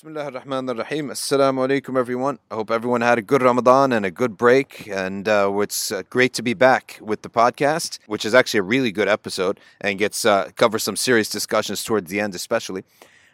[0.00, 1.10] Bismillah ar-Rahman ar-Rahim.
[1.10, 2.38] Assalamu alaikum, everyone.
[2.50, 4.88] I hope everyone had a good Ramadan and a good break.
[4.88, 8.62] And uh, it's uh, great to be back with the podcast, which is actually a
[8.62, 12.82] really good episode and gets uh, covers some serious discussions towards the end, especially.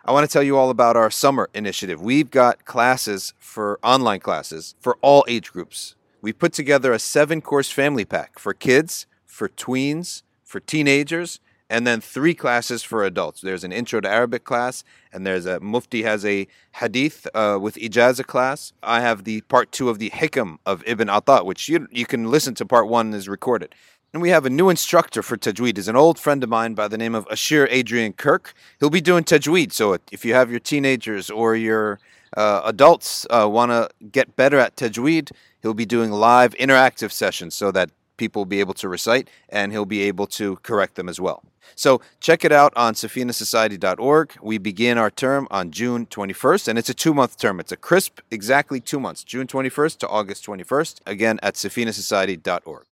[0.05, 2.03] I want to tell you all about our summer initiative.
[2.03, 5.95] We've got classes for online classes for all age groups.
[6.21, 11.39] We put together a seven course family pack for kids, for tweens, for teenagers,
[11.69, 13.41] and then three classes for adults.
[13.41, 16.47] There's an intro to Arabic class, and there's a Mufti has a
[16.77, 18.73] hadith uh, with ijaza class.
[18.83, 22.31] I have the part two of the Hikam of Ibn Atta, which you you can
[22.31, 22.67] listen to.
[22.67, 23.75] Part one is recorded.
[24.13, 25.77] And we have a new instructor for Tajweed.
[25.77, 28.55] Is an old friend of mine by the name of Ashir Adrian Kirk.
[28.81, 29.73] He'll be doing Tajweed.
[29.73, 31.99] So if you have your teenagers or your
[32.37, 37.55] uh, adults uh, want to get better at Tajweed, he'll be doing live interactive sessions
[37.55, 41.10] so that people will be able to recite and he'll be able to correct them
[41.10, 41.44] as well.
[41.76, 44.38] So check it out on safinasociety.org.
[44.42, 47.60] We begin our term on June 21st, and it's a two month term.
[47.60, 52.86] It's a crisp, exactly two months, June 21st to August 21st, again at safinasociety.org.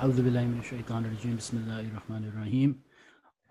[0.00, 2.80] أعوذ بالله من الشيطان الرجيم بسم الله الرحمن الرحيم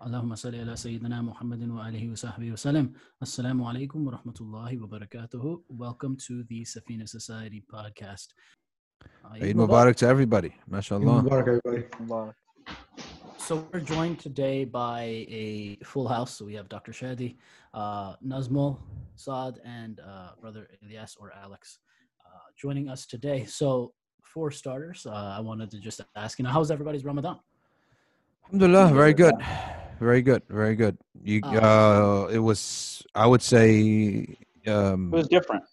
[0.00, 2.92] اللهم صل على سيدنا محمد وآله وصحبه وسلم
[3.22, 8.28] السلام عليكم ورحمة الله وبركاته Welcome to the Safina Society podcast
[9.24, 10.52] Uh, Eid Mubarak to everybody.
[10.70, 11.22] MashaAllah.
[11.22, 12.32] Mubarak, everybody.
[13.38, 16.32] So we're joined today by a full house.
[16.36, 16.92] So we have Dr.
[16.92, 17.36] Shadi,
[17.74, 18.78] uh, Nazmul,
[19.16, 21.78] Saad, and uh, brother Ilyas or Alex
[22.26, 23.44] uh, joining us today.
[23.44, 23.92] So
[24.22, 27.38] for starters, uh, I wanted to just ask, you know, how's everybody's Ramadan?
[28.44, 29.34] Alhamdulillah, very good.
[29.99, 30.43] Very good.
[30.49, 30.97] Very good.
[31.23, 34.25] You Uh, uh it was I would say
[34.67, 35.63] um It was different.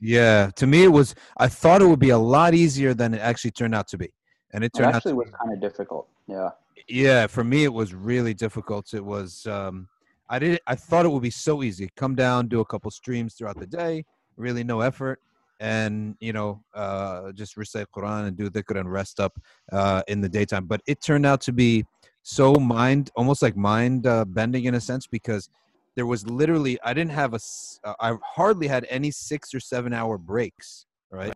[0.00, 3.20] yeah, to me it was I thought it would be a lot easier than it
[3.20, 4.10] actually turned out to be.
[4.52, 6.08] And it It turned out actually to was kind of difficult.
[6.26, 6.50] Yeah.
[6.88, 8.94] yeah, for me it was really difficult.
[8.94, 9.88] It was um
[10.28, 11.88] I did I thought it would be so easy.
[11.96, 14.04] Come down, do a couple streams throughout the day,
[14.36, 15.20] really no effort
[15.62, 19.38] and you know uh just recite Quran and do dhikr and rest up
[19.72, 20.66] uh in the daytime.
[20.66, 21.84] But it turned out to be
[22.22, 25.48] so mind almost like mind uh, bending in a sense because
[25.96, 27.40] there was literally I didn't have a
[27.84, 31.34] uh, I hardly had any 6 or 7 hour breaks, right?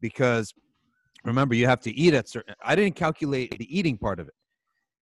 [0.00, 0.52] Because
[1.24, 4.34] remember you have to eat at certain I didn't calculate the eating part of it.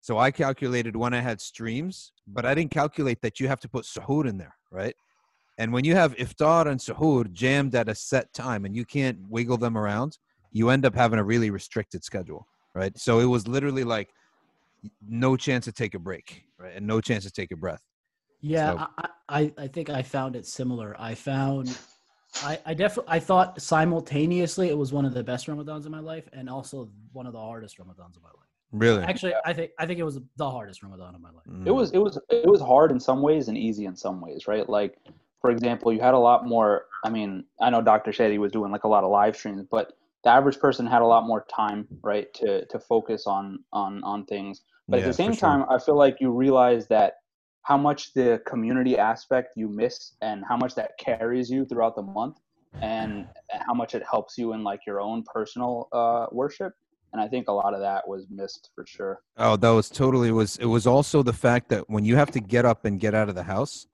[0.00, 3.68] So I calculated when I had streams, but I didn't calculate that you have to
[3.68, 4.94] put suhoor in there, right?
[5.58, 9.18] And when you have iftar and suhoor jammed at a set time and you can't
[9.28, 10.18] wiggle them around,
[10.52, 12.96] you end up having a really restricted schedule, right?
[12.96, 14.10] So it was literally like
[15.06, 16.74] no chance to take a break, right?
[16.76, 17.82] And no chance to take a breath.
[18.40, 20.94] Yeah, So- I, I, I think I found it similar.
[20.98, 21.76] I found,
[22.42, 26.00] I, I definitely, I thought simultaneously it was one of the best Ramadans of my
[26.00, 28.48] life, and also one of the hardest Ramadans of my life.
[28.72, 29.02] Really?
[29.02, 31.46] Actually, I think, I think it was the hardest Ramadan of my life.
[31.48, 31.66] Mm.
[31.66, 34.46] It was it was it was hard in some ways and easy in some ways,
[34.46, 34.68] right?
[34.68, 34.98] Like
[35.40, 38.10] for example, you had a lot more I mean, I know Dr.
[38.10, 41.06] Shadi was doing like a lot of live streams, but the average person had a
[41.06, 44.60] lot more time, right, to to focus on on on things.
[44.88, 45.48] But Yeah, at the same for sure.
[45.50, 47.14] time, I feel like you realize that
[47.62, 52.02] how much the community aspect you miss and how much that carries you throughout the
[52.02, 52.38] month
[52.80, 53.26] and
[53.66, 56.72] how much it helps you in like your own personal uh worship.
[57.12, 59.20] And I think a lot of that was missed for sure.
[59.36, 62.40] Oh, that was totally was it was also the fact that when you have to
[62.40, 63.86] get up and get out of the house,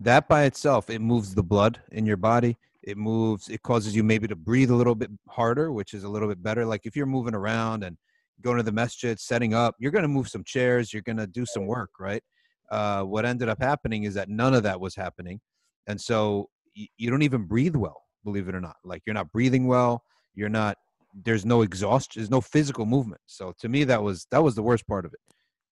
[0.00, 2.56] that by itself it moves the blood in your body.
[2.82, 6.08] It moves it causes you maybe to breathe a little bit harder, which is a
[6.08, 6.64] little bit better.
[6.64, 7.96] Like if you're moving around and
[8.42, 11.26] going to the masjid, setting up, you're going to move some chairs, you're going to
[11.26, 12.22] do some work, right?
[12.70, 15.40] Uh, what ended up happening is that none of that was happening,
[15.86, 18.76] and so y- you don't even breathe well, believe it or not.
[18.84, 20.02] Like you're not breathing well,
[20.34, 20.76] you're not
[21.24, 24.62] there's no exhaustion there's no physical movement so to me that was that was the
[24.62, 25.18] worst part of it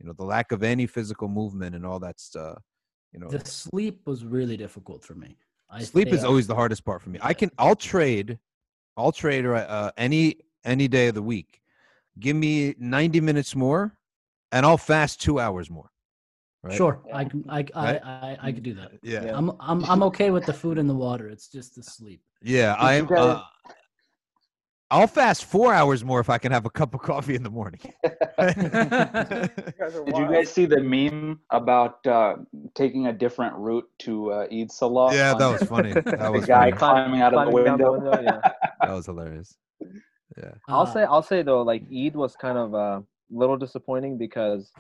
[0.00, 2.62] you know the lack of any physical movement and all that stuff
[3.12, 5.36] you know The sleep was really difficult for me.
[5.68, 8.38] I sleep is up- always the hardest part for me i can i'll trade
[8.96, 11.60] i'll trade uh, any any day of the week
[12.18, 13.96] give me 90 minutes more
[14.52, 15.90] and i'll fast two hours more
[16.62, 16.74] right?
[16.76, 18.02] Sure, I can, I, I, Right?
[18.04, 18.92] I, I could do that.
[19.02, 21.28] yeah I'm, I'm, I'm okay with the food and the water.
[21.28, 22.20] It's just the sleep.
[22.42, 23.40] yeah i'm uh,
[24.90, 27.50] i'll fast four hours more if i can have a cup of coffee in the
[27.50, 27.80] morning
[28.38, 32.36] Did you guys see the meme about uh,
[32.74, 35.14] taking a different route to uh, Eid Salah?
[35.14, 36.78] yeah on that was funny that the was guy funny.
[36.78, 38.20] climbing out of the climbing down window.
[38.22, 38.40] yeah.
[38.80, 39.56] that was hilarious
[40.36, 44.18] yeah I'll Uh, say I'll say though, like Eid was kind of a little disappointing
[44.18, 44.70] because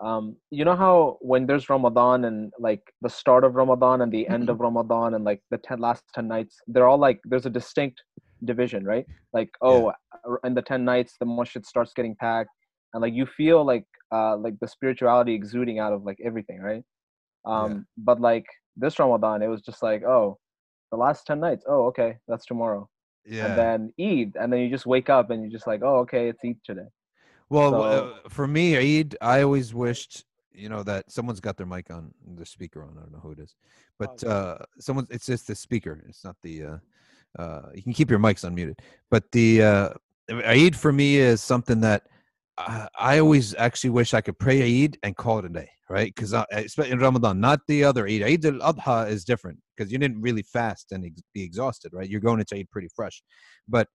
[0.00, 4.26] um you know how when there's Ramadan and like the start of Ramadan and the
[4.28, 7.50] end of Ramadan and like the ten last ten nights, they're all like there's a
[7.50, 8.02] distinct
[8.44, 9.06] division, right?
[9.32, 12.50] Like, oh, uh, in the ten nights, the masjid starts getting packed,
[12.92, 16.82] and like you feel like uh like the spirituality exuding out of like everything, right?
[17.46, 17.80] Um, Yeah.
[17.98, 18.46] but like
[18.76, 20.38] this Ramadan, it was just like, oh,
[20.90, 21.64] the last ten nights.
[21.68, 22.88] Oh, okay, that's tomorrow.
[23.26, 23.46] Yeah.
[23.46, 26.28] And then Eid, and then you just wake up and you're just like, oh, okay,
[26.28, 26.88] it's Eid today.
[27.48, 31.66] Well, So- uh, for me, Eid, I always wished, you know, that someone's got their
[31.66, 32.96] mic on, the speaker on.
[32.96, 33.54] I don't know who it is,
[33.98, 35.06] but uh, someone.
[35.10, 36.02] It's just the speaker.
[36.08, 36.64] It's not the.
[36.64, 36.78] Uh,
[37.38, 38.78] uh, you can keep your mics unmuted,
[39.10, 39.88] but the uh,
[40.30, 42.06] Eid for me is something that
[42.56, 46.12] I, I always actually wish I could pray Eid and call it a day, right?
[46.12, 46.34] Because
[46.90, 48.24] in Ramadan, not the other Eid.
[48.24, 52.10] Eid al Adha is different because you didn't really fast and ex- be exhausted, right?
[52.10, 53.22] You're going into Eid pretty fresh,
[53.68, 53.86] but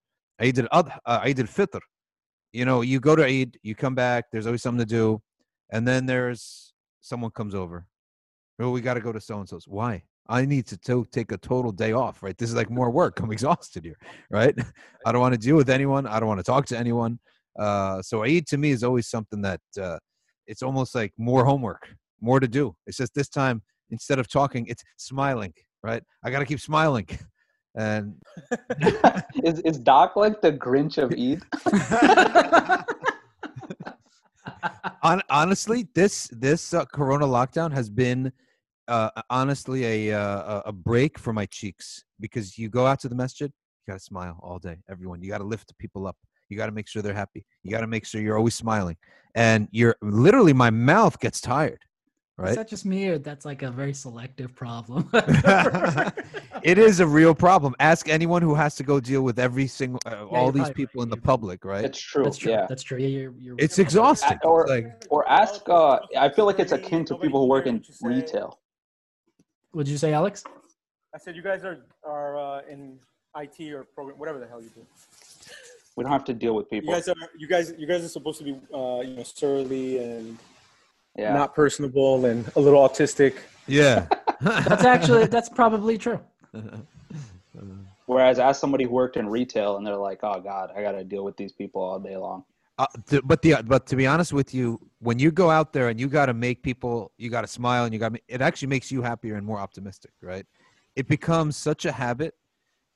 [0.42, 1.82] Eid al Adha, uh, Eid al Fitr,
[2.54, 5.22] you know, you go to Eid, you come back, there's always something to do,
[5.74, 7.86] and then there's someone comes over.
[8.62, 9.68] Oh, we got to go to so and so's.
[9.68, 10.04] Why?
[10.30, 12.38] I need to take a total day off, right?
[12.38, 13.20] This is like more work.
[13.20, 14.00] I'm exhausted here,
[14.32, 14.56] right?
[15.06, 16.08] I don't want to deal with anyone.
[16.08, 17.20] I don't want to talk to anyone.
[17.58, 19.98] Uh, so Eid to me is always something that uh,
[20.50, 21.88] it's almost like more homework,
[22.20, 22.76] more to do.
[22.88, 23.62] It's just this time
[23.92, 25.54] instead of talking, it's smiling,
[25.84, 26.04] right?
[26.24, 27.08] I got to keep smiling,
[27.76, 28.16] and
[29.44, 31.44] is is Doc like the Grinch of Eid?
[35.04, 38.34] Hon- honestly, this this uh, Corona lockdown has been
[38.88, 43.08] uh, honestly a, uh, a a break for my cheeks because you go out to
[43.08, 44.78] the masjid, you gotta smile all day.
[44.90, 46.18] Everyone, you gotta lift people up.
[46.50, 47.46] You gotta make sure they're happy.
[47.64, 48.98] You gotta make sure you're always smiling,
[49.36, 51.80] and you're literally my mouth gets tired,
[52.40, 52.52] Right?
[52.52, 55.10] Is that just me, or that's like a very selective problem?
[56.64, 57.76] it is a real problem.
[57.82, 61.02] Ask anyone who has to go deal with every single uh, Yeah, all these people
[61.02, 61.84] right, in the public, right?
[61.84, 62.24] It's true.
[62.24, 62.54] That's true.
[62.54, 62.66] Yeah.
[62.70, 62.98] That's true.
[62.98, 64.38] Yeah, you're, you're It's exhausting.
[64.46, 65.68] Or- like Or ask.
[65.68, 68.58] Uh, I feel like it's akin to people who work in retail.
[69.72, 70.46] What did you say, Alex?
[71.14, 73.00] I said you guys are are uh, in
[73.36, 74.86] IT or program, whatever the hell you do.
[76.00, 76.94] We don't have to deal with people.
[76.96, 77.14] You people.
[77.14, 80.38] guys are you guys you guys are supposed to be uh, you know surly and
[81.18, 81.34] Yeah.
[81.34, 83.34] not personable and a little autistic.
[83.68, 84.08] yeah.
[84.42, 86.22] That's actually that's probably true.
[88.06, 91.04] Whereas ask somebody who worked in retail and they're like, "Oh God, I got to
[91.04, 92.46] deal with these people all day long."
[92.78, 95.90] Uh, th- but the but to be honest with you, when you go out there
[95.90, 98.70] and you got to make people, you got to smile and you got it actually
[98.70, 100.46] makes you happier and more optimistic, right?
[100.96, 102.36] It becomes such a habit,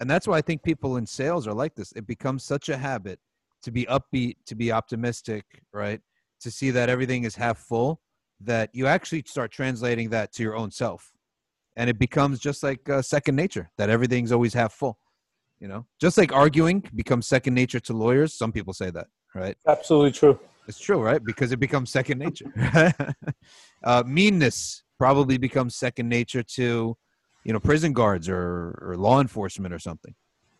[0.04, 1.94] and that's why I think people in sales are like this.
[1.94, 3.20] It becomes such a habit
[3.62, 6.02] to be upbeat, to be optimistic, right?
[6.42, 8.02] To see that everything is half full,
[8.42, 11.14] that you actually start translating that to your own self,
[11.78, 13.72] and it becomes just like uh, second nature.
[13.78, 15.00] That everything's always half full,
[15.62, 15.86] you know.
[16.02, 18.34] Just like arguing becomes second nature to lawyers.
[18.34, 19.56] Some people say that, right?
[19.66, 20.38] Absolutely true.
[20.68, 21.24] It's true, right?
[21.24, 22.52] Because it becomes second nature.
[23.86, 26.98] uh, meanness probably becomes second nature to,
[27.44, 30.14] you know, prison guards or, or law enforcement or something.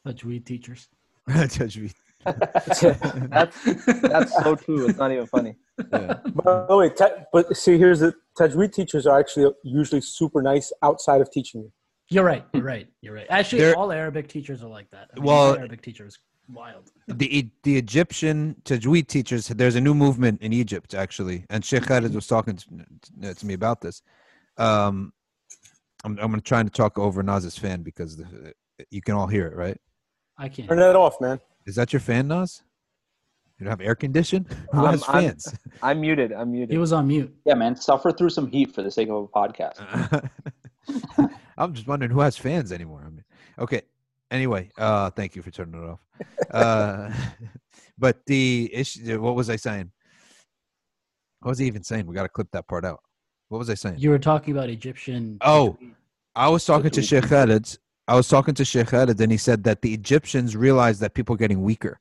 [0.08, 0.88] Tajweed teachers.
[1.48, 1.92] Judge me.
[2.26, 3.64] That's
[4.02, 4.88] that's so true.
[4.88, 5.56] It's not even funny.
[5.92, 6.14] Yeah.
[6.36, 10.72] By the way, ta- but see, here's the Tajweed teachers are actually usually super nice
[10.82, 11.72] outside of teaching you.
[12.10, 12.46] You're right.
[12.54, 12.88] You're right.
[13.02, 13.28] You're right.
[13.30, 15.10] Actually, There- all Arabic teachers are like that.
[15.14, 16.18] I mean, Well- Arabic teachers
[16.54, 16.92] wild.
[17.08, 19.48] the E- the Egyptian Tajweed teachers.
[19.48, 23.54] There's a new movement in Egypt actually, and Sheikh Khalid was talking to, to me
[23.54, 24.02] about this.
[24.58, 25.14] Um,
[26.04, 28.54] I'm I'm trying to try to talk over Nas's fan because the,
[28.90, 29.78] you can all hear it, right?
[30.38, 30.68] I can't.
[30.68, 31.40] Turn that off, man.
[31.66, 32.64] Is that your fan, Nas?
[33.60, 34.46] You don't have air condition?
[34.72, 35.56] Who I'm- has I'm- fans?
[35.82, 36.34] I'm muted.
[36.34, 36.72] I'm muted.
[36.72, 37.34] He was on mute.
[37.46, 37.76] Yeah, man.
[37.76, 40.30] Suffer through some heat for the sake of a podcast.
[41.58, 43.04] I'm just wondering who has fans anymore.
[43.06, 43.24] I mean,
[43.60, 43.84] okay.
[44.32, 46.00] Anyway, uh, thank you for turning it off.
[46.52, 47.14] Uh,
[47.98, 49.92] but the issue, what was I saying?
[51.42, 52.08] What was he even saying?
[52.08, 53.02] We got to clip that part out.
[53.54, 54.00] What was I saying?
[54.00, 55.38] You were talking about Egyptian.
[55.42, 55.78] Oh.
[56.36, 57.78] I was talking to Sheikh Khalid.
[58.08, 61.36] I was talking to Sheikh Khalid, and he said that the Egyptians realized that people
[61.36, 62.00] are getting weaker.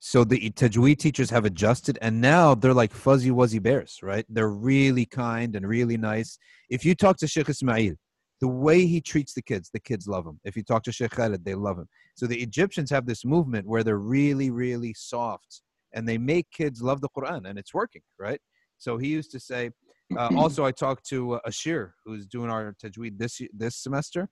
[0.00, 4.26] So the Tajweed teachers have adjusted, and now they're like fuzzy wuzzy bears, right?
[4.28, 6.36] They're really kind and really nice.
[6.68, 7.94] If you talk to Sheikh Ismail,
[8.40, 10.40] the way he treats the kids, the kids love him.
[10.42, 11.86] If you talk to Sheikh Khalid, they love him.
[12.16, 16.82] So the Egyptians have this movement where they're really, really soft, and they make kids
[16.82, 18.40] love the Quran, and it's working, right?
[18.78, 19.70] So he used to say,
[20.14, 24.28] uh, also, I talked to uh, Ashir, who's doing our tajweed this this semester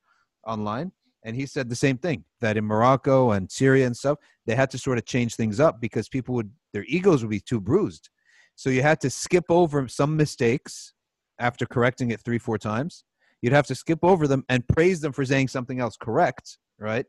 [0.46, 0.92] online,
[1.24, 4.70] and he said the same thing that in Morocco and Syria and stuff, they had
[4.70, 8.10] to sort of change things up because people would their egos would be too bruised,
[8.54, 10.92] so you had to skip over some mistakes
[11.40, 13.04] after correcting it three four times.
[13.42, 17.04] You'd have to skip over them and praise them for saying something else correct, right?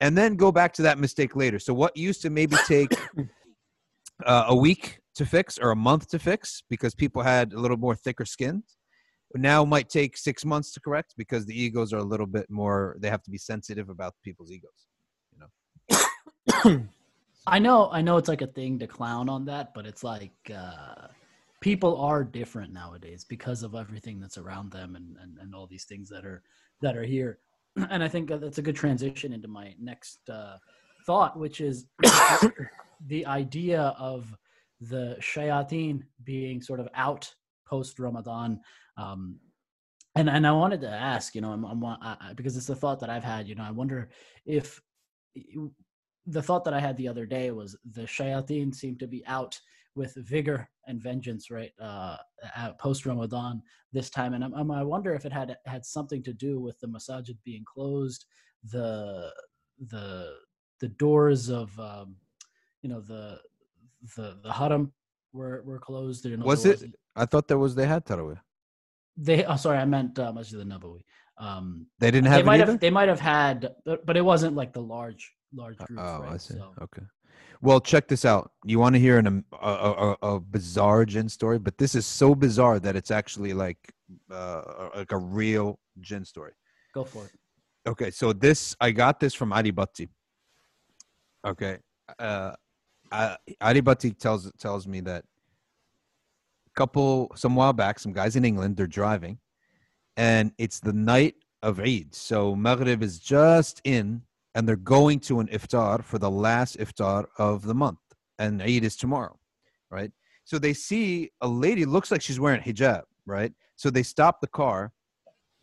[0.00, 1.58] And then go back to that mistake later.
[1.58, 2.90] So what used to maybe take
[4.26, 7.76] uh, a week to fix or a month to fix because people had a little
[7.76, 8.62] more thicker skin
[9.34, 12.96] now might take six months to correct because the egos are a little bit more
[13.00, 14.86] they have to be sensitive about people's egos
[15.32, 16.88] you know
[17.48, 20.34] I know, I know, it's like a thing to clown on that, but it's like
[20.54, 21.06] uh,
[21.62, 25.84] people are different nowadays because of everything that's around them and, and and all these
[25.84, 26.42] things that are
[26.82, 27.38] that are here.
[27.90, 30.56] And I think that's a good transition into my next uh,
[31.06, 31.86] thought, which is
[33.06, 34.26] the idea of
[34.80, 37.32] the shayateen being sort of out
[37.66, 38.60] post Ramadan.
[38.96, 39.38] Um,
[40.14, 43.00] and and I wanted to ask, you know, I'm, I'm I, because it's a thought
[43.00, 43.48] that I've had.
[43.48, 44.10] You know, I wonder
[44.46, 44.80] if
[46.26, 49.58] the thought that I had the other day was the shayateen seem to be out
[49.94, 51.72] with vigor and vengeance, right?
[51.80, 52.16] Uh,
[52.78, 56.60] post Ramadan this time, and I'm, i wonder if it had had something to do
[56.60, 58.26] with the masajid being closed,
[58.64, 59.30] the
[59.88, 60.34] the
[60.80, 62.16] the doors of um,
[62.82, 63.38] you know the
[64.16, 64.92] the the haram
[65.32, 66.24] were were closed.
[66.24, 66.82] Know, was it?
[67.16, 68.40] I thought there was they had tarawih.
[69.16, 71.02] They oh sorry, I meant uh, Masjid al-Nabawi.
[71.38, 72.38] Um, they didn't have.
[72.38, 72.80] They might have.
[72.80, 76.02] They might have had, but, but it wasn't like the large large groups.
[76.04, 76.32] Oh, right?
[76.32, 76.54] I see.
[76.54, 76.74] So.
[76.82, 77.02] Okay.
[77.60, 78.52] Well, check this out.
[78.64, 82.06] You want to hear an, um, a, a, a bizarre jinn story, but this is
[82.06, 83.78] so bizarre that it's actually like
[84.30, 86.52] uh, like a real jinn story.
[86.94, 87.32] Go for it.
[87.88, 90.08] Okay, so this I got this from Ali Batti.
[91.44, 91.78] Okay,
[92.18, 92.52] uh,
[93.12, 95.24] Ali Batti tells tells me that
[96.66, 99.38] a couple some while back, some guys in England they're driving,
[100.16, 102.14] and it's the night of Eid.
[102.14, 104.22] So Maghrib is just in,
[104.54, 107.98] and they're going to an iftar for the last iftar of the month,
[108.38, 109.38] and Eid is tomorrow,
[109.90, 110.12] right?
[110.44, 113.52] So they see a lady looks like she's wearing hijab, right?
[113.76, 114.92] So they stop the car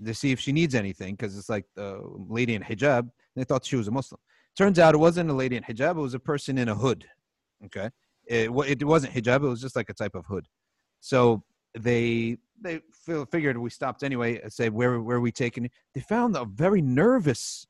[0.06, 3.10] to see if she needs anything because it's like the lady in hijab.
[3.36, 4.20] They thought she was a Muslim.
[4.56, 7.06] Turns out it wasn't a lady in hijab; it was a person in a hood.
[7.66, 7.90] Okay,
[8.28, 10.48] it it wasn't hijab; it was just like a type of hood.
[11.00, 11.44] So
[11.78, 12.80] they they
[13.32, 14.40] figured we stopped anyway.
[14.42, 15.70] and Say where where are we taking?
[15.94, 17.68] They found a very nervous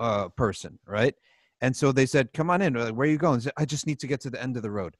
[0.00, 1.14] uh, person, right?
[1.60, 2.74] And so they said, "Come on in.
[2.74, 4.62] Like, where are you going?" Said, I just need to get to the end of
[4.62, 4.96] the road,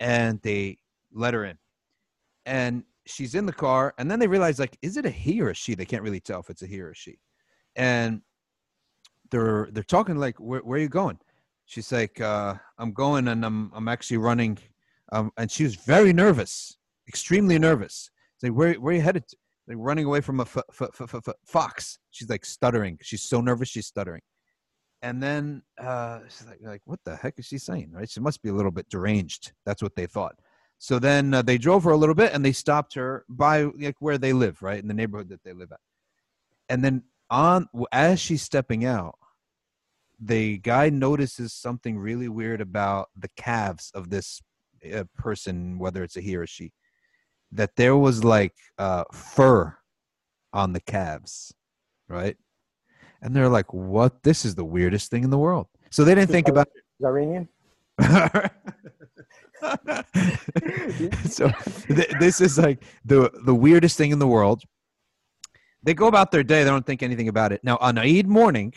[0.00, 0.78] and they
[1.12, 1.58] let her in.
[2.46, 5.50] And she's in the car, and then they realize, like, is it a he or
[5.50, 5.74] a she?
[5.74, 7.18] They can't really tell if it's a he or a she.
[7.76, 8.22] And
[9.30, 11.18] they're they're talking like, "Where, where are you going?"
[11.68, 14.58] She's like, uh, "I'm going, and I'm I'm actually running."
[15.12, 18.10] Um, and she was very nervous, extremely nervous.
[18.38, 19.36] Say, like, "Where where are you headed?" To?
[19.68, 20.46] Like running away from a
[21.44, 21.98] fox.
[22.10, 22.98] She's like stuttering.
[23.02, 23.68] She's so nervous.
[23.68, 24.22] She's stuttering.
[25.02, 27.90] And then uh, she's like, like, what the heck is she saying?
[27.92, 28.08] Right?
[28.08, 29.52] She must be a little bit deranged.
[29.66, 30.36] That's what they thought.
[30.78, 33.96] So then uh, they drove her a little bit and they stopped her by like
[33.98, 35.80] where they live, right in the neighborhood that they live at.
[36.70, 39.18] And then on as she's stepping out,
[40.18, 44.42] the guy notices something really weird about the calves of this
[44.92, 46.72] uh, person, whether it's a he or she.
[47.52, 49.76] That there was like uh, fur
[50.52, 51.54] on the calves,
[52.08, 52.36] right?
[53.22, 54.22] And they're like, "What?
[54.22, 56.68] This is the weirdest thing in the world." So they didn't think about
[57.02, 57.48] Iranian.
[61.28, 61.50] so
[61.88, 64.62] th- this is like the the weirdest thing in the world.
[65.82, 67.64] They go about their day; they don't think anything about it.
[67.64, 68.74] Now on Eid morning,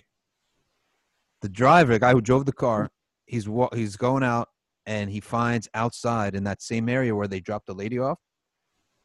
[1.42, 2.90] the driver, the guy who drove the car,
[3.26, 4.50] he's he's going out
[4.86, 8.20] and he finds outside in that same area where they dropped the lady off,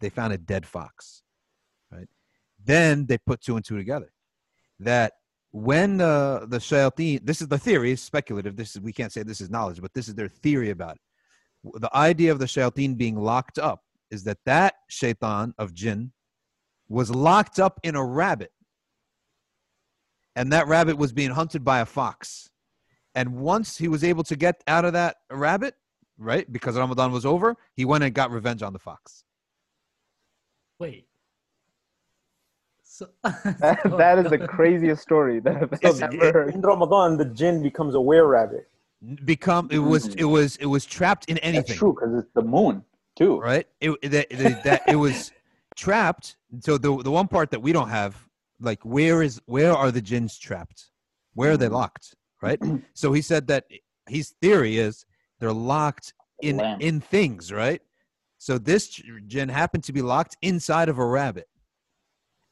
[0.01, 1.23] they found a dead fox.
[1.91, 2.09] Right.
[2.65, 4.13] Then they put two and two together.
[4.81, 5.13] That
[5.53, 8.57] when uh, the shayateen, this is the theory, it's speculative.
[8.57, 11.81] This is we can't say this is knowledge, but this is their theory about it.
[11.81, 16.13] The idea of the shayateen being locked up is that that shaitan of jinn
[16.89, 18.53] was locked up in a rabbit
[20.37, 22.51] and that rabbit was being hunted by a fox.
[23.15, 25.75] And once he was able to get out of that rabbit,
[26.19, 29.25] right, because Ramadan was over, he went and got revenge on the fox.
[30.79, 31.07] Wait.
[32.83, 36.55] So, that, that is the craziest story that I've ever heard.
[36.55, 38.69] In Ramadan, the jinn becomes a were rabbit.
[39.25, 40.19] Become it was hmm.
[40.19, 41.67] it was it was trapped in anything.
[41.67, 42.83] That's true because it's the moon
[43.15, 43.67] too, right?
[43.81, 44.31] It that,
[44.65, 45.33] that it was
[45.77, 46.37] trapped.
[46.61, 48.26] So the the one part that we don't have
[48.61, 50.91] like where is where are the jinns trapped?
[51.35, 51.73] Where are they mm.
[51.73, 52.15] locked?
[52.43, 52.61] Right.
[52.95, 53.65] so he said that
[54.09, 55.05] his theory is
[55.41, 57.81] they're locked in in things, right?
[58.39, 58.89] So this
[59.27, 61.49] jinn happened to be locked inside of a rabbit,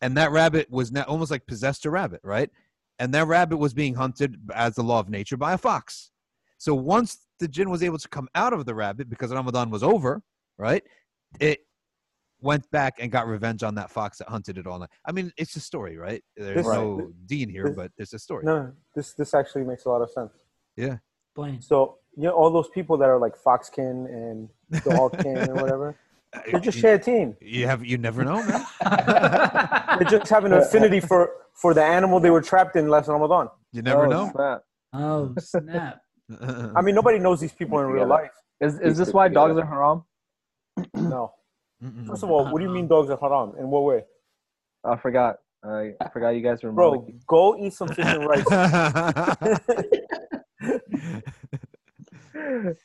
[0.00, 2.50] and that rabbit was now almost like possessed a rabbit, right?
[2.98, 6.10] And that rabbit was being hunted as the law of nature by a fox.
[6.58, 9.82] So once the jinn was able to come out of the rabbit because Ramadan was
[9.82, 10.22] over,
[10.56, 10.82] right?
[11.40, 11.66] It
[12.40, 14.90] went back and got revenge on that fox that hunted it all night.
[15.06, 16.22] I mean, it's a story, right?
[16.36, 17.26] There's this, no right.
[17.26, 18.44] Dean here, this, but it's a story.
[18.44, 20.32] No, this this actually makes a lot of sense.
[20.76, 20.98] Yeah.
[21.34, 21.60] Blaine.
[21.60, 25.96] So you know all those people that are like foxkin and dogkin or whatever.
[26.50, 27.36] They're just team.
[27.40, 28.66] You have you never know, man.
[29.98, 33.48] they just have an affinity for for the animal they were trapped in last Ramadan.
[33.72, 34.30] You never oh, know.
[34.34, 34.62] Snap.
[34.92, 36.00] Oh snap!
[36.74, 38.32] I mean, nobody knows these people in real life.
[38.60, 40.04] Is is this why dogs are haram?
[40.94, 41.32] No.
[41.84, 42.06] Mm-mm.
[42.06, 43.52] First of all, what do you mean dogs are haram?
[43.58, 44.04] In what way?
[44.84, 45.36] I forgot.
[45.62, 47.26] I forgot you guys were Bro, Maliki.
[47.26, 48.44] go eat some fish and rice.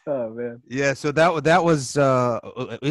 [0.08, 0.62] oh man.
[0.68, 2.40] yeah, so that that was uh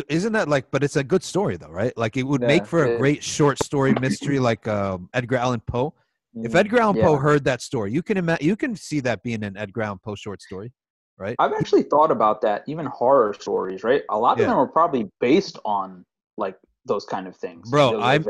[0.08, 1.96] isn't that like but it's a good story though, right?
[1.96, 2.98] Like it would make for it a is.
[2.98, 5.94] great short story mystery like um Edgar Allan Poe.
[6.34, 6.60] If Mhm.
[6.60, 9.56] Edgar Allan Poe heard that story, you can imagine you can see that being an
[9.56, 10.72] Edgar Allan Poe short story,
[11.18, 11.36] right?
[11.38, 12.64] I've actually thought about that.
[12.66, 14.02] Even horror stories, right?
[14.10, 14.46] A lot of Yeah.
[14.48, 16.04] them are probably based on
[16.36, 16.56] like
[16.86, 18.24] those kind of things, Bro, I'm-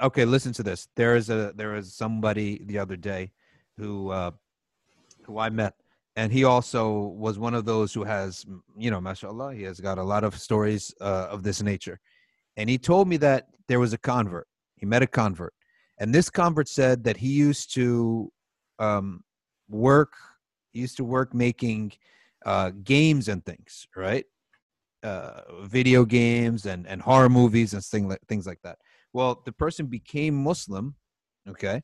[0.00, 3.32] okay listen to this there is a there is somebody the other day
[3.76, 4.30] who uh
[5.24, 5.74] who i met
[6.16, 8.44] and he also was one of those who has
[8.76, 11.98] you know mashallah he has got a lot of stories uh, of this nature
[12.56, 15.54] and he told me that there was a convert he met a convert
[15.98, 18.30] and this convert said that he used to
[18.78, 19.24] um
[19.68, 20.12] work
[20.72, 21.92] he used to work making
[22.50, 24.26] uh games and things right
[25.02, 28.78] uh video games and and horror movies and thing like things like that
[29.12, 30.94] well, the person became Muslim,
[31.48, 31.82] okay,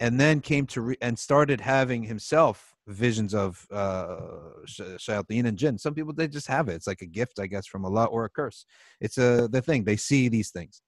[0.00, 4.16] and then came to re- and started having himself visions of uh,
[4.66, 5.78] sh- shayateen and jinn.
[5.78, 6.74] Some people they just have it.
[6.74, 8.66] It's like a gift, I guess, from Allah or a curse.
[9.00, 10.82] It's a the thing they see these things.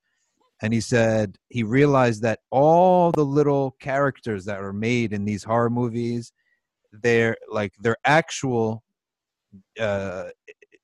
[0.63, 5.45] And he said he realized that all the little characters that are made in these
[5.45, 6.33] horror movies,
[6.93, 8.84] they're like they're actual
[9.81, 10.25] uh,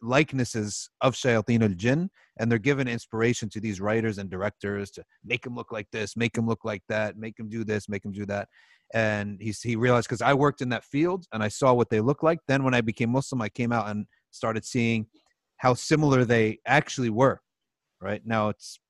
[0.03, 5.05] likenesses of shayateen al jinn and they're given inspiration to these writers and directors to
[5.25, 8.05] make him look like this, make him look like that, make him do this, make
[8.05, 8.49] him do that.
[8.95, 12.01] And he's, he realized because I worked in that field and I saw what they
[12.01, 12.39] look like.
[12.49, 15.07] Then when I became Muslim, I came out and started seeing
[15.59, 17.41] how similar they actually were.
[18.01, 18.81] Right now, it's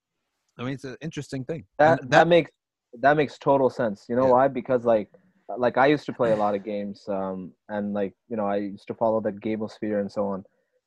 [0.59, 1.65] I mean it's an interesting thing.
[1.81, 2.53] That, And that makes
[3.01, 4.07] that makes total sense.
[4.09, 4.31] You know Yeah.
[4.31, 4.49] why?
[4.49, 5.09] Because like
[5.59, 8.57] like I used to play a lot of games, um, and like you know I
[8.57, 10.45] used to follow the Gamosphere and so on,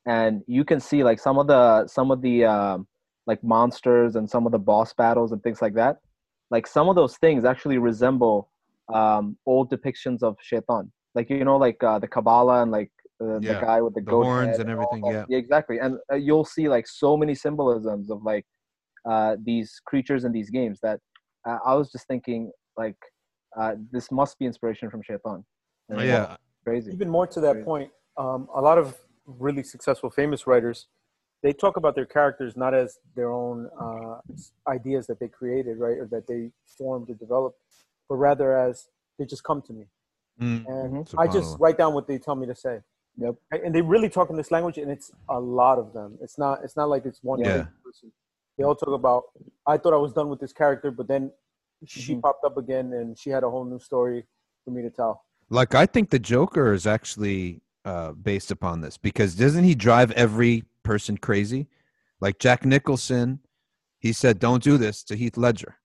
[0.07, 2.87] and you can see like some of the some of the um,
[3.27, 5.97] like monsters and some of the boss battles and things like that.
[6.51, 8.49] Like some of those things actually resemble
[8.93, 10.91] um, old depictions of Shaitan.
[11.15, 14.01] Like you know, like uh, the Kabbalah and like uh, Yeah, the guy with the,
[14.01, 15.25] the goat horns and all everything, that.
[15.29, 15.79] yeah, exactly.
[15.79, 18.45] And uh, you'll see like so many symbolisms of like
[19.09, 20.99] uh, these creatures in these games that
[21.47, 22.95] uh, I was just thinking like
[23.57, 25.43] uh, this must be inspiration from Shaitan.
[25.89, 26.91] And it's yeah, crazy.
[26.91, 27.65] Even more to that Right.
[27.65, 30.87] point, um, a lot of really successful, famous writers,
[31.41, 34.19] they talk about their characters not as their own uh,
[34.67, 37.59] ideas that they created, right, or that they formed or developed,
[38.07, 38.87] but rather as
[39.19, 39.85] they just come to me,
[40.41, 41.09] Mm, and.
[41.17, 42.79] I just write down what they tell me to say.
[43.17, 43.35] Yep.
[43.51, 46.17] And they really talk in this language, and it's a lot of them.
[46.21, 46.63] It's not.
[46.63, 47.67] It's not like it's one Yeah.
[47.83, 48.11] person.
[48.57, 49.25] They all talk about.
[49.67, 51.31] I thought I was done with this character, but then
[51.85, 52.21] she Mhm.
[52.21, 54.25] popped up again, and she had a whole new story
[54.63, 55.23] for me to tell.
[55.49, 60.11] Like I think the Joker is actually uh, based upon this because doesn't he drive
[60.11, 61.67] every person crazy?
[62.21, 63.39] Like Jack Nicholson,
[63.99, 65.75] he said, "Don't do this" to Heath Ledger,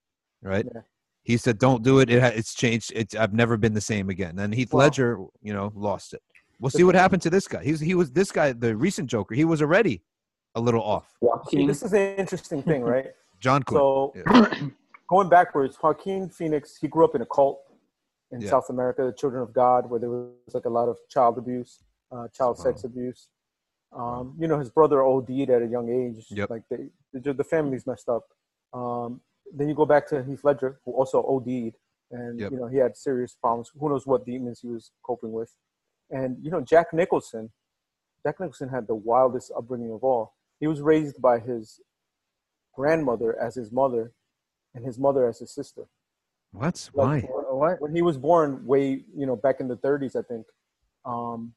[0.42, 0.64] right?
[0.72, 0.82] Yeah.
[1.24, 2.08] He said, "Don't do it.
[2.08, 2.92] it ha- it's changed.
[2.94, 4.80] It's I've never been the same again." And Heath Wow.
[4.80, 6.22] Ledger, you know, lost it.
[6.60, 7.62] We'll see what happened to this guy.
[7.64, 9.34] He's he was this guy, the recent Joker.
[9.34, 10.02] He was already
[10.54, 11.10] a little off.
[11.20, 13.06] See, Joaquin, this is an interesting thing, right?
[13.40, 13.80] John Quinn.
[13.80, 14.12] So
[15.08, 17.60] going backwards, Joaquin Phoenix, he grew up in a cult
[18.30, 18.50] in Yeah.
[18.50, 21.82] South America, the Children of God, where there was like a lot of child abuse,
[22.12, 23.28] uh, child sex abuse.
[23.90, 26.26] Um, you know, his brother OD'd at a young age.
[26.30, 26.50] Yep.
[26.50, 28.24] Like they, the, the family's messed up.
[28.74, 29.22] Um,
[29.54, 31.74] then you go back to Heath Ledger, who also OD'd,
[32.10, 32.52] and Yep.
[32.52, 33.70] you know he had serious problems.
[33.78, 35.56] Who knows what demons he was coping with?
[36.10, 37.50] And you know, Jack Nicholson,
[38.22, 40.34] Jack Nicholson had the wildest upbringing of all.
[40.60, 41.80] He was raised by his
[42.74, 44.12] grandmother as his mother,
[44.74, 45.82] and his mother as his sister.
[46.52, 46.88] what?
[46.94, 47.28] Like, Why?
[47.50, 47.80] What?
[47.80, 50.46] When he was born, way you know back in the 30s, I think.
[51.04, 51.52] Um,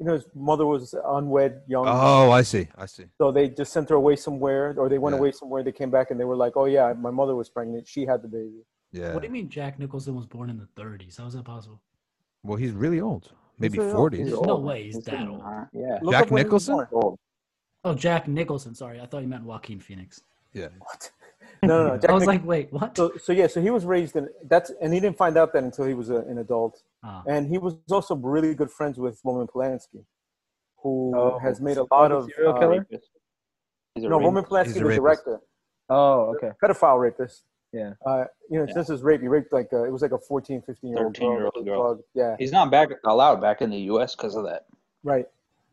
[0.00, 2.66] you know, his mother was unwed, young, Oh, I see.
[2.76, 3.04] I see.
[3.16, 5.20] so they just sent her away somewhere, or they went Yeah.
[5.20, 5.62] away somewhere.
[5.62, 7.86] They came back and they were like, "Oh yeah, my mother was pregnant.
[7.86, 9.12] She had the baby." Yeah.
[9.14, 11.16] What do you mean Jack Nicholson was born in the 30s?
[11.18, 11.80] How is that possible?
[12.42, 13.32] Well, he's really old.
[13.58, 13.96] Maybe very old.
[13.96, 14.26] forties.
[14.26, 15.42] There's no way he's that getting old.
[15.72, 15.98] Yeah.
[16.02, 17.16] Look Jack up when he was Nicholson?
[17.84, 18.74] Oh, Jack Nicholson.
[18.74, 20.22] Sorry, I thought you meant Joaquin Phoenix.
[20.52, 20.68] Yeah.
[20.78, 21.10] What?
[21.66, 21.96] No, no, no.
[22.00, 22.96] Jack I was Nich- like, wait, what?
[22.96, 25.62] so, so yeah, so he was raised in that's, and he didn't find out that
[25.64, 26.82] until he was a, an adult.
[27.02, 27.22] Ah.
[27.26, 30.04] And he was also really good friends with Roman Polanski,
[30.78, 32.86] who Oh, has made a lot of serial uh, killer?
[33.94, 34.24] He's a no rapist.
[34.26, 35.40] Roman Polanski, He's a the director,
[35.88, 36.50] Oh, okay.
[36.62, 37.42] pedophile rapist.
[37.72, 37.94] Yeah.
[38.06, 38.74] Uh, you know, Yeah.
[38.74, 39.20] this is rape.
[39.20, 42.00] He raped like a, it was like a 14, 15 year old 13-year-old girl.
[42.14, 44.14] Yeah, He's not back allowed back in the U.S.
[44.14, 44.66] because of that.
[45.02, 45.26] right.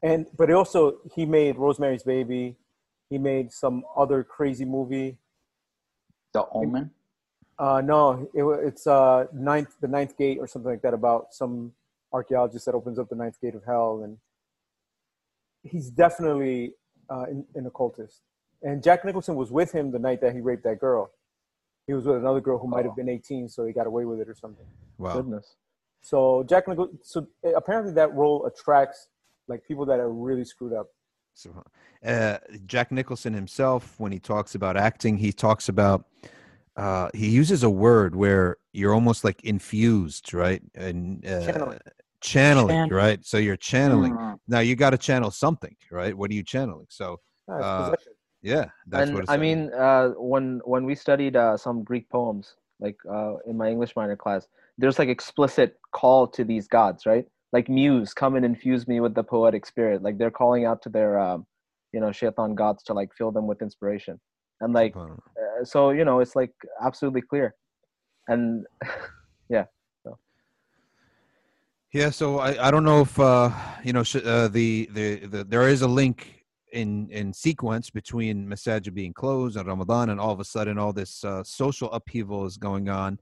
[0.03, 2.55] And but he also he made Rosemary's Baby.
[3.11, 5.17] He made some other crazy movie.
[6.33, 6.91] The Omen.
[7.59, 11.73] Uh, no, it, it's uh ninth the ninth gate or something like that about some
[12.11, 14.17] archaeologist that opens up the ninth gate of hell, and
[15.63, 16.73] he's definitely
[17.09, 18.21] uh, an, an occultist.
[18.63, 21.11] And Jack Nicholson was with him the night that he raped that girl.
[21.87, 24.19] He was with another girl who might have been 18, so he got away with
[24.19, 24.65] it or something.
[24.97, 25.15] Wow.
[25.15, 25.55] Goodness.
[26.01, 29.07] So Jack Nicholson, so apparently that role attracts
[29.47, 30.87] like people that are really screwed up.
[31.33, 31.63] So,
[32.05, 36.05] uh, Jack Nicholson himself, when he talks about acting, he talks about
[36.75, 40.61] uh, he uses a word where you're almost like infused, right?
[40.75, 41.79] And uh, Channeling.
[42.21, 43.25] channeling, Chan- right?
[43.25, 44.13] So you're channeling.
[44.13, 44.39] Mm.
[44.47, 46.15] Now you got to channel something, right?
[46.15, 46.87] What are you channeling?
[46.89, 47.91] So Uh,
[48.41, 49.23] yeah, that's and what.
[49.23, 53.57] It's I mean, uh, when when we studied uh, some Greek poems, like uh, in
[53.57, 57.25] my English minor class, there's like explicit call to these gods, right?
[57.53, 60.01] Like muse, come and infuse me with the poetic spirit.
[60.01, 61.45] Like they're calling out to their, um,
[61.91, 64.19] you know, shaitan gods to like fill them with inspiration.
[64.61, 67.55] And like, uh, so you know, it's like absolutely clear.
[68.27, 68.65] And
[71.93, 73.51] Yeah, so I, I don't know if uh,
[73.83, 78.47] you know sh- uh, the, the the there is a link in in sequence between
[78.47, 82.45] Masajid being closed and Ramadan, and all of a sudden all this uh, social upheaval
[82.45, 83.19] is going on.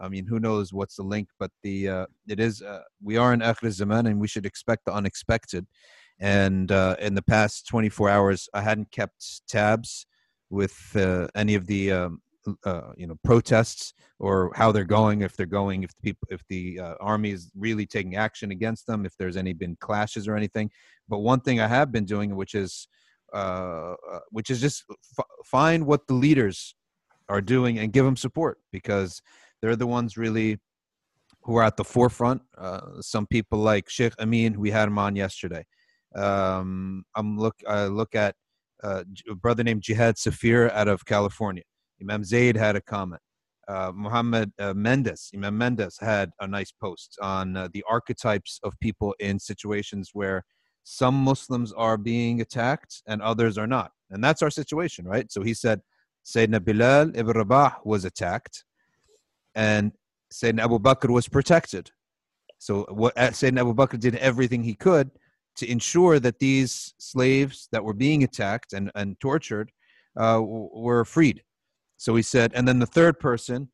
[0.00, 1.28] I mean, who knows what's the link?
[1.38, 4.86] But the uh, it is uh, we are in Akhir Zaman, and we should expect
[4.86, 5.66] the unexpected.
[6.18, 10.06] And uh, in the past 24 hours, I hadn't kept tabs
[10.50, 12.20] with uh, any of the um,
[12.64, 16.42] uh, you know protests or how they're going if they're going if the people if
[16.48, 20.34] the uh, army is really taking action against them if there's any been clashes or
[20.34, 20.70] anything
[21.06, 22.88] but one thing i have been doing which is
[24.30, 24.84] which is just
[25.18, 26.74] f- find what the leaders
[27.28, 29.20] are doing and give them support because
[29.60, 30.58] they're the ones really
[31.42, 32.42] who are at the forefront.
[32.56, 35.64] Uh, some people like sheikh amin we had him on yesterday.
[36.14, 38.34] Um, i'm look i look at
[38.82, 41.64] uh, a brother named jihad Saafir out of california.
[42.02, 43.22] Imam zaid had a comment.
[43.68, 48.74] Uh, Muhammad uh, Mendes, Imam Mendes had a nice post on uh, the archetypes of
[48.80, 50.44] people in situations where
[50.82, 53.92] some Muslims are being attacked and others are not.
[54.10, 55.30] And that's our situation, right?
[55.30, 55.82] So he said
[56.26, 58.64] Sayyidina Bilal ibn Rabah was attacked
[59.54, 59.92] and
[60.32, 61.90] Sayyidina Abu Bakr was protected.
[62.58, 65.10] So what uh, Sayyidina Abu Bakr did everything he could
[65.56, 69.70] to ensure that these slaves that were being attacked and, and tortured
[70.18, 71.42] uh, were freed.
[71.96, 73.68] So he said, and then the third person,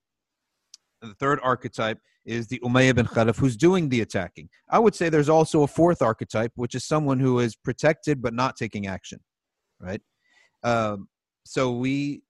[1.00, 4.48] the third archetype is the Umayyah bin Khalaf who's doing the attacking.
[4.68, 8.34] I would say there's also a fourth archetype, which is someone who is protected but
[8.34, 9.20] not taking action,
[9.80, 10.00] right?
[10.64, 11.08] Um,
[11.44, 12.22] so we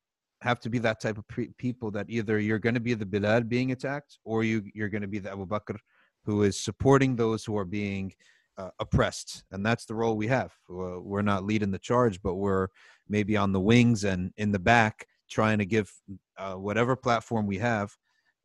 [0.47, 3.07] have to be that type of pre- people that either you're going to be the
[3.07, 5.77] Bilal being attacked or you, you're going to be the Abu Bakr
[6.25, 8.13] who is supporting those who are being
[8.59, 9.45] uh, oppressed.
[9.53, 10.53] And that's the role we have.
[10.69, 12.69] We're not leading the charge, but we're
[13.09, 15.93] maybe on the wings and in the back trying to give
[16.39, 17.91] uh, whatever platform we have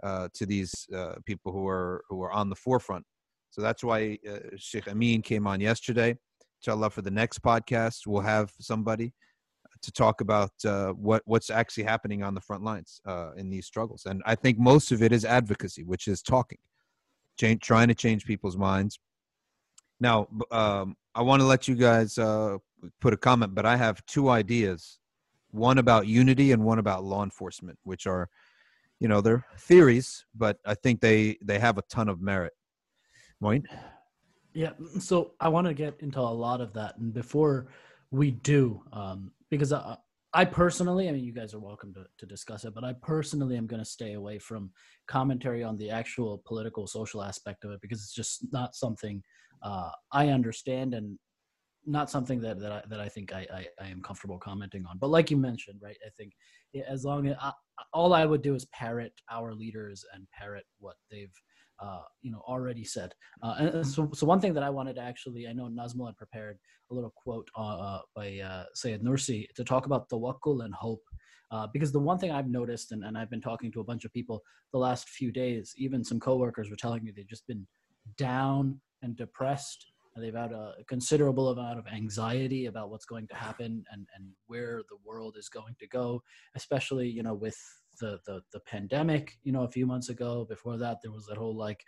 [0.04, 3.06] uh, to these uh, people who are who are on the forefront.
[3.52, 6.18] So that's why uh, Sheikh Amin came on yesterday.
[6.60, 9.14] Inshallah, for the next podcast, we'll have somebody
[9.82, 13.66] to talk about uh, what what's actually happening on the front lines uh, in these
[13.66, 14.06] struggles.
[14.06, 16.60] And I think most of it is advocacy, which is talking,
[17.40, 19.00] change, trying to change people's minds.
[20.00, 22.58] Now, um, I want to let you guys uh,
[23.00, 25.00] put a comment, but I have two ideas
[25.52, 28.30] one about unity and one about law enforcement, which are,
[29.00, 32.54] you know, they're theories, but I think they they have a ton of merit.
[33.40, 33.68] Moin?
[34.54, 37.68] Yeah, so I want to get into a lot of that, and before
[38.12, 39.98] we do, um, because I,
[40.34, 43.58] I personally, I mean, you guys are welcome to, to discuss it, but I personally
[43.58, 44.72] am going to stay away from
[45.08, 49.22] commentary on the actual political, social aspect of it because it's just not something
[49.62, 51.20] uh, I understand and
[51.86, 54.98] not something that that I, that I think I, I, I am comfortable commenting on.
[55.00, 55.98] But like you mentioned, right?
[56.06, 56.34] I think
[56.88, 57.52] as long as I,
[57.92, 61.34] all I would do is parrot our leaders and parrot what they've
[61.82, 63.14] uh, you know already said.
[63.42, 66.18] Uh, and so, so one thing that I wanted to actually, I know Nazmul had
[66.18, 66.58] prepared
[66.92, 71.04] a little quote uh, uh, by uh, Sayyid Nursi to talk about tawakkul and hope.
[71.52, 74.06] Uh, because the one thing I've noticed, and, and I've been talking to a bunch
[74.06, 74.42] of people
[74.72, 77.68] the last few days, even some coworkers were telling me they've just been
[78.18, 79.91] down and depressed.
[80.16, 84.82] They've had a considerable amount of anxiety about what's going to happen and, and where
[84.90, 86.22] the world is going to go,
[86.56, 87.58] especially, you know, with
[88.00, 90.46] the, the, the pandemic, you know, a few months ago.
[90.50, 91.82] Before that, there was that whole like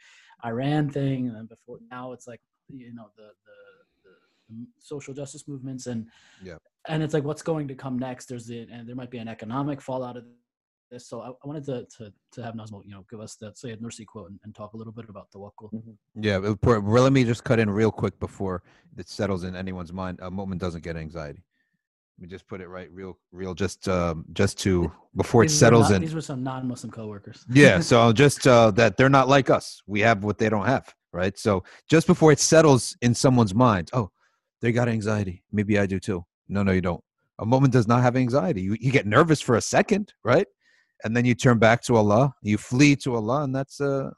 [0.46, 1.28] Iran thing.
[1.28, 4.10] And then before now, it's like, you know, the, the,
[4.50, 6.08] the social justice movements and
[6.42, 6.58] Yeah.
[6.88, 9.28] and it's like what's going to come next there's the and there might be an
[9.28, 10.26] economic fallout of
[10.94, 13.58] this so i, I wanted to, to to have Nazmul, you know give us that
[13.58, 15.70] Sayyid Nursi quote and, and talk a little bit about the Tawakkul.
[16.16, 18.64] Yeah, but pour- well, let me just cut in real quick before
[18.98, 20.20] it settles in anyone's mind.
[20.22, 21.44] A mu'min doesn't get anxiety.
[22.18, 25.60] Let me just put it right, real, real, just um, just to before it These
[25.60, 26.02] settles not- in.
[26.04, 30.00] these were some non-muslim coworkers yeah so just uh, that they're not like us we
[30.02, 31.38] have what they don't have right?
[31.38, 34.10] So just before it settles in someone's mind, oh,
[34.62, 35.44] they got anxiety.
[35.52, 36.26] Maybe I do too.
[36.50, 37.04] No, no, you don't.
[37.40, 38.62] A mu'min does not have anxiety.
[38.62, 40.48] You, you get nervous for a second, right?
[41.04, 44.12] And then you turn back to Allah, you flee to Allah, and that's uh,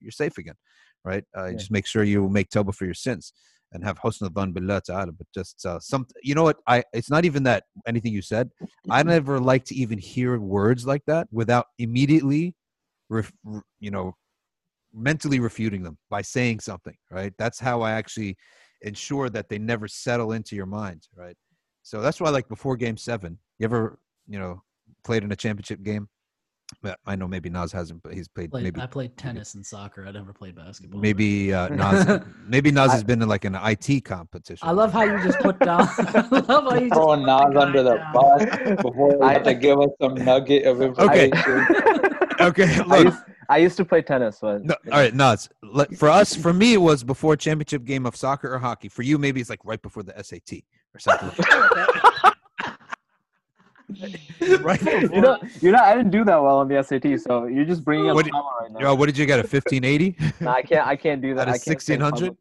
[0.00, 0.54] you're safe again,
[1.04, 1.24] right?
[1.36, 1.56] Uh, Yeah.
[1.58, 3.32] Just make sure you make tawbah for your sins
[3.72, 5.12] and have husn al billah ta'ala.
[5.12, 6.58] But just uh, some, you know what?
[6.66, 8.50] I it's not even that anything you said.
[8.90, 12.54] I never like to even hear words like that without immediately,
[13.08, 13.32] ref,
[13.80, 14.14] you know,
[14.94, 16.96] mentally refuting them by saying something.
[17.10, 17.32] Right?
[17.38, 18.36] That's how I actually
[18.82, 21.08] ensure that they never settle into your mind.
[21.14, 21.36] Right?
[21.82, 24.62] So that's why, like before Game Seven, you ever, you know,
[25.08, 26.06] played in a championship game?
[26.82, 29.64] But I know maybe Nas hasn't, but he's played Played, maybe I played tennis and
[29.64, 30.04] soccer.
[30.06, 31.00] I never played basketball.
[31.00, 34.68] maybe uh, Nas maybe Nas I- has been in like an IT competition.
[34.68, 35.88] I love how you just put down.
[35.98, 38.12] I love how you just Throwing the Nas under the down.
[38.12, 41.30] bus before you I- have to give us some nugget of Okay.
[41.30, 41.66] information.
[42.40, 43.04] okay, I look.
[43.06, 43.18] used,
[43.48, 45.48] I used to play tennis, but No, all right, Nas.
[45.96, 48.90] For us, for me, it was before championship game of soccer or hockey.
[48.90, 51.30] For you, maybe it's like right before the SAT or something.
[54.60, 54.82] right?
[55.12, 57.84] you know, you know, I didn't do that well on the SAT, so you're just
[57.84, 58.80] bringing up What did- right now.
[58.80, 59.38] Yo, what did you get?
[59.40, 60.16] A fifteen eighty?
[60.40, 61.48] No, I can't, I can't do that.
[61.48, 62.36] Out of I can't say it 1600?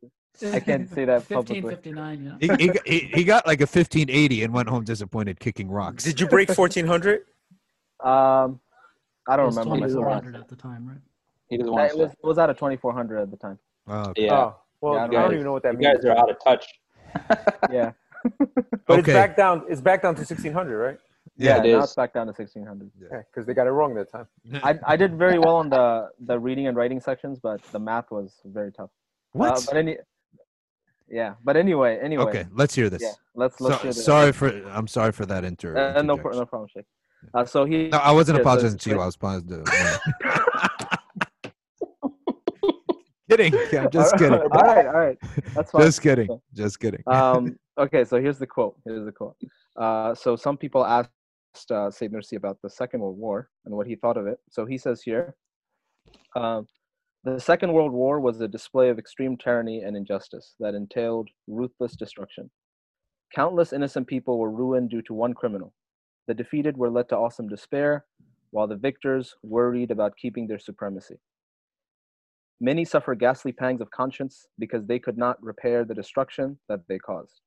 [0.53, 1.61] I can't say that publicly.
[1.61, 2.57] 1559, yeah.
[2.57, 5.69] he, he, got- he, he got like a fifteen eighty and went home disappointed, kicking
[5.69, 6.03] rocks.
[6.03, 7.21] Did you break 1400?
[8.03, 8.59] Um,
[9.27, 9.79] I don't was remember.
[9.87, 10.03] myself.
[10.03, 10.97] 2400 at the time, right?
[11.49, 13.57] He doesn't want It was, it was out of 2400 at the time.
[13.87, 14.25] Oh, okay.
[14.25, 15.95] Yeah, Oh, well, Yeah, I I don't don't even know what that you means.
[15.97, 16.65] guys are out of touch.
[17.71, 17.91] Yeah,
[18.85, 18.99] But Okay.
[18.99, 19.63] it's back down.
[19.69, 20.99] It's back down to 1600, right?
[21.37, 21.57] Yeah.
[21.57, 21.83] it now is.
[21.85, 22.91] it's back down to 1600.
[22.99, 24.27] Yeah, because they got it wrong that time.
[24.63, 28.11] I, I did very well on the the reading and writing sections, but the math
[28.11, 28.89] was very tough.
[29.33, 29.57] what?
[29.57, 29.97] Uh, but any,
[31.09, 31.35] yeah.
[31.43, 32.23] But anyway, anyway.
[32.23, 33.01] okay, let's hear this.
[33.01, 33.11] Yeah.
[33.35, 34.47] Let's let's So, hear the- sorry for.
[34.69, 35.77] I'm sorry for that inter.
[35.77, 36.85] Uh, no, no problem, Sheikh.
[37.33, 37.89] Uh, so he.
[37.89, 38.99] No, I wasn't Yeah, so- apologizing to you.
[38.99, 39.99] I was apologizing to.
[43.29, 43.53] kidding.
[43.71, 44.33] Yeah, I'm just kidding.
[44.39, 45.17] all right, all right.
[45.53, 45.81] That's fine.
[45.83, 46.39] Just kidding.
[46.53, 47.03] Just kidding.
[47.07, 48.75] um, okay, so here's the quote.
[48.85, 49.35] Here's the quote.
[49.75, 50.85] Uh, so some people
[51.57, 54.37] asked uh, Sayyid Nursi about the Second World War and what he thought of it.
[54.49, 55.35] So he says here,
[56.35, 56.67] um,
[57.23, 61.95] the Second World War was a display of extreme tyranny and injustice that entailed ruthless
[61.95, 62.49] destruction.
[63.33, 65.73] Countless innocent people were ruined due to one criminal.
[66.27, 68.05] The defeated were led to awesome despair,
[68.51, 71.15] while the victors worried about keeping their supremacy.
[72.61, 76.97] Many suffer ghastly pangs of conscience because they could not repair the destruction that they
[76.99, 77.41] caused.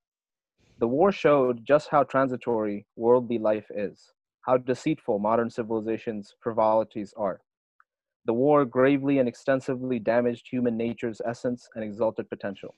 [0.81, 4.15] The war showed just how transitory worldly life is,
[4.47, 7.43] how deceitful modern civilization's frivolities are.
[8.25, 12.75] The war gravely and extensively damaged human nature's essence and exalted potential.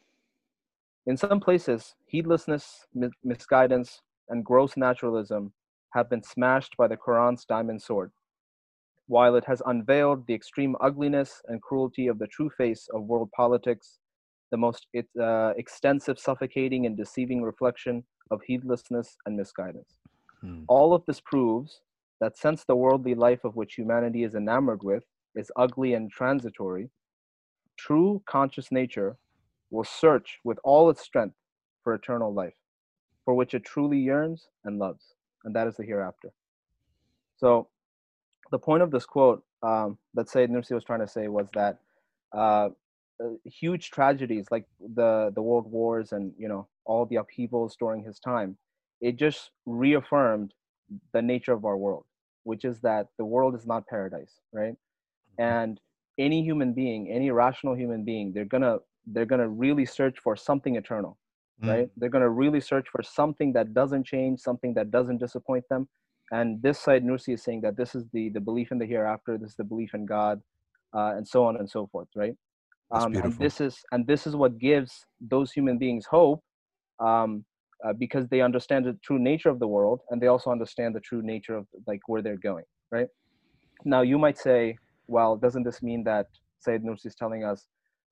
[1.06, 5.52] In some places, heedlessness, mi- misguidance, and gross naturalism
[5.90, 8.10] have been smashed by the Quran's diamond sword,
[9.06, 13.30] while it has unveiled the extreme ugliness and cruelty of the true face of world
[13.30, 14.00] politics,
[14.52, 14.86] the most
[15.20, 19.96] uh, extensive, suffocating, and deceiving reflection of heedlessness and misguidance.
[20.40, 20.62] Hmm.
[20.68, 21.80] All of this proves
[22.20, 25.02] that since the worldly life of which humanity is enamored with
[25.34, 26.90] is ugly and transitory,
[27.76, 29.16] true conscious nature
[29.70, 31.34] will search with all its strength
[31.82, 32.54] for eternal life,
[33.24, 36.28] for which it truly yearns and loves, and that is the hereafter.
[37.38, 37.68] So,
[38.50, 41.78] the point of this quote um, that Sayyid Nursi was trying to say was that
[42.36, 42.68] uh,
[43.44, 48.18] huge tragedies like the the world wars and you know all the upheavals during his
[48.18, 48.56] time,
[49.00, 50.54] it just reaffirmed
[51.12, 52.04] the nature of our world,
[52.44, 54.74] which is that the world is not paradise, right?
[55.38, 55.80] And
[56.18, 60.76] any human being, any rational human being, they're gonna they're gonna really search for something
[60.76, 61.18] eternal,
[61.62, 61.68] Mm.
[61.68, 61.90] right?
[61.96, 65.88] They're gonna really search for something that doesn't change, something that doesn't disappoint them.
[66.32, 69.38] And this side, Nursi is saying that this is the the belief in the hereafter,
[69.38, 70.42] this is the belief in God,
[70.94, 72.36] uh, and so on and so forth, right?
[72.92, 76.42] Um, and this is and this is what gives those human beings hope,
[77.00, 77.44] um,
[77.84, 81.00] uh, because they understand the true nature of the world, and they also understand the
[81.00, 83.08] true nature of like where they're going, right?
[83.84, 84.76] Now you might say,
[85.08, 86.26] well, doesn't this mean that
[86.60, 87.66] Sayyid Nursi is telling us,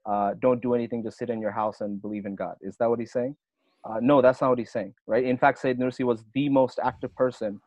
[0.06, 2.54] uh, don't do anything, just sit in your house and believe in God?
[2.62, 3.36] Is that what he's saying?
[3.84, 5.24] Uh, no, that's not what he's saying, right?
[5.24, 7.60] In fact, Sayyid Nursi was the most active person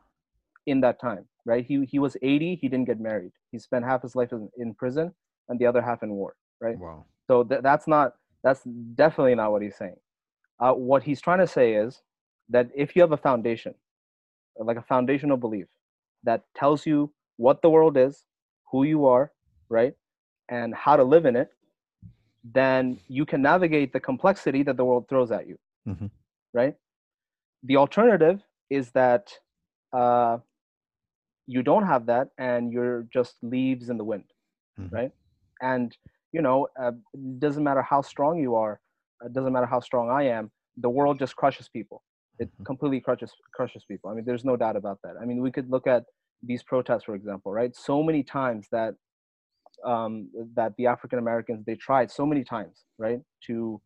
[0.66, 1.64] in that time, right?
[1.64, 3.32] He he was 80, he didn't get married.
[3.52, 5.12] He spent half his life in, in prison
[5.48, 6.78] and the other half in war, right?
[6.78, 7.06] Wow.
[7.28, 8.62] So th- that's not that's
[8.94, 9.96] definitely not what he's saying.
[10.60, 12.02] Uh, what he's trying to say is
[12.48, 13.74] that if you have a foundation,
[14.58, 15.66] like a foundational belief
[16.24, 18.24] that tells you what the world is,
[18.70, 19.32] who you are,
[19.68, 19.94] right,
[20.48, 21.50] and how to live in it,
[22.44, 26.10] then you can navigate the complexity that the world throws at you, Mhm.
[26.52, 26.74] right?
[27.64, 29.32] The alternative is that
[29.92, 30.38] uh,
[31.46, 34.24] you don't have that and you're just leaves in the wind,
[34.78, 34.90] Mhm.
[34.92, 35.10] right?
[35.60, 35.96] And
[36.36, 38.74] you know, uh, it doesn't matter how strong you are,
[39.28, 40.44] it doesn't matter how strong I am,
[40.86, 42.02] the world just crushes people.
[42.42, 42.66] It Mhm.
[42.70, 44.10] completely crushes crushes people.
[44.10, 45.14] I mean, there's no doubt about that.
[45.22, 46.04] I mean, we could look at
[46.50, 47.72] these protests, for example, right?
[47.88, 48.92] So many times that
[49.84, 53.80] um, that the African Americans they tried so many times, right, to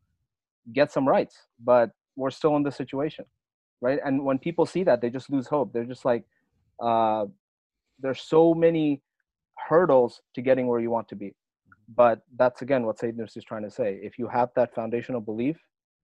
[0.73, 3.25] get some rights, but we're still in this situation,
[3.81, 3.99] right?
[4.05, 5.73] And when people see that, they just lose hope.
[5.73, 6.25] They're just like,
[6.81, 7.25] uh,
[7.99, 9.01] there's so many
[9.69, 11.35] hurdles to getting where you want to be.
[11.95, 13.99] But that's again what Sayyid Nursi is trying to say.
[14.01, 15.57] If you have that foundational belief,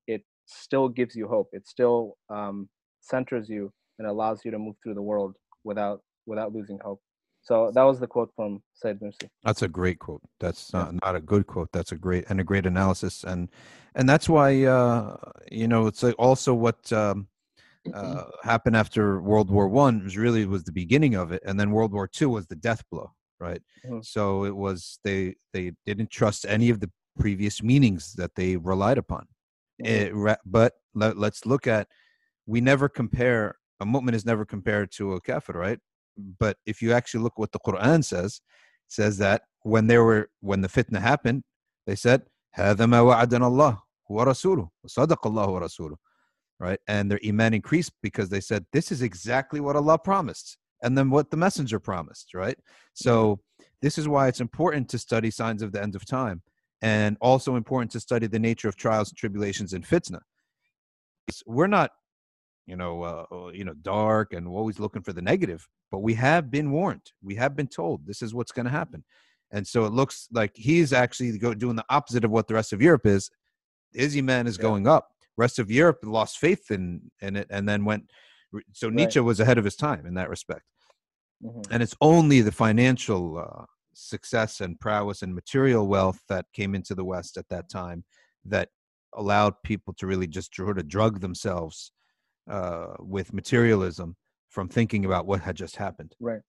[0.07, 1.49] it still gives you hope.
[1.53, 2.69] It still um,
[3.01, 7.01] centers you and allows you to move through the world without without losing hope.
[7.41, 9.29] So that was the quote from Sayyid Nursi.
[9.43, 10.23] That's a great quote.
[10.39, 10.85] That's Yeah.
[10.85, 11.71] not, not a good quote.
[11.71, 13.49] That's a great and a great analysis, and
[13.93, 15.17] and that's why uh,
[15.51, 17.27] you know it's like also what um,
[17.93, 21.69] uh, happened after World War One was really was the beginning of it, and then
[21.69, 23.62] World War Two was the death blow, right?
[23.86, 24.04] Mhm.
[24.04, 28.98] So it was they they didn't trust any of the previous meanings that they relied
[28.98, 29.26] upon.
[29.78, 31.88] It, ra- but let, let's look at
[32.46, 35.78] we never compare a mu'min is never compared to a kafir, right?
[36.38, 38.40] But if you actually look what the Quran says,
[38.86, 41.44] it says that when they were when the fitna happened,
[41.86, 42.22] they said,
[42.56, 45.96] هذا ما وعدنا الله ورسوله وصدق الله ورسوله
[46.58, 46.78] right?
[46.86, 51.09] And their iman increased because they said, This is exactly what Allah promised, and then
[51.09, 52.57] what the messenger promised, right?
[52.93, 53.41] So,
[53.81, 56.41] this is why it's important to study signs of the end of time,
[56.81, 60.19] and also important to study the nature of trials and tribulations and fitna.
[61.45, 61.91] We're not,
[62.67, 66.13] you know, uh, uh, you know, dark and always looking for the negative, but we
[66.13, 67.11] have been warned.
[67.21, 69.03] We have been told this is what's going to happen,
[69.51, 72.73] and so it looks like he's actually go, doing the opposite of what the rest
[72.73, 73.29] of Europe is.
[73.93, 74.63] His iman is Yeah.
[74.63, 78.09] going up rest of Europe lost faith in in it and then went.
[78.71, 78.95] So Right.
[78.95, 80.63] Nietzsche was ahead of his time in that respect,
[81.45, 81.67] Mhm.
[81.71, 86.95] and it's only the financial uh, success and prowess and material wealth that came into
[86.95, 88.03] the West at that time
[88.43, 88.69] that
[89.13, 91.91] allowed people to really just sort of drug themselves
[92.49, 94.15] uh, with materialism
[94.49, 96.15] from thinking about what had just happened.
[96.19, 96.41] Right.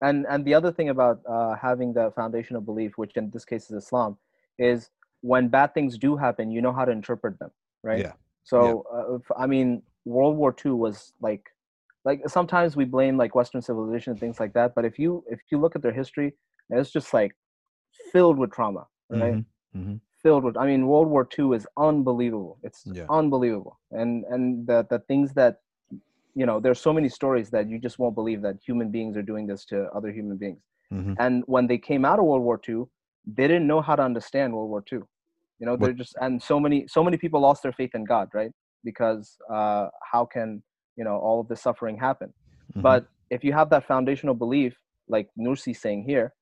[0.00, 3.70] And and the other thing about uh, having the foundational belief, which in this case
[3.70, 4.18] is Islam,
[4.58, 7.50] is when bad things do happen, you know how to interpret them,
[7.82, 8.00] right?
[8.00, 8.12] Yeah.
[8.42, 11.51] So uh, if, I mean, World War II was like,
[12.04, 15.40] like sometimes we blame like Western civilization and things like that, but if you if
[15.50, 16.34] you look at their history,
[16.70, 17.32] it's just like
[18.12, 19.38] filled with trauma, right?
[19.38, 20.00] Mhm, mhm.
[20.22, 20.56] Filled with.
[20.56, 22.58] I mean, World War II is unbelievable.
[22.62, 23.06] It's Yeah.
[23.10, 25.56] unbelievable, and and the the things that
[26.34, 29.22] you know there's so many stories that you just won't believe that human beings are
[29.22, 31.18] doing this to other human beings Mhm.
[31.18, 32.82] and when they came out of world war ii
[33.26, 34.98] they didn't know how to understand world war ii
[35.58, 38.28] you know they're just and so many so many people lost their faith in god
[38.34, 38.52] right
[38.84, 40.62] because uh how can
[40.96, 42.32] you know all of this suffering happen
[42.74, 42.82] Mhm.
[42.82, 44.76] but if you have that foundational belief
[45.08, 46.32] like nursi saying here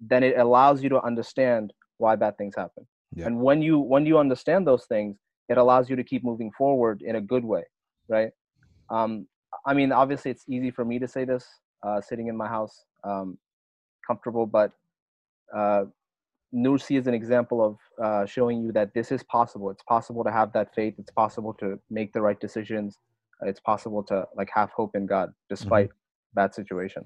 [0.00, 3.26] then it allows you to understand why bad things happen Yeah.
[3.26, 5.16] and when you when you understand those things
[5.48, 7.64] it allows you to keep moving forward in a good way
[8.08, 8.32] right
[8.90, 9.26] um
[9.66, 11.44] i mean obviously it's easy for me to say this
[11.86, 13.38] uh sitting in my house um
[14.06, 14.70] comfortable but
[15.54, 15.84] uh
[16.52, 19.70] Nursi is an example of uh, showing you that this is possible.
[19.70, 20.94] It's possible to have that faith.
[20.98, 22.98] It's possible to make the right decisions.
[23.42, 25.90] It's possible to like have hope in God despite
[26.34, 27.04] bad situation.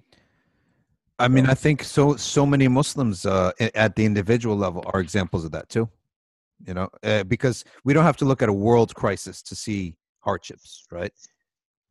[1.19, 2.17] I mean, I think so.
[2.17, 5.89] So many Muslims uh, at the individual level are examples of that too.
[6.67, 9.97] You know, uh, because we don't have to look at a world crisis to see
[10.21, 11.13] hardships, right?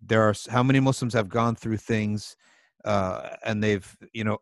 [0.06, 2.36] There are how many Muslims have gone through things,
[2.84, 4.40] uh, and they've you know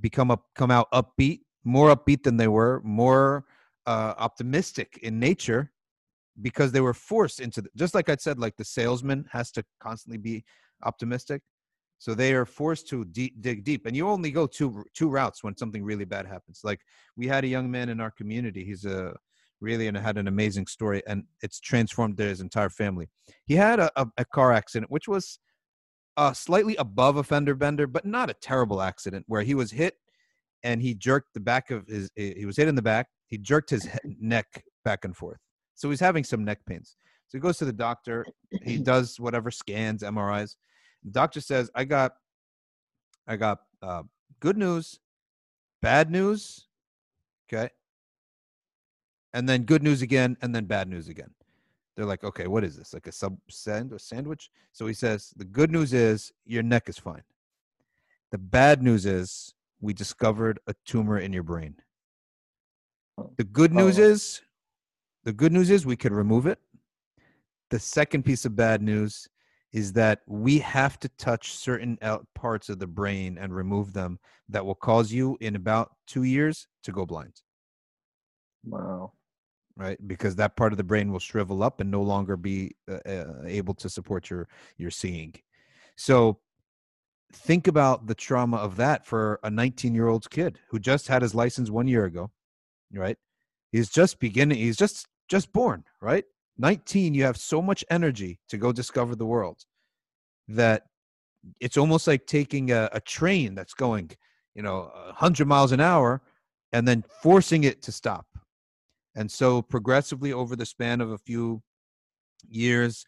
[0.00, 3.44] become up, come out upbeat, more upbeat than they were, more
[3.86, 5.72] uh, optimistic in nature,
[6.40, 9.64] because they were forced into the, just like I said, like the salesman has to
[9.80, 10.44] constantly be
[10.84, 11.42] optimistic.
[11.98, 15.42] So they are forced to de- dig deep, and you only go two two routes
[15.42, 16.60] when something really bad happens.
[16.62, 16.80] Like
[17.16, 18.64] we had a young man in our community.
[18.64, 19.14] He's a
[19.60, 23.08] really and had an amazing story, and it's transformed his entire family.
[23.46, 25.40] He had a, a, a car accident, which was
[26.34, 29.94] slightly above a fender bender, but not a terrible accident, where he was hit
[30.62, 32.10] and he jerked the back of his.
[32.14, 33.08] He was hit in the back.
[33.26, 33.88] He jerked his
[34.20, 35.38] neck back and forth,
[35.78, 36.96] so he's having some neck pains.
[37.28, 38.26] So he goes to the doctor.
[38.62, 40.56] He does whatever scans, MRIs.
[41.04, 42.16] The doctor says, "I got,
[43.28, 44.02] I got uh,
[44.40, 44.98] good news,
[45.80, 46.66] bad news,
[47.48, 47.70] okay,
[49.32, 51.30] and then good news again, and then bad news again."
[51.94, 52.92] They're like, "Okay, what is this?
[52.92, 56.88] Like a sub sand or sandwich?" So he says, "The good news is your neck
[56.88, 57.22] is fine.
[58.32, 61.76] The bad news is we discovered a tumor in your brain.
[63.36, 64.02] The good news Oh.
[64.02, 64.42] is,
[65.28, 66.58] the good news is we could remove it.
[67.68, 69.28] The second piece of bad news
[69.74, 71.98] is that we have to touch certain
[72.34, 74.18] parts of the brain and remove them
[74.48, 77.42] that will cause you in about two years to go blind.
[78.64, 79.12] Wow.
[79.76, 79.98] right?
[80.08, 83.42] Because that part of the brain will shrivel up and no longer be uh, uh,
[83.44, 84.48] able to support your
[84.78, 85.34] your seeing.
[85.96, 86.38] So
[87.34, 91.20] think about the trauma of that for a 19 year old kid who just had
[91.20, 92.30] his license one year ago,
[92.94, 93.18] right?
[93.72, 94.56] He's just beginning.
[94.56, 96.24] He's just just born, right?
[96.58, 97.14] 19.
[97.14, 99.64] You have so much energy to go discover the world
[100.48, 100.84] that
[101.60, 104.10] it's almost like taking a, a train that's going,
[104.54, 106.22] you know, 100 miles an hour
[106.72, 108.26] and then forcing it to stop.
[109.14, 111.62] And so, progressively over the span of a few
[112.48, 113.04] years,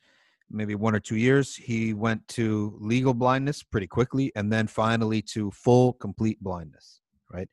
[0.50, 5.22] maybe one or two years, he went to legal blindness pretty quickly and then finally
[5.22, 7.00] to full, complete blindness,
[7.32, 7.48] right?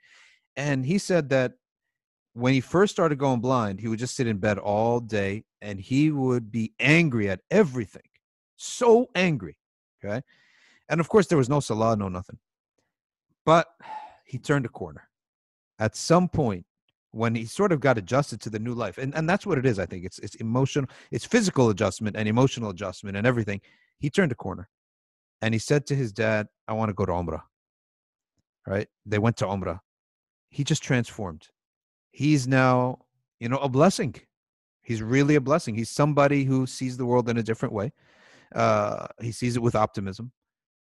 [0.55, 1.53] And he said that
[2.37, 5.79] when he first started going blind, he would just sit in bed all day and
[5.79, 8.03] he would be angry at everything.
[8.57, 9.57] So angry.
[10.05, 10.21] Okay.
[10.87, 12.37] And of course, there was no salah, no nothing.
[13.43, 13.67] But
[14.23, 15.09] he turned a corner.
[15.79, 16.65] At some point,
[17.11, 19.65] when he sort of got adjusted to the new life, and, and that's what it
[19.65, 20.05] is, I think.
[20.05, 23.61] It's it's emotional, it's physical adjustment and emotional adjustment and everything.
[23.99, 24.69] He turned a corner.
[25.41, 27.41] And he said to his dad, I want to go to Umrah.
[28.67, 28.87] Right?
[29.07, 29.79] They went to Umrah.
[30.51, 31.47] He just transformed.
[32.11, 32.99] He's now,
[33.39, 34.15] you know, a blessing.
[34.81, 35.75] He's really a blessing.
[35.75, 37.91] He's somebody who sees the world in a different way.
[38.55, 40.31] Uh, he sees it with optimism.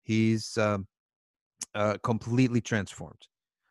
[0.03, 0.87] He's um,
[1.75, 3.29] uh, completely transformed.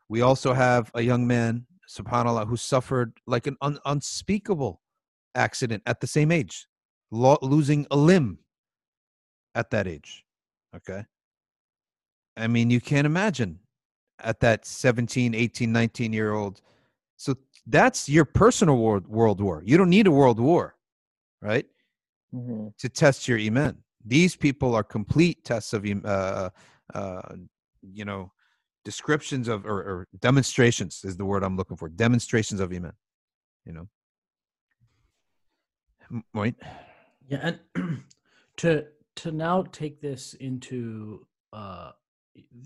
[0.07, 4.81] We also have a young man, subhanAllah, who suffered like an un- unspeakable
[5.35, 6.67] accident at the same age,
[7.11, 8.39] lo- losing a limb
[9.55, 10.25] at that age.
[10.75, 11.05] Okay.
[12.37, 13.59] I mean, you can't imagine
[14.19, 16.61] at that 17, 18, 19 year old.
[17.19, 17.35] So
[17.67, 19.61] that's your personal world, world war.
[19.65, 20.77] You don't need a world war,
[21.41, 21.65] right?
[22.33, 22.67] Mm-hmm.
[22.77, 23.77] To test your iman.
[24.05, 26.49] These people are complete tests of, uh,
[26.93, 27.21] uh,
[27.81, 28.31] you know,
[28.85, 31.89] descriptions of or, or demonstrations is the word I'm looking for.
[31.89, 32.93] Demonstrations of iman.
[33.65, 33.89] You know.
[36.33, 36.55] Right.
[37.27, 38.03] Yeah, and
[38.57, 38.85] to
[39.17, 41.91] to now take this into uh,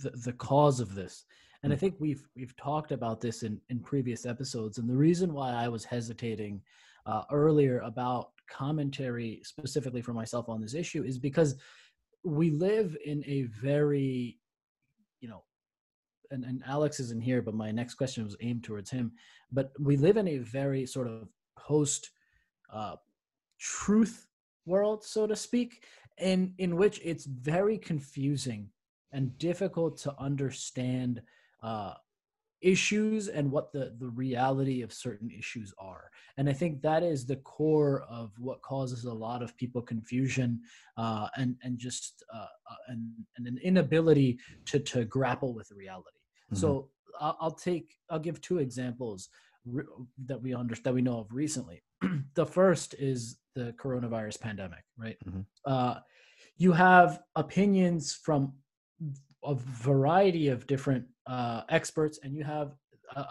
[0.03, 1.25] the the cause of this,
[1.64, 1.80] and I Mm.
[1.80, 5.68] think we've we've talked about this in in previous episodes, and the reason why I
[5.70, 6.61] was hesitating
[7.05, 11.55] uh, earlier about commentary specifically for myself on this issue is because
[12.24, 14.39] we live in a very,
[15.20, 15.43] you know,
[16.32, 19.11] and, and Alex isn't here, but my next question was aimed towards him.
[19.51, 22.11] But we live in a very sort of post
[22.72, 22.95] uh,
[23.59, 24.28] truth
[24.66, 25.86] world, so to speak,
[26.18, 28.70] in in which it's very confusing
[29.11, 31.22] and difficult to understand
[31.64, 31.93] uh,
[32.61, 36.09] issues and what the the reality of certain issues are.
[36.38, 40.61] And I think that is the core of what causes a lot of people confusion
[40.97, 42.38] uh, and and just uh,
[42.72, 46.20] uh, and, and an inability to to grapple with reality.
[46.53, 46.57] Mhm.
[46.57, 46.89] So
[47.20, 49.30] I'll, I'll take I'll give two examples
[49.66, 49.84] re-
[50.26, 51.84] that we understand that we know of recently.
[52.36, 55.18] the first is the coronavirus pandemic, right?
[55.28, 55.45] Mhm.
[55.66, 55.99] Uh,
[56.57, 58.53] you have opinions from
[59.43, 62.76] a variety of different uh, experts, and you have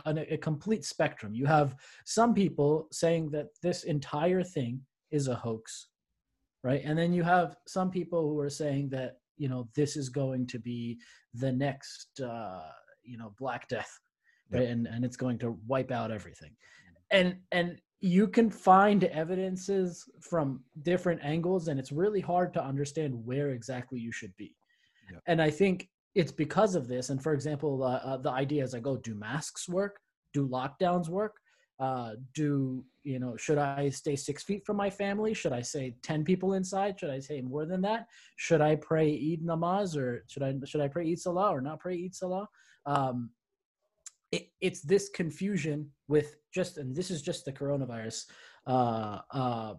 [0.07, 1.35] a, a, complete spectrum.
[1.35, 4.81] You have some people saying that this entire thing
[5.11, 5.89] is a hoax,
[6.63, 6.83] right?
[6.85, 10.47] And then you have some people who are saying that you know this is going
[10.49, 10.99] to be
[11.35, 12.63] the next uh,
[13.03, 13.99] you know Black Death,
[14.51, 14.69] right?
[14.69, 16.55] And and it's going to wipe out everything,
[17.11, 23.15] and and you can find evidences from different angles, and it's really hard to understand
[23.25, 24.55] where exactly you should be.
[25.11, 25.19] Yeah.
[25.27, 27.11] And I think it's because of this.
[27.11, 29.99] And for example, uh, uh, the idea is I go, do masks work?
[30.35, 31.37] Do lockdowns work?
[31.79, 33.37] Uh, do you know?
[33.37, 35.35] Should I stay six feet from my family?
[35.35, 37.01] Should I say ten people inside?
[37.01, 38.07] Should I say more than that?
[38.37, 41.81] Should I pray Eid namaz or should I should I pray Eid salah or not
[41.81, 42.47] pray Eid salah?
[42.87, 43.31] Um,
[44.31, 48.27] it, it's this confusion with just and this is just the coronavirus.
[48.67, 49.75] Uh, uh,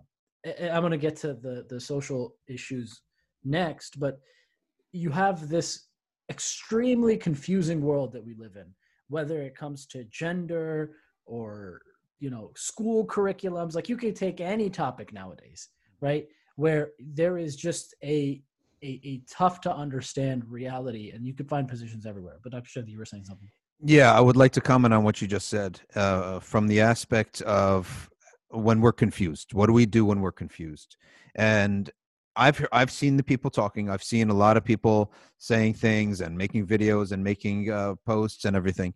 [0.46, 3.02] I'm going to get to the the social issues
[3.46, 4.20] next, but
[4.92, 5.88] you have this
[6.30, 8.66] extremely confusing world that we live in,
[9.10, 11.82] whether it comes to gender or
[12.20, 13.76] you know school curriculums.
[13.76, 15.70] Like you can take any topic nowadays,
[16.02, 16.28] right?
[16.56, 18.42] Where there is just a
[18.84, 22.40] a, a tough to understand reality, and you can find positions everywhere.
[22.44, 22.82] But Dr.
[22.82, 23.50] Shadi, you were saying something.
[23.86, 27.42] Yeah, I would like to comment on what you just said uh, from the aspect
[27.42, 28.10] of
[28.50, 29.54] when we're confused.
[29.54, 30.96] What do we do when we're confused?
[31.36, 31.90] And
[32.36, 33.90] I've I've seen the people talking.
[33.90, 38.46] I've seen a lot of people saying things and making videos and making uh, posts
[38.46, 38.94] and everything.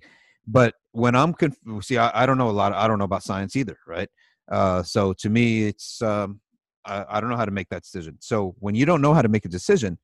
[0.47, 2.73] But when I'm confused, see, I, I don't know a lot.
[2.73, 4.09] I don't know about science either, right?
[4.49, 6.39] Uh, so to me, it's um,
[6.85, 8.17] I, I don't know how to make that decision.
[8.19, 9.97] So when you don't know how to make a decision,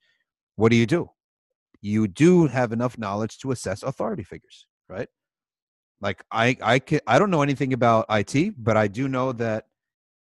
[0.56, 1.10] what do you do?
[1.82, 5.08] You do have enough knowledge to assess authority figures, right?
[6.02, 9.66] Like I I can I don't know anything about IT, but I do know that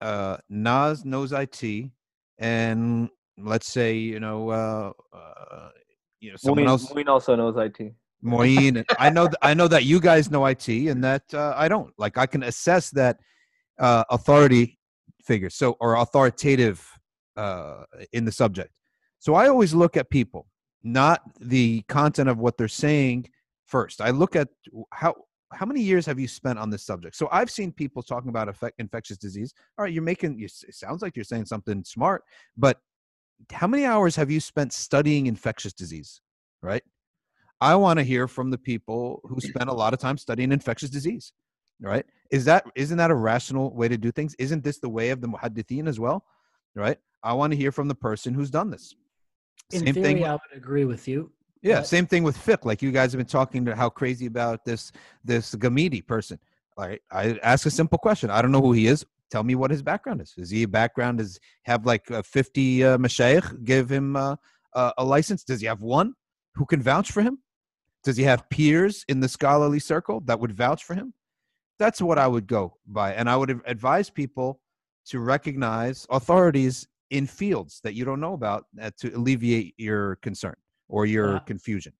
[0.00, 1.90] uh, Nas knows IT,
[2.39, 3.09] and
[3.39, 5.68] let's say you know uh, uh,
[6.20, 7.93] you know someone else Moeen also knows IT.
[8.68, 11.68] And I know th- I know that you guys know IT, and that uh, I
[11.68, 11.93] don't.
[11.99, 13.18] Like I can assess that
[13.78, 14.78] uh, authority
[15.22, 16.87] figure, so or authoritative
[17.37, 18.70] uh, in the subject.
[19.18, 20.47] So I always look at people,
[20.82, 23.28] not the content of what they're saying
[23.66, 24.01] first.
[24.01, 24.49] I look at
[24.93, 25.14] how
[25.55, 27.16] how many years have you spent on this subject?
[27.16, 29.55] So I've seen people talking about effect, infectious disease.
[29.78, 30.38] All right, you're making.
[30.38, 32.22] You, it sounds like you're saying something smart,
[32.57, 32.80] but
[33.52, 36.20] how many hours have you spent studying infectious disease?
[36.62, 36.82] Right.
[37.61, 40.90] I want to hear from the people who spend a lot of time studying infectious
[40.90, 41.32] disease.
[41.80, 42.07] Right?
[42.30, 44.34] Is that isn't that a rational way to do things?
[44.38, 46.24] Isn't this the way of the muhaddithin as well?
[46.74, 46.98] Right?
[47.22, 48.94] I want to hear from the person who's done this.
[49.72, 50.24] In Same theory, thing.
[50.24, 51.32] I would agree with you.
[51.64, 52.64] Yeah, But- same thing with fiqh.
[52.64, 54.92] Like you guys have been talking to how crazy about this
[55.24, 56.38] this Ghamidi person.
[56.76, 58.30] All right, I ask a simple question.
[58.30, 59.04] I don't know who he is.
[59.30, 60.34] Tell me what his background is.
[60.36, 61.18] Is he a background?
[61.18, 64.36] Does have like uh, fifty uh, mashayikh give him uh,
[64.74, 65.42] uh, a license?
[65.42, 66.14] Does he have one
[66.54, 67.38] who can vouch for him?
[68.04, 71.14] Does he have peers in the scholarly circle that would vouch for him?
[71.78, 74.60] That's what I would go by, and I would advise people
[75.06, 80.54] to recognize authorities in fields that you don't know about uh, to alleviate your concern
[80.89, 81.39] or your Yeah.
[81.41, 81.93] confusion.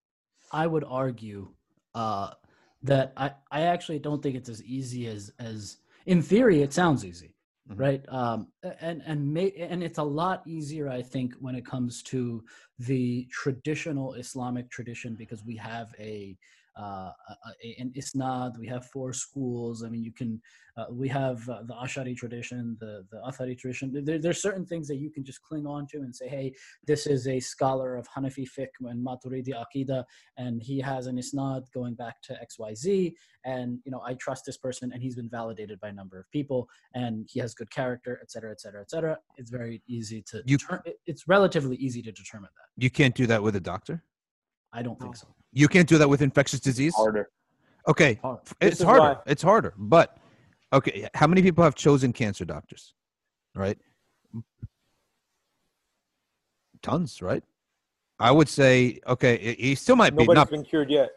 [0.53, 1.55] I would argue
[1.95, 2.35] uh,
[2.82, 7.05] that I, I actually don't think it's as easy as as in theory it sounds
[7.05, 7.35] easy,
[7.70, 7.76] Mhm.
[7.78, 8.05] right?
[8.09, 12.45] Um, and and may, and it's a lot easier I think when it comes to
[12.78, 16.37] the traditional Islamic tradition because we have a
[16.77, 19.85] uh, a- a- isnad, we have four schools.
[19.85, 20.41] I mean, you can
[20.77, 23.93] uh, we have uh, the Ashari tradition, the the Athari tradition.
[24.05, 26.55] There, there's certain things that you can just cling on to and say, hey,
[26.87, 30.05] this is a scholar of Hanafi fiqh and Maturidi Aqidah,
[30.37, 33.14] and he has an isnad going back to XYZ.
[33.45, 36.29] And, you know, I trust this person and he's been validated by a number of
[36.31, 39.18] people and he has good character, et cetera, et cetera, et cetera.
[39.37, 42.83] It's very easy to, You- deter- it's relatively easy to determine that.
[42.83, 44.03] You can't do that with a doctor.
[44.72, 45.29] I don't think so.
[45.55, 46.94] You can't do that with infectious disease.
[46.94, 47.30] harder.
[47.86, 48.40] Okay, Hard.
[48.61, 49.00] It's harder.
[49.00, 49.72] why- It's harder.
[49.76, 50.16] But
[50.72, 52.94] okay, how many people have chosen cancer doctors?
[53.55, 53.78] Right?
[56.82, 57.42] Tons, right?
[58.18, 59.55] I would say okay.
[59.59, 60.50] he- still might be Nobody's not.
[60.50, 61.11] been cured yet.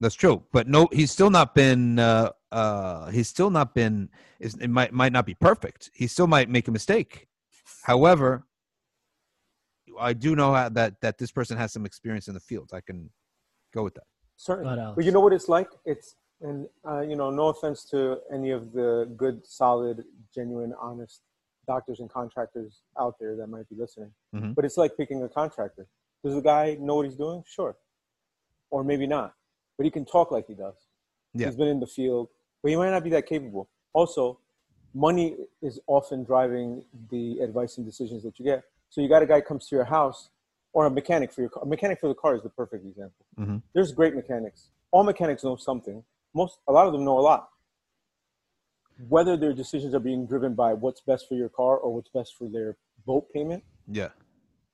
[0.00, 1.98] That's true, but no, he's still not been.
[1.98, 4.08] Uh, uh, he's still not been.
[4.40, 5.90] It might might not be perfect.
[5.94, 7.28] He still might make a mistake.
[7.82, 8.44] However,
[9.98, 12.70] I do know how- that that this person has some experience in the field.
[12.74, 13.10] I can
[13.74, 14.04] go with that.
[14.36, 14.76] Certainly.
[14.76, 15.68] But, But you know what it's like?
[15.84, 20.04] It's and uh, you know, no offense to any of the good, solid,
[20.34, 21.22] genuine, honest
[21.66, 24.12] doctors and contractors out there that might be listening.
[24.34, 24.54] Mhm.
[24.54, 25.86] But it's like picking a contractor.
[26.22, 27.42] Does the guy know what he's doing?
[27.46, 27.74] Sure.
[28.70, 29.34] Or maybe not.
[29.78, 30.74] But he can talk like he does.
[31.32, 31.46] Yeah.
[31.46, 32.28] He's been in the field,
[32.62, 33.68] but he might not be that capable.
[33.94, 34.38] Also,
[34.92, 38.62] money is often driving the advice and decisions that you get.
[38.90, 40.28] So you got a guy comes to your house,
[40.74, 41.62] or a mechanic for your car.
[41.62, 43.24] A mechanic for the car is the perfect example.
[43.38, 43.62] Mhm.
[43.72, 44.70] There's great mechanics.
[44.90, 46.04] All mechanics know something.
[46.34, 47.48] Most, a lot of them know a lot.
[49.08, 52.36] Whether their decisions are being driven by what's best for your car or what's best
[52.36, 54.10] for their boat payment Yeah.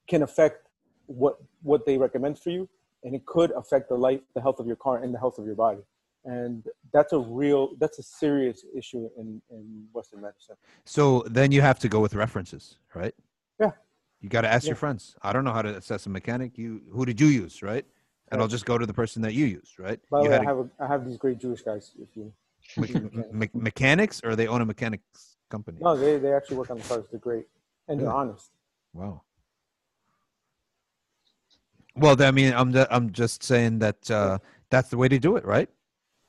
[0.08, 0.66] can affect
[1.06, 2.68] what what they recommend for you,
[3.04, 5.44] and it could affect the life, the health of your car, and the health of
[5.44, 5.82] your body.
[6.24, 10.56] And that's a real, that's a serious issue in in Western medicine.
[10.84, 13.14] So then you have to go with references, right?
[13.58, 13.72] Yeah.
[14.20, 15.16] You got to ask your friends.
[15.22, 16.58] I don't know how to assess a mechanic.
[16.58, 17.86] You who did you use, right?
[18.30, 19.98] And I'll just go to the person that you used, right?
[20.10, 21.92] By the you way, I have a, I have these great Jewish guys.
[21.98, 22.32] If you
[22.76, 25.78] me- me- mechanics, or they own a mechanics company.
[25.80, 27.06] no, they they actually work on the cars.
[27.10, 27.46] They're great
[27.88, 28.50] and they're honest.
[28.92, 29.22] Wow.
[31.96, 35.44] Well, I mean, I'm I'm just saying that uh, that's the way to do it,
[35.44, 35.68] right?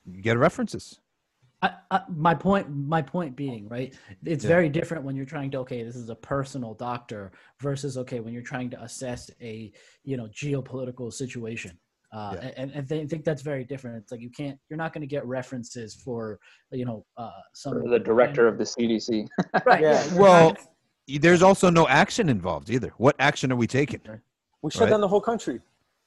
[0.10, 1.01] You get references.
[1.64, 3.94] I, I, my point my point being right
[4.26, 4.48] it's Yeah.
[4.48, 8.34] very different when you're trying to okay this is a personal doctor versus okay when
[8.34, 9.72] you're trying to assess a
[10.04, 11.78] you know geopolitical situation
[12.14, 12.52] uh, Yeah.
[12.58, 15.08] and, and I think that's very different it's like you can't you're not going to
[15.08, 16.40] get references for
[16.72, 19.28] you know uh, some the director of the CDC.
[19.66, 20.04] right Yeah.
[20.06, 20.56] yeah, Well,
[21.08, 22.94] There's also no action involved either.
[22.98, 24.02] What action are we taking?
[24.62, 24.90] We shut Right.
[24.92, 25.60] down the whole country.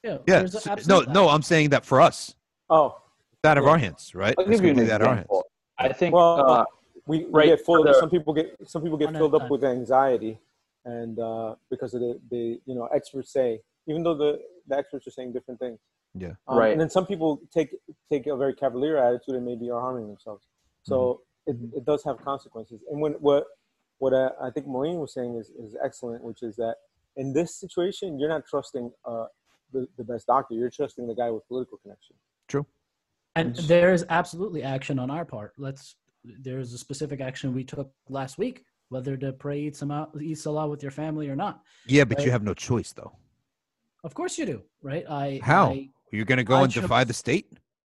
[0.03, 0.39] yeah, Yeah.
[0.39, 2.33] there's No, absolute no, I'm saying that for us,
[2.69, 2.97] Oh,
[3.33, 3.71] it's out of Yeah.
[3.71, 4.35] our hands, right?
[4.39, 5.25] I'll give you an completely out of our hands.
[5.25, 5.44] example.
[5.77, 6.65] I think Well, uh,
[7.05, 7.83] we, we Right, get full.
[7.83, 10.39] for the- some people get some people get filled up with anxiety,
[10.85, 15.05] and uh, because of the, the you know experts say, even though the, the experts
[15.07, 15.79] are saying different things.
[16.17, 16.33] Yeah.
[16.47, 16.71] Um, Right.
[16.71, 17.75] And then some people take
[18.11, 20.47] take a very cavalier attitude and maybe are harming themselves.
[20.83, 22.81] So it, it does have consequences.
[22.89, 23.45] And when what
[23.97, 26.75] what uh, I think Moeen was saying is, is excellent, which is that
[27.15, 29.25] in this situation, you're not trusting uh,
[29.71, 30.53] the, the best doctor.
[30.53, 32.15] You're trusting the guy with political connection.
[32.47, 32.65] True.
[33.35, 35.53] And there is absolutely action on our part.
[35.57, 35.95] Let's.
[36.23, 40.67] There's a specific action we took last week, whether to pray Eid Salah, Eid Salah
[40.67, 41.61] with your family or not.
[41.85, 43.11] Yeah, but you have no choice though.
[44.03, 45.05] Of course you do, right?
[45.07, 45.67] I How?
[45.69, 47.51] I, You're going to go I and defy the state?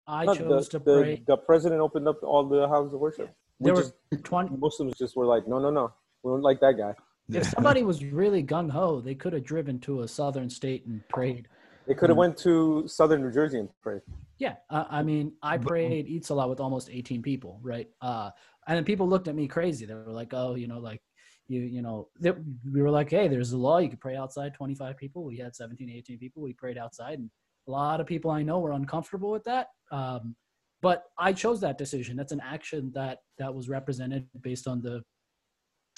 [0.07, 1.23] I No, chose the, to the, pray.
[1.27, 3.33] the president opened up all the houses of worship.
[3.59, 4.55] We There were just, twenty.
[4.55, 5.91] Muslims just were like, no, no, no,
[6.23, 6.93] we don't like that guy.
[7.37, 11.05] If somebody was really gung ho, they could have driven to a southern state and
[11.09, 11.47] prayed.
[11.85, 12.19] They could have Mm.
[12.19, 14.01] went to southern New Jersey and prayed.
[14.41, 17.87] Yeah, uh, I mean, I But- prayed Eid Salah with almost 18 people, right?
[18.01, 18.31] Uh,
[18.65, 19.85] and then people looked at me crazy.
[19.85, 20.99] They were like, "Oh, you know, like
[21.47, 23.77] you, you know." They, we were like, "Hey, there's a law.
[23.77, 24.55] You could pray outside.
[24.55, 25.23] 25 people.
[25.23, 26.41] We had 17, 18 people.
[26.41, 27.29] We prayed outside, and
[27.67, 29.67] a lot of people I know were uncomfortable with that.
[29.91, 30.35] Um,
[30.81, 32.17] but I chose that decision.
[32.17, 35.03] That's an action that that was represented based on the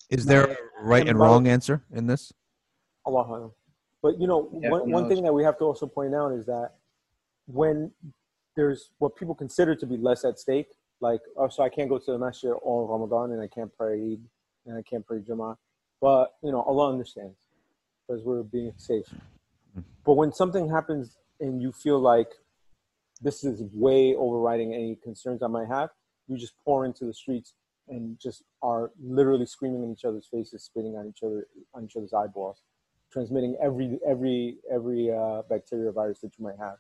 [0.10, 2.34] Is there My- a right and and wrong answer in this?
[3.06, 3.52] Allah
[4.02, 6.46] But you know, Yeah, one, one thing that we have to also point out is
[6.48, 6.72] that
[7.46, 7.92] when
[8.56, 10.68] there's what people consider to be less at stake,
[11.02, 13.76] like oh, so I can't go to the masjid all of Ramadan and I can't
[13.76, 14.22] pray Eid
[14.66, 15.58] and I can't pray Jummah,
[16.02, 17.38] but you know Allah understands
[18.08, 19.06] because we're being safe.
[20.06, 22.28] But when something happens and you feel like
[23.22, 25.90] this is way overriding any concerns I might have,
[26.28, 27.54] you just pour into the streets
[27.88, 31.96] and just are literally screaming in each other's faces, spitting on each other on each
[31.96, 32.62] other's eyeballs,
[33.12, 36.78] transmitting every every every uh, bacteria virus that you might have.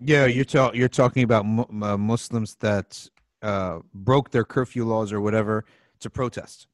[0.00, 3.08] Yeah, you're ta- you're talking about mu- uh, Muslims that
[3.42, 5.64] uh, broke their curfew laws or whatever
[6.00, 6.66] to protest,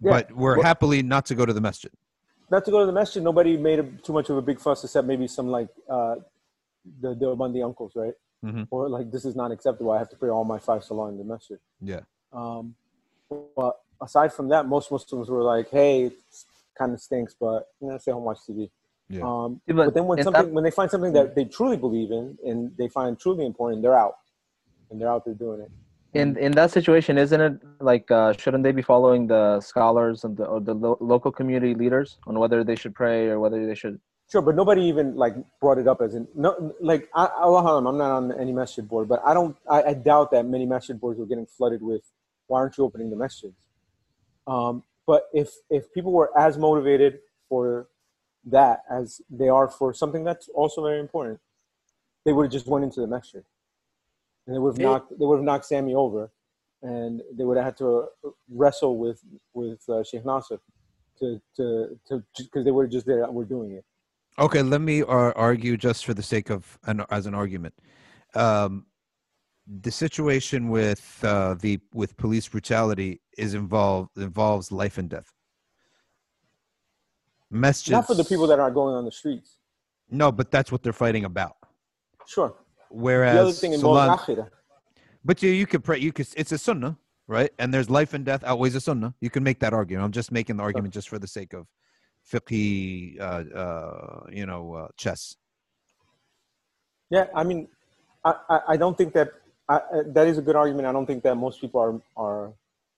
[0.00, 1.90] Yeah, but were well- happily not to go to the masjid.
[2.50, 4.82] Not to go to the masjid, nobody made a, too much of a big fuss,
[4.82, 6.16] except maybe some like uh,
[7.00, 8.14] the the uncles, right?
[8.44, 8.68] Mhm.
[8.70, 9.90] Or like this is not acceptable.
[9.90, 11.58] I have to pray all my five salah in the masjid.
[11.80, 12.00] Yeah.
[12.32, 12.74] Um,
[13.56, 16.12] but aside from that, most Muslims were like, "Hey, it
[16.78, 18.70] kind of stinks, but you know, stay home, watch TV."
[19.08, 19.22] Yeah.
[19.24, 21.76] Um, Yeah, but, but then when something that- when they find something that they truly
[21.76, 24.16] believe in and they find truly important, they're out,
[24.90, 25.70] and they're out there doing it.
[26.20, 27.54] in in that situation isn't it
[27.90, 31.74] like uh, shouldn't they be following the scholars and the or the lo- local community
[31.82, 33.96] leaders on whether they should pray or whether they should
[34.30, 36.50] Sure, but nobody even like brought it up as in no,
[36.80, 39.94] like I, Allah Alam, I'm not on any message board, but I don't, I, I
[39.94, 42.02] doubt that many message boards were getting flooded with,
[42.46, 43.54] why aren't you opening the messages?
[44.46, 47.12] Um, but if if people were as motivated
[47.48, 47.88] for
[48.50, 51.40] that as they are for something that's also very important,
[52.24, 53.44] they would have just went into the masjid,
[54.46, 56.30] and they would have knocked, they would have knocked Sammy over,
[56.82, 58.06] and they would have had to
[58.50, 59.20] wrestle with
[59.54, 60.60] with uh, Sheikh Nasser
[61.18, 63.84] to to to because they were just there, we're doing it.
[64.38, 67.74] Okay, let me uh, argue just for the sake of an as an argument.
[68.34, 68.86] Um,
[69.66, 75.32] the situation with uh, the with police brutality is involved involves life and death.
[77.52, 79.56] Masjids, Not for the people that are going on the streets.
[80.10, 81.56] no, but that's what they're fighting about.
[82.26, 82.54] Sure.
[82.90, 84.48] Whereas, the other thing involves akhirah.
[85.24, 85.98] but you you could pray.
[85.98, 86.28] You could.
[86.36, 87.50] It's a sunnah, right?
[87.58, 89.14] And there's life and death outweighs a sunnah.
[89.20, 90.04] You can make that argument.
[90.04, 91.66] I'm just making the argument just for the sake of
[92.30, 95.36] fiqh, uh, uh, you know, uh, chess.
[97.10, 97.68] Yeah, I mean,
[98.24, 99.32] I, I, I don't think that
[99.68, 100.86] I, that is a good argument.
[100.86, 102.52] I don't think that most people are are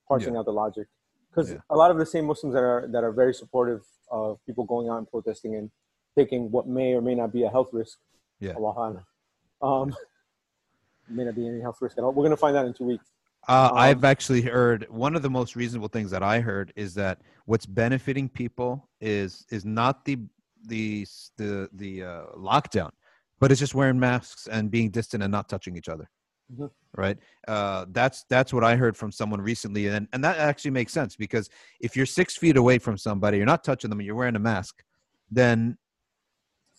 [0.09, 0.86] parsing out the logic
[1.30, 1.59] because Yeah.
[1.70, 4.88] a lot of the same Muslims that are that are very supportive of people going
[4.88, 5.70] out and protesting and
[6.16, 7.98] taking what may or may not be a health risk.
[8.40, 8.54] Yeah.
[8.54, 9.04] Allah.
[9.62, 9.94] Um,
[11.08, 12.12] may not be any health risk at all.
[12.12, 13.06] We're gonna find out in two weeks.
[13.48, 16.94] Uh, Um, I've actually heard one of the most reasonable things that I heard is
[16.94, 20.18] that what's benefiting people is is not the
[20.66, 21.06] the
[21.36, 22.90] the the uh, lockdown,
[23.40, 26.11] but it's just wearing masks and being distant and not touching each other.
[26.54, 26.70] Mhm.
[26.97, 27.18] Right.
[27.47, 31.14] Uh, that's that's what I heard from someone recently, and and that actually makes sense
[31.14, 31.49] because
[31.80, 34.41] if you're six feet away from somebody, you're not touching them, and you're wearing a
[34.41, 34.82] mask,
[35.30, 35.78] then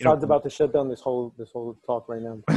[0.01, 2.41] you know- about to shut down this whole this whole talk right now.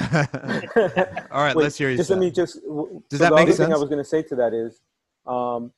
[1.31, 1.97] All right, Wait, let's hear you.
[1.97, 2.55] Just let me just.
[2.55, 4.81] Does so that the make other thing I was going to say to that is,
[5.27, 5.73] um,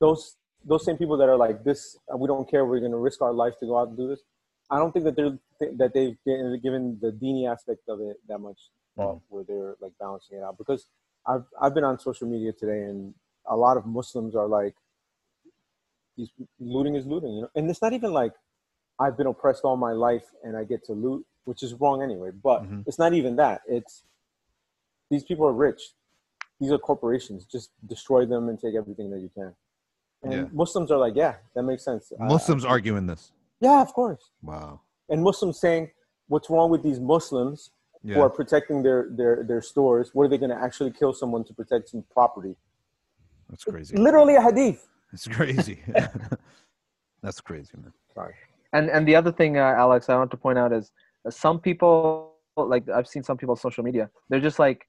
[0.00, 2.64] those those same people that are like this, uh, we don't care.
[2.64, 4.20] We're going to risk our life to go out and do this.
[4.70, 5.38] I don't think that they're
[5.76, 8.58] that they've given given the dini aspect of it that much
[8.96, 10.56] thought, where they're like balancing it out.
[10.56, 10.86] Because
[11.26, 13.14] I've I've been on social media today, and
[13.46, 14.74] a lot of Muslims are like,
[16.16, 18.32] these looting is looting, you know, and it's not even like
[18.98, 22.30] I've been oppressed all my life and I get to loot, which is wrong anyway.
[22.30, 22.86] But Mhm.
[22.86, 23.62] it's not even that.
[23.66, 24.04] It's
[25.10, 25.94] these people are rich.
[26.60, 27.44] These are corporations.
[27.44, 29.54] Just destroy them and take everything that you can.
[30.22, 30.48] And Yeah.
[30.52, 32.12] Muslims are like, yeah, that makes sense.
[32.20, 33.32] I- Muslims arguing this.
[33.60, 34.30] yeah, of course.
[34.42, 34.80] Wow.
[35.08, 35.90] And Muslims saying,
[36.28, 37.70] what's wrong with these Muslims
[38.04, 40.10] who are protecting their their their stores?
[40.14, 42.56] What are they going to actually kill someone to protect some property?
[43.50, 43.96] that's crazy.
[43.96, 44.88] Literally a hadith.
[45.12, 45.78] It's crazy.
[47.22, 47.92] That's crazy, man.
[48.14, 48.34] Sorry.
[48.72, 50.90] and and the other thing uh, alex i want to point out is
[51.26, 54.80] uh, some people like i've seen some people on social media they're just like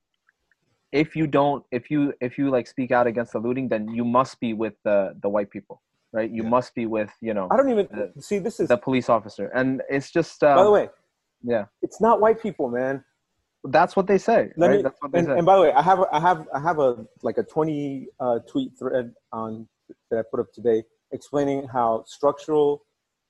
[0.92, 4.04] if you don't if you if you like speak out against the looting then you
[4.04, 6.50] must be with the the white people right you Yeah.
[6.58, 9.46] must be with you know I don't even the- see this is the police officer
[9.60, 10.86] and it's just um, by the way,
[11.44, 13.04] yeah it's not white people, man.
[13.66, 15.62] that's what they say Let right me, that's what they and, say and by the
[15.62, 19.14] way, I have a, I have I have a like a twenty uh, tweet thread
[19.32, 19.68] on
[20.10, 22.84] that I put up today explaining how structural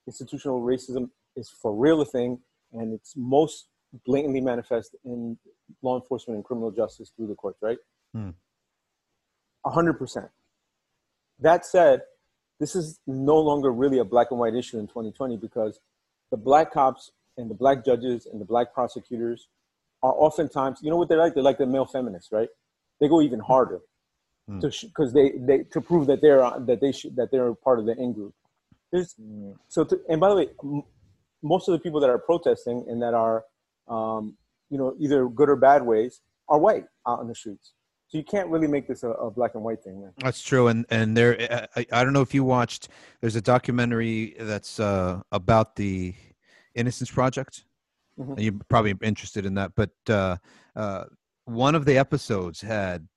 [0.08, 2.40] institutional racism is for real a thing,
[2.72, 3.68] and it's most
[4.06, 5.38] blatantly manifest in
[5.82, 7.78] law enforcement and criminal justice through the courts, right?
[8.14, 8.30] Hmm.
[9.66, 10.28] A hundred percent.
[11.40, 12.02] That said,
[12.60, 15.80] this is no longer really a black and white issue in 2020 because
[16.32, 19.48] the black cops and the black judges and the black prosecutors
[20.02, 21.34] are oftentimes, you know what they're like?
[21.34, 22.50] They're like the male feminists, right?
[23.00, 23.82] They go even harder
[24.48, 24.60] Hmm.
[24.60, 27.86] to because they, they to prove that they're that they should that they're part of
[27.86, 28.34] the in group.
[28.92, 29.56] There's Mm.
[29.70, 30.84] so to, and by the way, m-
[31.42, 33.46] most of the people that are protesting and that are,
[33.88, 34.36] um,
[34.70, 36.20] you know, either good or bad ways
[36.50, 37.74] are white out in the streets.
[38.10, 40.12] So you can't really make this a, a black and white thing, man.
[40.18, 42.90] That's true, and and there, I, I don't know if you watched.
[43.22, 46.14] There's a documentary that's uh, about the
[46.76, 47.66] Innocence Project.
[48.20, 48.40] Mhm.
[48.40, 50.38] You're probably interested in that, but uh,
[50.76, 51.06] uh,
[51.46, 53.08] one of the episodes had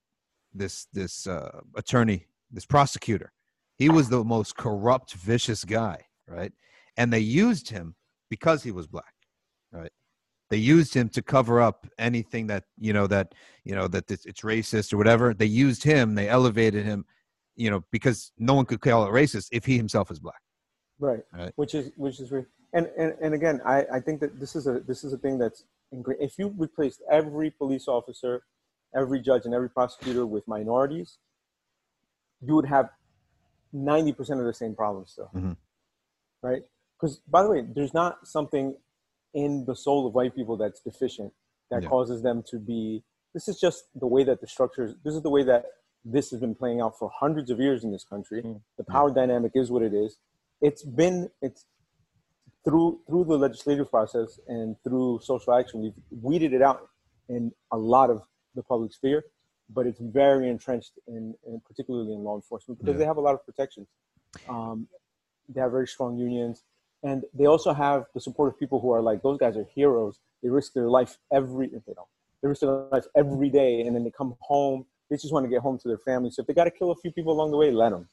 [0.53, 3.31] this this uh, attorney, this prosecutor.
[3.77, 6.51] He was the most corrupt, vicious guy, right?
[6.97, 7.95] And they used him
[8.29, 9.13] because he was black,
[9.71, 9.91] right?
[10.49, 14.25] They used him to cover up anything that you know that you know that it's,
[14.25, 15.33] it's racist or whatever.
[15.33, 16.15] They used him.
[16.15, 17.05] They elevated him,
[17.55, 20.41] you know, because no one could call it racist if he himself is black.
[20.99, 21.19] Right.
[21.31, 21.51] Right.
[21.55, 22.31] Which is which is
[22.77, 25.35] and, and and again, I, I think that this is a this is a thing
[25.43, 25.63] that's
[25.93, 28.43] ingra- if you replaced every police officer,
[28.95, 31.17] every judge, and every prosecutor with minorities,
[32.47, 32.89] you would have
[33.73, 35.29] ninety percent of the same problems still.
[35.33, 35.57] Mhm.
[36.41, 36.63] Right?
[36.95, 38.75] Because by the way, there's not something
[39.33, 41.33] in the soul of white people that's deficient
[41.71, 41.89] that Yeah.
[41.89, 43.03] causes them to be.
[43.33, 44.95] This is just the way that the structures.
[45.03, 45.65] This is the way that
[46.05, 48.41] this has been playing out for hundreds of years in this country.
[48.41, 48.61] Mm.
[48.77, 50.17] The power dynamic is what it is
[50.61, 51.65] it's been it's
[52.67, 56.89] through through the legislative process and through social action we've weeded it out
[57.29, 58.21] in a lot of
[58.55, 59.23] the public sphere
[59.69, 62.99] but it's very entrenched in, in particularly in law enforcement because Yeah.
[62.99, 63.87] they have a lot of protections.
[64.47, 64.87] Um,
[65.49, 66.63] they have very strong unions
[67.03, 70.19] and they also have the support of people who are like those guys are heroes.
[70.41, 72.07] They risk their life every if they don't
[72.41, 74.85] they risk their life every day and then they come home.
[75.09, 76.91] They just want to get home to their family so if they got to kill
[76.91, 78.09] a few people along the way let them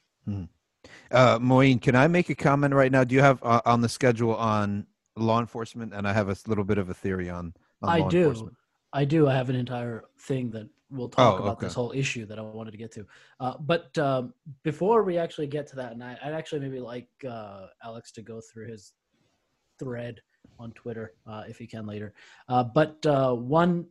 [1.11, 3.05] Uh, Moeen, can I make a comment right now?
[3.05, 4.87] Do you have uh, on the schedule on
[5.17, 5.93] law enforcement?
[5.95, 7.55] And I have a little bit of a theory on.
[7.83, 8.19] on I law do.
[8.19, 8.57] enforcement.
[8.93, 9.29] I do.
[9.29, 12.43] I have an entire thing that we'll talk Oh, about this whole issue that I
[12.43, 13.07] wanted to get to.
[13.41, 14.33] Uh, but um,
[14.63, 18.23] before we actually get to that, and I, I'd actually maybe like uh, Alex to
[18.23, 18.93] go through his
[19.79, 20.21] thread
[20.59, 22.15] on Twitter uh, if he can later.
[22.49, 23.87] Uh, but uh, one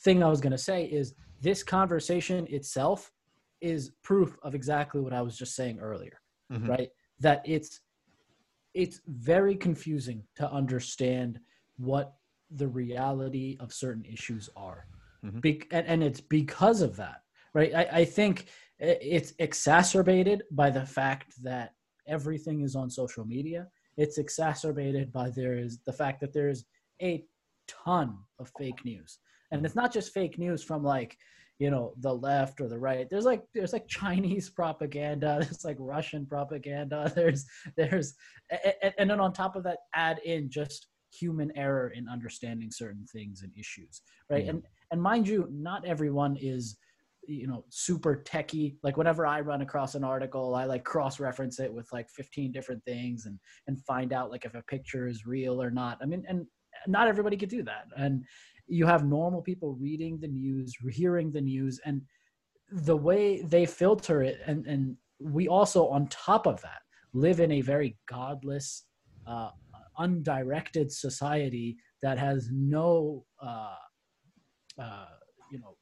[0.00, 3.10] thing I was going to say is this conversation itself
[3.60, 6.21] is proof of exactly what I was just saying earlier
[6.52, 6.68] Mhm.
[6.68, 6.90] right?
[7.20, 7.80] That it's
[8.74, 11.38] it's very confusing to understand
[11.76, 12.14] what
[12.50, 14.86] the reality of certain issues are.
[15.24, 15.40] Mhm.
[15.42, 17.22] Be- and, and it's because of that
[17.54, 17.74] right?
[17.74, 18.46] I, I think
[18.78, 21.74] it's exacerbated by the fact that
[22.06, 23.68] everything is on social media.
[23.96, 26.64] It's exacerbated by there is the fact that there's
[27.00, 27.24] a
[27.68, 29.18] ton of fake news.
[29.50, 31.16] And it's not just fake news from like
[31.58, 33.08] you know the left or the right.
[33.08, 37.44] There's like there's like chinese propaganda there's like russian propaganda there's
[37.76, 38.14] there's
[38.98, 43.42] and then on top of that add in just human error in understanding certain things
[43.42, 44.00] and issues
[44.30, 44.44] right?
[44.44, 44.50] Yeah.
[44.50, 46.76] and and mind you not everyone is
[47.28, 48.76] you know super techie.
[48.82, 52.50] Like whenever i run across an article i like cross reference it with like 15
[52.50, 53.38] different things and
[53.68, 55.98] and find out like if a picture is real or not.
[56.02, 56.46] I mean and
[56.86, 57.86] not everybody could do that.
[57.96, 58.24] And
[58.66, 62.02] you have normal people reading the news hearing the news and
[62.70, 66.80] the way they filter it and and we also on top of that
[67.14, 68.84] live in a very godless
[69.26, 69.50] uh,
[69.98, 73.74] undirected society that has no uh,
[74.80, 75.06] uh,
[75.50, 75.76] you know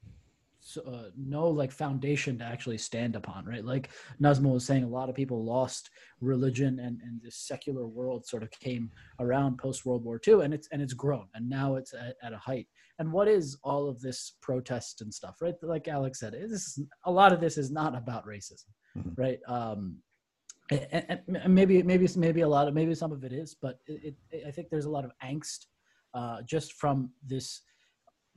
[0.79, 3.65] uh, no like foundation to actually stand upon right?
[3.65, 3.91] Like
[4.21, 5.91] nazma was saying a lot of people lost
[6.21, 10.53] religion and and this secular world sort of came around post world war ii and
[10.55, 12.67] it's and it's grown and now it's at, at a height.
[12.99, 15.55] And what is all of this protest and stuff right?
[15.63, 18.67] Like alex said this is, a lot of this is not about racism
[18.97, 19.15] Mhm.
[19.17, 19.39] right?
[19.47, 19.99] Um
[20.71, 24.15] and- and maybe maybe maybe a lot of maybe some of it is but it,
[24.31, 25.67] it i think there's a lot of angst
[26.15, 27.63] uh just from this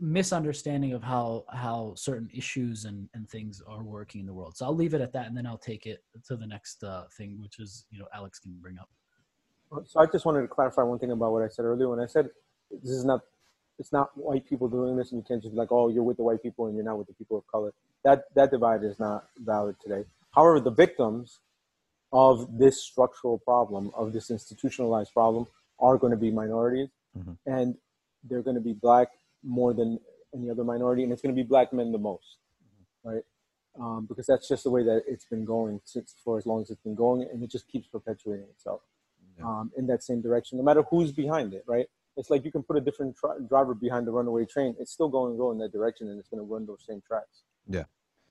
[0.03, 4.65] misunderstanding of how how certain issues and and things are working in the world so
[4.65, 7.39] i'll leave it at that and then i'll take it to the next uh thing
[7.41, 8.89] which is you know alex can bring up
[9.87, 11.87] So I just wanted to clarify one thing about what I said earlier.
[11.89, 12.25] When I said
[12.83, 13.21] this is not
[13.79, 16.17] it's not white people doing this, and you can't just be like, oh, you're with
[16.17, 17.71] the white people and you're not with the people of color.
[18.05, 19.19] That that divide is not
[19.51, 20.03] valid today.
[20.37, 21.39] However, the victims
[22.27, 22.33] of
[22.63, 25.43] this structural problem, of this institutionalized problem,
[25.87, 27.35] are going to be minorities, Mhm.
[27.57, 27.67] and
[28.27, 29.09] they're going to be black
[29.43, 29.99] more than
[30.33, 32.37] any other minority, and it's going to be black men the most,
[33.03, 33.23] right?
[33.79, 36.69] Um, because that's just the way that it's been going since for as long as
[36.69, 38.81] it's been going, and it just keeps perpetuating itself
[39.37, 39.45] Yeah.
[39.45, 41.87] um, in that same direction, no matter who's behind it, right?
[42.15, 45.09] It's like you can put a different tri- driver behind the runaway train; it's still
[45.09, 47.41] going to go in that direction, and it's going to run those same tracks.
[47.67, 47.85] Yeah,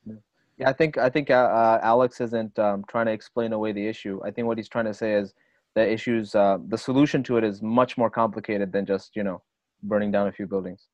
[0.06, 0.68] yeah.
[0.68, 4.20] I think I think uh, uh, Alex isn't um, trying to explain away the issue.
[4.24, 5.34] I think what he's trying to say is
[5.74, 9.42] the issues, uh, the solution to it is much more complicated than just you know
[9.82, 10.86] burning down a few buildings.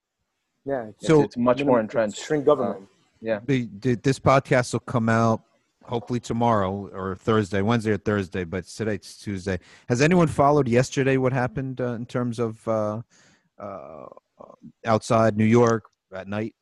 [0.69, 2.19] Yeah, it's, It's, So- it's much more entrenched.
[2.19, 2.89] Shrink government.
[3.47, 5.43] The, the, this podcast will come out
[5.83, 9.59] hopefully tomorrow or Thursday, Wednesday or Thursday, but today it's Tuesday.
[9.89, 13.01] Has anyone followed yesterday what happened uh, in terms of uh,
[13.59, 14.07] uh,
[14.85, 16.55] outside New York at night?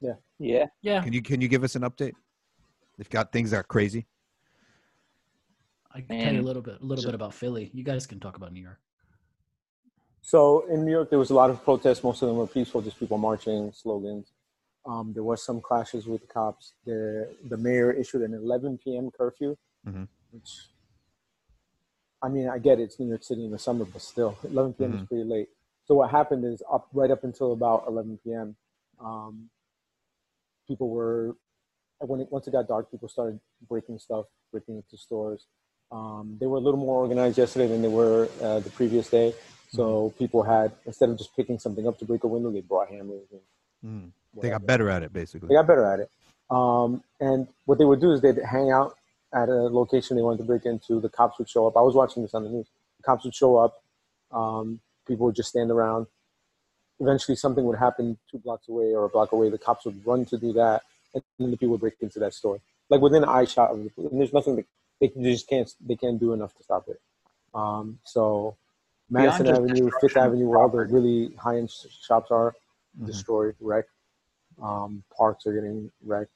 [0.00, 0.14] Yeah.
[0.38, 1.02] Yeah, Yeah.
[1.02, 2.12] Can you can you give us an update?
[2.98, 4.06] They've got things that are crazy.
[5.92, 7.70] I can tell you a little bit, a little bit about Philly.
[7.72, 8.80] You guys can talk about New York.
[10.22, 12.04] So in New York, there was a lot of protests.
[12.04, 14.32] Most of them were peaceful, just people marching, slogans.
[14.86, 16.72] Um, there was some clashes with the cops.
[16.86, 19.10] The the mayor issued an 11 p.m.
[19.10, 19.56] curfew,
[19.86, 20.08] Mhm.
[20.30, 20.68] which
[22.22, 24.74] I mean, I get it, it's New York City in the summer, but still, 11
[24.74, 24.94] p.m.
[24.94, 25.08] is Mhm.
[25.08, 25.48] pretty late.
[25.86, 28.56] So what happened is up right up until about 11 p.m.
[28.98, 29.50] Um,
[30.68, 31.36] people were
[31.98, 35.46] when it, once it got dark, people started breaking stuff, breaking into stores.
[35.92, 39.34] Um, they were a little more organized yesterday than they were uh, the previous day.
[39.70, 42.88] So people had instead of just picking something up to break a window, they brought
[42.88, 43.26] hammers.
[43.32, 43.40] And
[43.82, 44.12] Mm.
[44.42, 45.48] They got better at it, basically.
[45.48, 46.10] They got better at it.
[46.50, 48.94] Um, and what they would do is they'd hang out
[49.32, 51.00] at a location they wanted to break into.
[51.00, 51.76] The cops would show up.
[51.78, 52.66] I was watching this on the news.
[52.98, 53.82] The cops would show up.
[54.32, 56.08] Um, people would just stand around.
[56.98, 59.48] Eventually, something would happen two blocks away or a block away.
[59.48, 60.82] The cops would run to do that,
[61.14, 62.60] and then the people would break into that store,
[62.90, 63.90] like within eye shot of the.
[63.96, 64.66] And there's nothing that
[65.00, 67.00] they, can- they just can't they can't do enough to stop it.
[67.54, 68.56] Um, so,
[69.10, 72.54] Madison Avenue, Fifth Avenue, where all the really high end shops are,
[72.98, 73.06] Mhm.
[73.06, 73.90] destroyed, wrecked.
[74.62, 76.32] Um, parks are getting wrecked.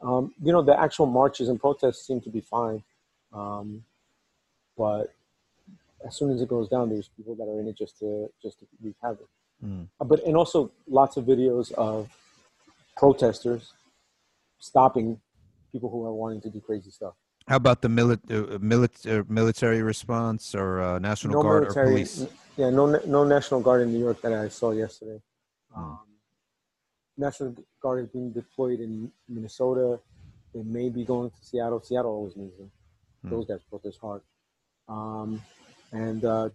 [0.00, 2.82] Um, you know, the actual marches and protests seem to be fine,
[3.32, 3.84] um,
[4.76, 5.12] but
[6.04, 8.58] as soon as it goes down, there's people that are in it just to just
[8.60, 9.28] to wreak havoc.
[9.62, 9.88] Mm.
[10.00, 12.10] Uh, But and also lots of videos of
[12.96, 13.74] protesters
[14.58, 15.20] stopping
[15.72, 17.14] people who are wanting to do crazy stuff.
[17.50, 21.86] How about the mili- uh, milit- uh, military response or uh, National no Guard military,
[21.86, 22.26] or police?
[22.56, 25.20] yeah, no, no National Guard in New York that I saw yesterday.
[25.74, 25.80] Hmm.
[25.80, 25.98] Um,
[27.18, 29.98] National Guard is being deployed in Minnesota.
[30.54, 31.82] They may be going to Seattle.
[31.82, 32.70] Seattle always needs them.
[33.22, 33.30] Hmm.
[33.30, 34.22] Those guys protest hard.
[34.88, 35.42] Um,
[35.90, 36.50] and uh,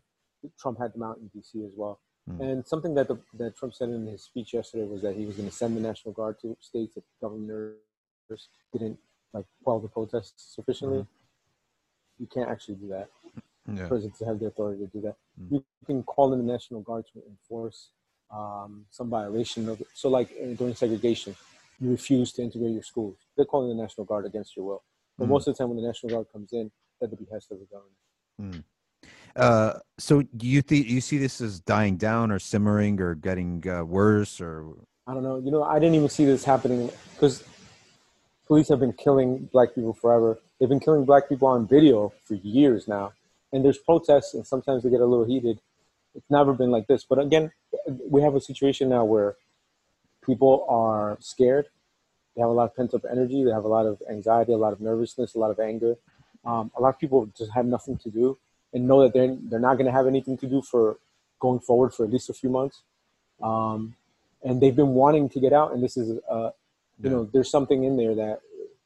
[0.58, 1.62] Trump had them out in D.C.
[1.66, 2.00] as well.
[2.26, 2.40] Hmm.
[2.42, 5.36] And something that the, that Trump said in his speech yesterday was that he was
[5.36, 7.76] going to send the National Guard to states that governors
[8.72, 8.98] didn't
[9.36, 11.00] like quell the protests sufficiently.
[11.00, 12.22] Mm-hmm.
[12.22, 13.10] You can't actually do that
[13.74, 13.88] Yeah.
[13.88, 15.16] presidents have the authority to do that.
[15.42, 15.52] Mm.
[15.52, 17.90] You can call in the National Guard to enforce
[18.32, 19.88] um, some violation of it.
[19.94, 21.36] So, like uh, during segregation,
[21.80, 23.18] you refuse to integrate your schools.
[23.36, 24.84] They're calling the National Guard against your will.
[25.18, 25.30] But Mm.
[25.30, 26.72] most of the time, when the National Guard comes in,
[27.02, 28.64] at the behest of the government.
[29.36, 33.52] Uh, so do you think you see this as dying down or simmering or getting
[33.68, 34.76] uh, worse or
[35.08, 35.38] I don't know.
[35.38, 37.44] You know, I didn't even see this happening because
[38.48, 40.40] police have been killing black people forever.
[40.60, 43.14] They've been killing black people on video for years now.
[43.52, 45.60] And there's protests, and sometimes they get a little heated.
[46.14, 47.04] It's never been like this.
[47.04, 47.52] But again,
[47.88, 49.36] we have a situation now where
[50.26, 51.68] people are scared.
[52.36, 53.44] They have a lot of pent up energy.
[53.44, 55.96] They have a lot of anxiety, a lot of nervousness, a lot of anger.
[56.46, 58.38] Um, a lot of people just have nothing to do
[58.74, 60.98] and know that they're, they're not going to have anything to do for
[61.40, 62.82] going forward for at least a few months.
[63.42, 63.96] Um,
[64.44, 66.52] and they've been wanting to get out and this is uh
[67.02, 68.40] you know there's something in there that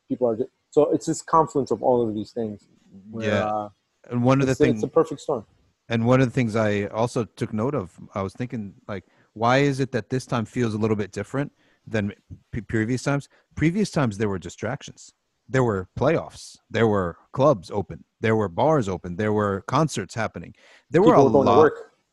[0.07, 2.68] people are just, so it's this confluence of all of these things
[3.12, 3.45] where, Yeah.
[3.45, 3.70] uh,
[4.10, 5.45] and one of the things it's a perfect storm.
[5.89, 9.60] and one of the things I also took note of I was thinking like why
[9.60, 11.51] is it that this time feels a little bit different
[11.88, 12.14] than
[12.51, 13.30] p- previous times?
[13.55, 15.14] Previous times there were distractions.
[15.47, 16.57] There were playoffs.
[16.70, 18.03] There were clubs open.
[18.20, 19.16] There were bars open.
[19.16, 20.53] There were concerts happening.
[20.89, 21.72] There were people a were going lot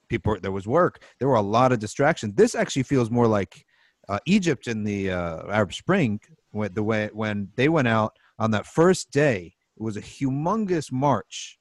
[0.08, 1.02] people there was work.
[1.18, 2.34] There were a lot of distractions.
[2.34, 3.64] This actually feels more like
[4.08, 8.50] uh, egypt in the uh, arab spring when the way when they went out on
[8.50, 11.58] that first day it was a humongous march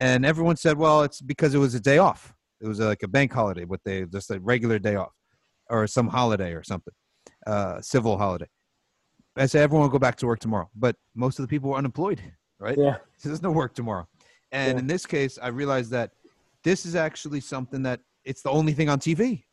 [0.00, 3.08] and everyone said well it's because it was a day off it was like a
[3.08, 5.12] bank holiday what they just a regular day off
[5.68, 6.94] or some holiday or something
[7.46, 8.48] uh, civil holiday
[9.36, 11.76] i say everyone will go back to work tomorrow but most of the people were
[11.76, 12.20] unemployed
[12.58, 14.08] right yeah so there's no work tomorrow.
[14.50, 14.78] And Yeah.
[14.80, 16.12] in this case, I realized that
[16.64, 19.44] this is actually something that it's the only thing on TV.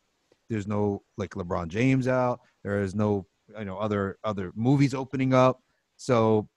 [0.48, 2.40] There's no like LeBron James out.
[2.64, 3.26] There is no
[3.58, 5.62] you know other other movies opening up.
[5.96, 6.48] So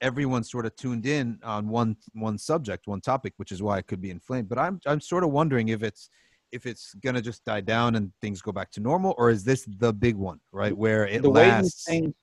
[0.00, 3.86] everyone's sort of tuned in on one one subject, one topic, which is why it
[3.86, 4.48] could be inflamed.
[4.48, 6.10] But I'm I'm sort of wondering if it's
[6.52, 9.66] if it's gonna just die down and things go back to normal, or is this
[9.78, 10.76] the big one, right?
[10.76, 12.14] Where it the way these things,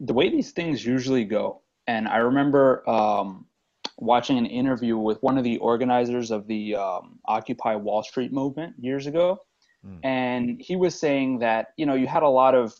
[0.00, 3.46] the way these things usually go, and I remember um,
[3.98, 8.74] watching an interview with one of the organizers of the um, Occupy Wall Street movement
[8.78, 9.38] years ago,
[9.84, 9.98] Hmm.
[10.04, 12.72] and he was saying that you know you had a lot of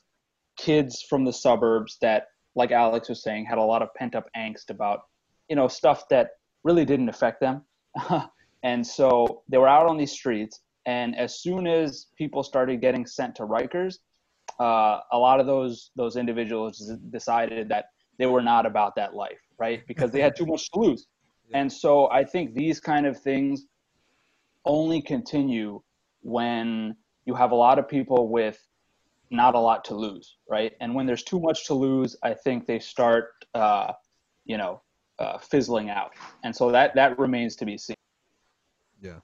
[0.56, 4.28] kids from the suburbs that, like Alex was saying, had a lot of pent up
[4.36, 5.02] angst about
[5.48, 6.30] you know stuff that
[6.64, 7.62] really didn't affect them,
[8.62, 13.06] and so they were out on these streets, and as soon as people started getting
[13.06, 13.96] sent to Rikers,
[14.60, 17.86] uh, a lot of those those individuals decided that
[18.18, 19.82] they were not about that life, right?
[19.88, 21.06] Because they had too much to lose.
[21.54, 23.66] And so I think these kind of things
[24.64, 25.82] only continue
[26.22, 26.96] when
[27.26, 28.58] you have a lot of people with
[29.30, 30.72] not a lot to lose, right?
[30.80, 33.92] And when there's too much to lose, I think they start, uh,
[34.44, 34.82] you know,
[35.18, 36.12] uh, fizzling out.
[36.44, 37.96] And so that that remains to be seen.
[39.00, 39.20] Yeah,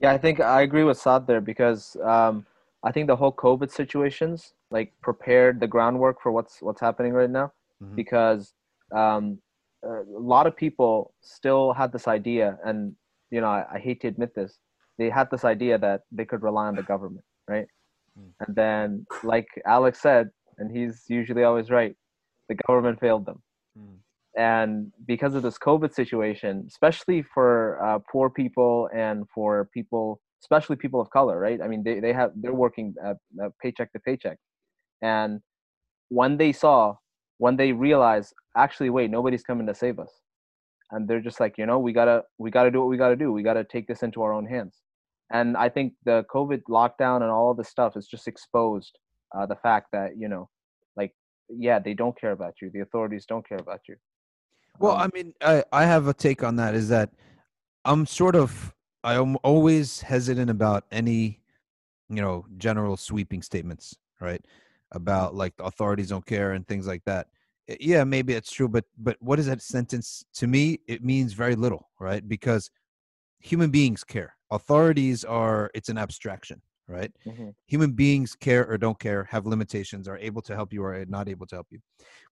[0.00, 2.46] Yeah, I think I agree with Saad there because um,
[2.82, 7.30] I think the whole COVID situations like prepared the groundwork for what's what's happening right
[7.30, 7.52] now.
[7.82, 7.96] Mhm.
[7.96, 8.54] Because
[8.92, 9.38] um,
[9.84, 12.94] a lot of people still had this idea, and
[13.30, 14.58] you know, I, I hate to admit this,
[15.02, 17.66] they had this idea that they could rely on the government, right?
[18.18, 18.30] Mm.
[18.42, 21.94] And then, like Alex said, and he's usually always right,
[22.48, 23.40] the government failed them
[23.78, 23.96] Mm.
[24.36, 30.76] and because of this covid situation especially for uh, poor people and for people especially
[30.76, 34.00] people of color right i mean they, they have they're working uh, uh, paycheck to
[34.00, 34.36] paycheck
[35.00, 35.40] and
[36.10, 36.94] when they saw
[37.38, 40.12] when they realized actually wait nobody's coming to save us
[40.90, 43.32] and they're just like you know we gotta we gotta do what we gotta do
[43.32, 44.82] we gotta take this into our own hands
[45.32, 48.98] and i think the covid lockdown and all this stuff has just exposed
[49.36, 50.48] uh, the fact that you know
[50.96, 51.12] like
[51.48, 53.96] yeah they don't care about you the authorities don't care about you
[54.78, 56.74] Well, Um, I mean, I, I have a take on that.
[56.74, 57.10] Is that
[57.84, 58.74] I'm sort of
[59.04, 61.40] I am always hesitant about any,
[62.08, 64.44] you know, general sweeping statements, right?
[64.92, 67.28] About like the authorities don't care and things like that.
[67.70, 70.80] Uh, Yeah, maybe it's true, but but what is that sentence to me?
[70.86, 72.26] It means very little, right?
[72.26, 72.70] Because
[73.40, 74.36] human beings care.
[74.52, 77.10] Authorities are it's an abstraction, right?
[77.26, 77.54] mhm.
[77.66, 81.06] human beings care or don't care, have limitations, are able to help you or are
[81.06, 81.80] not able to help you.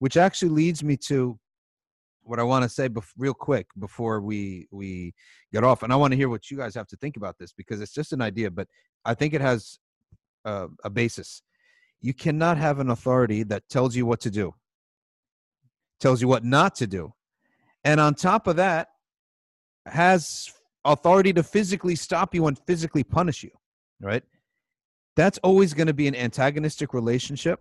[0.01, 1.39] Which actually leads me to
[2.23, 5.15] what I want to say bef- real quick before we we
[5.53, 7.53] get off, and I want to hear what you guys have to think about this
[7.53, 8.69] because it's just an idea, but
[9.05, 9.79] I think it has
[10.45, 11.43] uh, a basis.
[12.03, 14.55] You cannot have an authority that tells you what to do,
[15.99, 17.15] tells you what not to do,
[17.83, 18.89] and on top of that,
[19.87, 20.53] has
[20.85, 23.51] authority to physically stop you and physically punish you,
[24.01, 24.23] right?
[25.21, 27.61] that's always going to be an antagonistic relationship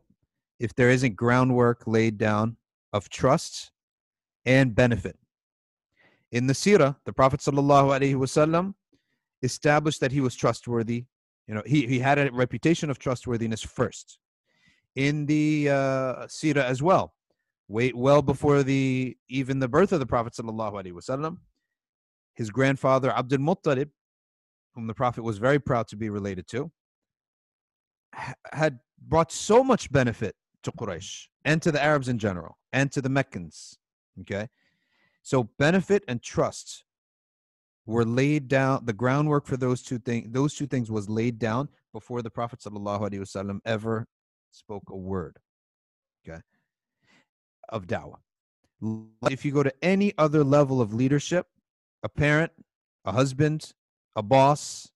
[0.59, 2.57] if there isn't groundwork laid down
[2.93, 3.71] of trust
[4.45, 5.17] and benefit.
[6.31, 8.75] In the Sirah, the Prophet wasallam
[9.41, 11.05] established that he was trustworthy.
[11.47, 14.19] You know, he, he had a reputation of trustworthiness first.
[14.95, 17.13] In the uh, Sirah as well,
[17.67, 21.37] wait well before the even the birth of the Prophet sallallahu alaihi wasallam,
[22.39, 23.89] his grandfather Abdul Muttalib,
[24.73, 26.71] whom the Prophet was very proud to be related to,
[28.53, 33.01] had brought so much benefit to Quraysh and to the Arabs in general and to
[33.01, 33.77] the Meccans.
[34.21, 34.47] Okay.
[35.21, 36.85] So benefit and trust
[37.85, 38.85] were laid down.
[38.85, 42.59] The groundwork for those two things, those two things was laid down before the Prophet
[42.61, 44.07] wasallam ever
[44.51, 45.35] spoke a word.
[46.25, 46.39] Okay.
[47.67, 48.19] Of dawah.
[49.29, 51.45] If you go to any other level of leadership,
[52.03, 52.51] a parent,
[53.05, 53.71] a husband,
[54.15, 54.89] a boss,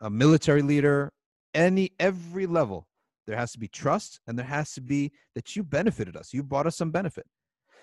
[0.00, 1.12] a military leader,
[1.54, 2.86] any every level.
[3.26, 6.34] There has to be trust and there has to be that you benefited us.
[6.34, 7.26] You brought us some benefit.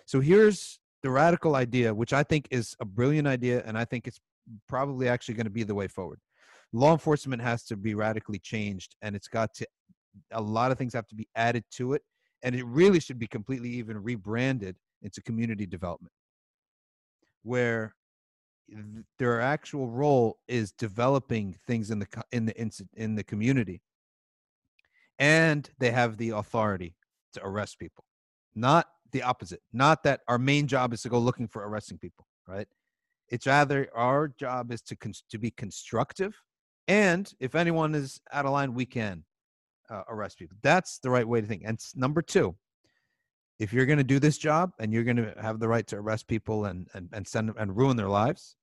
[0.05, 4.07] So here's the radical idea which i think is a brilliant idea and i think
[4.07, 4.19] it's
[4.67, 6.19] probably actually going to be the way forward.
[6.73, 9.67] Law enforcement has to be radically changed and it's got to
[10.31, 12.01] a lot of things have to be added to it
[12.43, 16.11] and it really should be completely even rebranded into community development
[17.43, 17.93] where
[19.19, 23.81] their actual role is developing things in the in the inci- in the community.
[25.19, 26.95] And they have the authority
[27.33, 28.05] to arrest people.
[28.55, 32.25] Not the opposite not that our main job is to go looking for arresting people
[32.47, 32.67] right?
[33.29, 36.35] It's rather our job is to cons- to be constructive
[36.87, 39.23] and if anyone is out of line we can
[39.89, 40.57] uh, arrest people.
[40.61, 41.63] That's the right way to think.
[41.65, 42.55] And number two
[43.59, 45.97] if you're going to do this job and you're going to have the right to
[45.97, 48.55] arrest people and and, and send and ruin their lives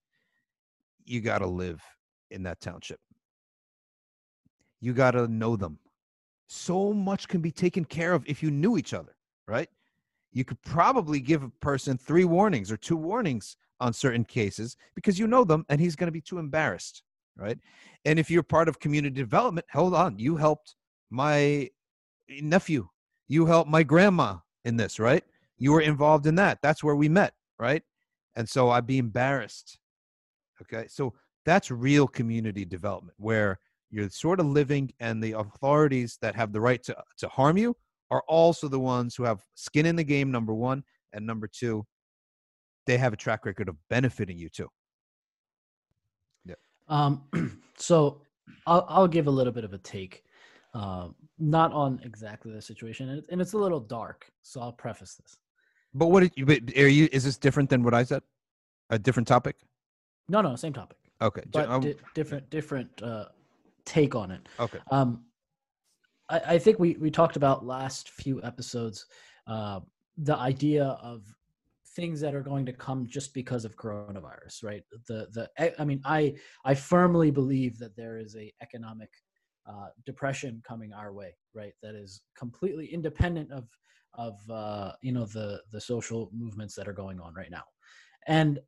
[1.09, 1.83] you got to live
[2.31, 3.01] in that township
[4.81, 5.79] you got to know them.
[6.47, 9.69] So much can be taken care of if you knew each other, right?
[10.33, 15.19] You could probably give a person three warnings or two warnings on certain cases because
[15.19, 17.03] you know them and he's going to be too embarrassed,
[17.37, 17.59] right?
[18.05, 20.77] And if you're part of community development, hold on, you helped
[21.11, 21.69] my
[22.29, 22.89] nephew,
[23.29, 25.25] you helped my grandma in this, right?
[25.59, 26.61] You were involved in that.
[26.63, 27.83] That's where we met, right?
[28.37, 29.79] And so I'd be embarrassed.
[30.63, 30.87] Okay.
[30.89, 33.59] So that's real community development where
[33.91, 37.75] you're sort of living and the authorities that have the right to, to harm you
[38.11, 40.83] are also the ones who have skin in the game, number one.
[41.13, 41.87] And number two,
[42.87, 44.69] they have a track record of benefiting you too.
[46.45, 46.55] Yeah.
[46.89, 47.23] Um,
[47.77, 48.21] so
[48.67, 50.25] I'll, I'll give a little bit of a take,
[50.75, 54.27] uh, not on exactly the situation, and, and it's a little dark.
[54.43, 55.37] So I'll preface this.
[55.95, 58.23] But what did you, but are you, is this different than what I said?
[58.91, 59.57] A different topic?
[60.29, 60.99] No, no, same topic.
[61.21, 61.43] Okay.
[61.51, 63.27] But um, di- different, different, uh,
[63.85, 64.49] take on it.
[64.61, 64.79] Okay.
[64.91, 65.25] Um,
[66.29, 69.07] I, I think we, we talked about last few episodes,
[69.47, 69.81] uh,
[70.17, 71.25] the idea of
[71.97, 74.83] things that are going to come just because of coronavirus, right?
[75.09, 79.11] The, the, I mean, I, I firmly believe that there is a economic
[79.67, 81.73] uh, depression coming our way, right?
[81.83, 83.69] That is completely independent of,
[84.15, 87.63] of uh, you know the the social movements that are going on right now
[88.27, 88.59] and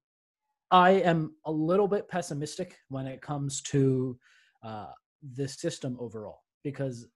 [0.70, 4.18] i am a little bit pessimistic when it comes to
[4.62, 4.86] uh,
[5.34, 7.06] the system overall because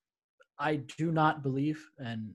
[0.59, 2.33] i do not believe and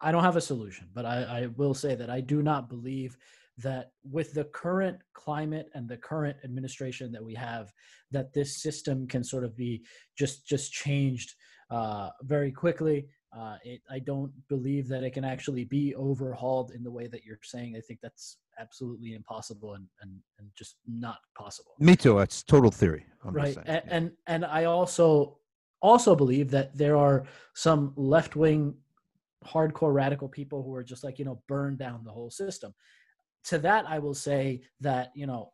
[0.00, 3.16] i don't have a solution but I, I will say that i do not believe
[3.58, 7.70] that with the current climate and the current administration that we have
[8.10, 9.84] that this system can sort of be
[10.16, 11.34] just just changed
[11.70, 13.06] uh, very quickly
[13.36, 17.24] uh, it, I don't believe that it can actually be overhauled in the way that
[17.24, 17.76] you're saying.
[17.76, 21.72] I think that's absolutely impossible and, and, and just not possible.
[21.78, 22.18] Me too.
[22.18, 23.04] It's total theory.
[23.24, 23.56] I'm right.
[23.56, 23.80] And, yeah.
[23.88, 25.38] and, and I also
[25.82, 28.74] also believe that there are some left wing
[29.46, 32.74] hardcore radical people who are just like, you know, burn down the whole system.
[33.44, 35.52] To that, I will say that, you know,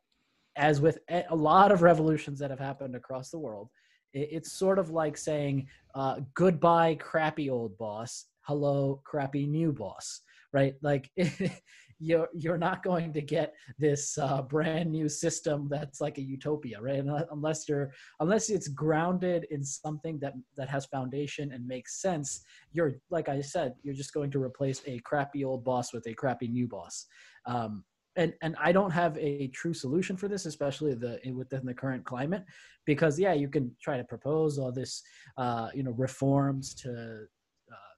[0.57, 3.69] as with a lot of revolutions that have happened across the world,
[4.13, 8.27] it's sort of like saying uh, goodbye, crappy old boss.
[8.43, 10.23] Hello, crappy new boss.
[10.53, 10.75] Right?
[10.83, 11.11] Like
[11.99, 16.81] you're you're not going to get this uh, brand new system that's like a utopia,
[16.81, 17.03] right?
[17.31, 22.43] Unless you're unless it's grounded in something that that has foundation and makes sense.
[22.73, 26.15] You're like I said, you're just going to replace a crappy old boss with a
[26.15, 27.07] crappy new boss.
[27.47, 27.85] Um,
[28.17, 32.05] and and I don't have a true solution for this, especially the within the current
[32.05, 32.45] climate,
[32.85, 35.03] because yeah, you can try to propose all this,
[35.37, 37.27] uh, you know, reforms to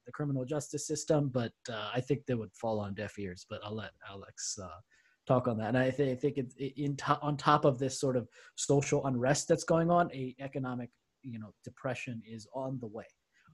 [0.09, 3.45] the criminal justice system, but uh, I think they would fall on deaf ears.
[3.49, 4.81] But I'll let Alex uh,
[5.27, 5.69] talk on that.
[5.69, 9.07] And I, th- I think it's in to- on top of this sort of social
[9.07, 10.89] unrest that's going on, a economic
[11.23, 13.05] you know depression is on the way,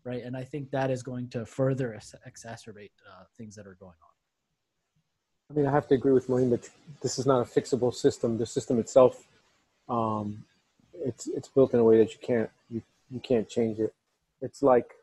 [0.05, 0.23] right?
[0.23, 1.99] And I think that is going to further
[2.31, 4.15] exacerbate uh, things that are going on.
[5.51, 6.71] I mean, I have to agree with Marine that
[7.03, 8.39] this is not a fixable system.
[8.39, 9.27] The system itself,
[9.89, 10.45] um,
[11.05, 12.81] it's it's built in a way that you can't you,
[13.11, 13.93] you can't change it.
[14.41, 14.95] It's like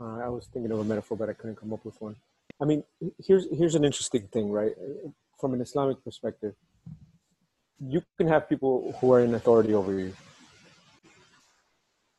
[0.00, 2.16] uh, I was thinking of a metaphor, but I couldn't come up with one.
[2.60, 2.84] I mean,
[3.24, 4.72] here's here's an interesting thing, right?
[5.40, 6.54] From an Islamic perspective,
[7.80, 10.14] you can have people who are in authority over you.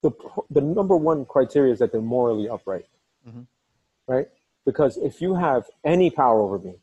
[0.03, 0.11] The
[0.49, 2.86] the number one criteria is that they're morally upright,
[3.28, 3.41] mm-hmm.
[4.08, 4.28] right?
[4.66, 6.75] Because if you have any power over me,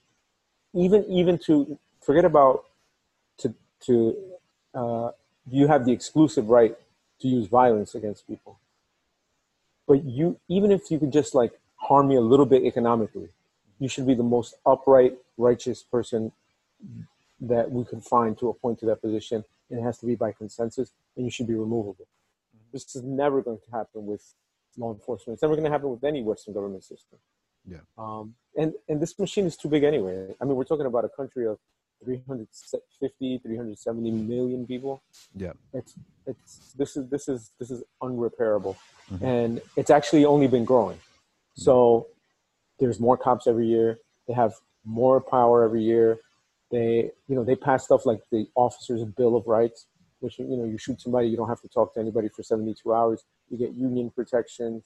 [0.74, 2.64] even even to forget about
[3.38, 3.54] to
[3.86, 4.16] to
[4.74, 5.10] uh,
[5.48, 6.76] you have the exclusive right
[7.20, 8.58] to use violence against people.
[9.86, 13.28] But you even if you could just like harm me a little bit economically,
[13.78, 16.32] you should be the most upright, righteous person
[17.40, 19.44] that we could find to appoint to that position.
[19.70, 22.06] And it has to be by consensus, and you should be removable.
[22.54, 22.66] Mm-hmm.
[22.72, 24.34] This is never going to happen with
[24.76, 25.36] law enforcement.
[25.36, 27.18] It's never going to happen with any Western government system.
[27.66, 27.78] Yeah.
[27.96, 30.34] Um, and and this machine is too big anyway.
[30.40, 31.58] I mean, we're talking about a country of
[32.04, 35.02] 350, 370 million people.
[35.34, 35.52] Yeah.
[35.72, 35.94] It's
[36.26, 38.76] it's this is this is this is unrepairable,
[39.12, 39.24] mm-hmm.
[39.24, 40.98] and it's actually only been growing.
[41.54, 42.08] So
[42.78, 43.98] there's more cops every year.
[44.26, 44.54] They have
[44.84, 46.18] more power every year.
[46.70, 49.86] They you know they pass stuff like the Officers Bill of Rights,
[50.20, 52.92] which you know you shoot somebody, you don't have to talk to anybody for 72
[52.92, 53.24] hours.
[53.50, 54.82] You get union protection.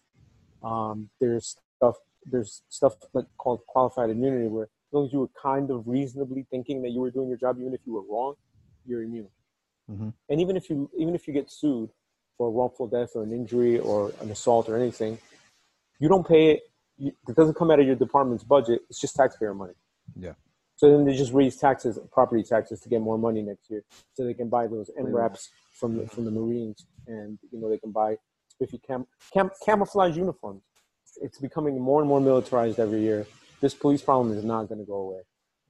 [0.62, 1.96] Um, there's stuff
[2.26, 6.46] there's stuff like called qualified immunity where as long as you were kind of reasonably
[6.50, 8.34] thinking that you were doing your job, even if you were wrong,
[8.86, 9.28] you're immune.
[9.90, 10.08] Mm-hmm.
[10.28, 11.90] And even if you even if you get sued
[12.36, 15.18] for a wrongful death or an injury or an assault or anything,
[15.98, 16.62] you don't pay it.
[16.98, 18.80] It doesn't come out of your department's budget.
[18.90, 19.74] It's just taxpayer money.
[20.16, 20.32] Yeah.
[20.76, 23.84] So then they just raise taxes, property taxes, to get more money next year,
[24.14, 27.78] so they can buy those MRAPs from the, from the Marines and you know they
[27.78, 28.16] can buy
[28.48, 30.62] spiffy cam, cam camouflage uniforms.
[31.20, 33.26] It's becoming more and more militarized every year.
[33.60, 35.20] This police problem is not going to go away.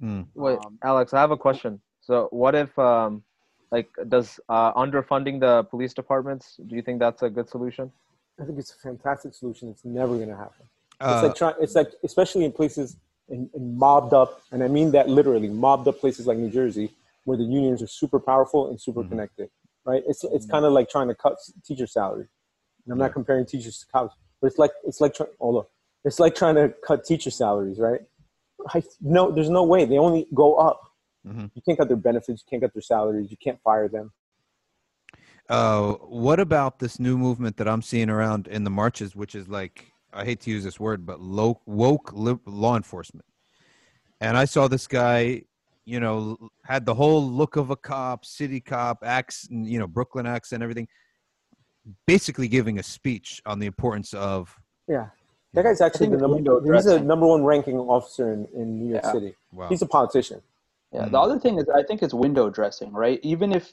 [0.02, 0.26] Mm.
[0.34, 1.80] Wait, Um, Alex, I have a question.
[2.00, 3.22] So, what if, um,
[3.70, 6.58] like, does uh, underfunding the police departments?
[6.66, 7.90] Do you think that's a good solution?
[8.40, 9.68] I think it's a fantastic solution.
[9.68, 10.64] It's never going to happen.
[11.00, 11.54] it's Uh, like trying.
[11.60, 12.96] It's like especially in places
[13.28, 16.94] in, in mobbed up, and I mean that literally, mobbed up places like New Jersey,
[17.24, 19.08] where the unions are super powerful and super Mhm.
[19.10, 19.50] connected.
[19.84, 20.02] Right?
[20.06, 22.28] It's it's kind of like trying to cut teacher salary.
[22.84, 23.06] And I'm Yeah.
[23.06, 25.66] not comparing teachers to cops, but it's like it's like try- Oh on.
[26.04, 28.00] It's like trying to cut teacher salaries, right?
[28.68, 29.84] I, no, there's no way.
[29.84, 30.80] They only go up.
[31.26, 31.50] Mhm.
[31.54, 32.42] You can't cut their benefits.
[32.44, 33.30] You can't cut their salaries.
[33.30, 34.12] You can't fire them.
[35.48, 39.48] Uh, what about this new movement that I'm seeing around in the marches, which is
[39.48, 43.24] like I hate to use this word, but low, woke li- law enforcement?
[44.20, 45.42] And I saw this guy,
[45.84, 50.26] you know, had the whole look of a cop, city cop, accent, you know, Brooklyn
[50.26, 50.88] accent, everything.
[52.06, 54.54] Basically, giving a speech on the importance of
[54.86, 55.08] Yeah,
[55.54, 56.34] that guy's actually the number.
[56.36, 59.12] window He's the number one ranking officer in, in New York Yeah.
[59.12, 59.34] City.
[59.52, 59.68] wow.
[59.68, 60.42] He's a politician.
[60.92, 61.06] Yeah.
[61.06, 61.10] Mm.
[61.12, 63.18] The other thing is, I think it's window dressing, right?
[63.22, 63.72] Even if,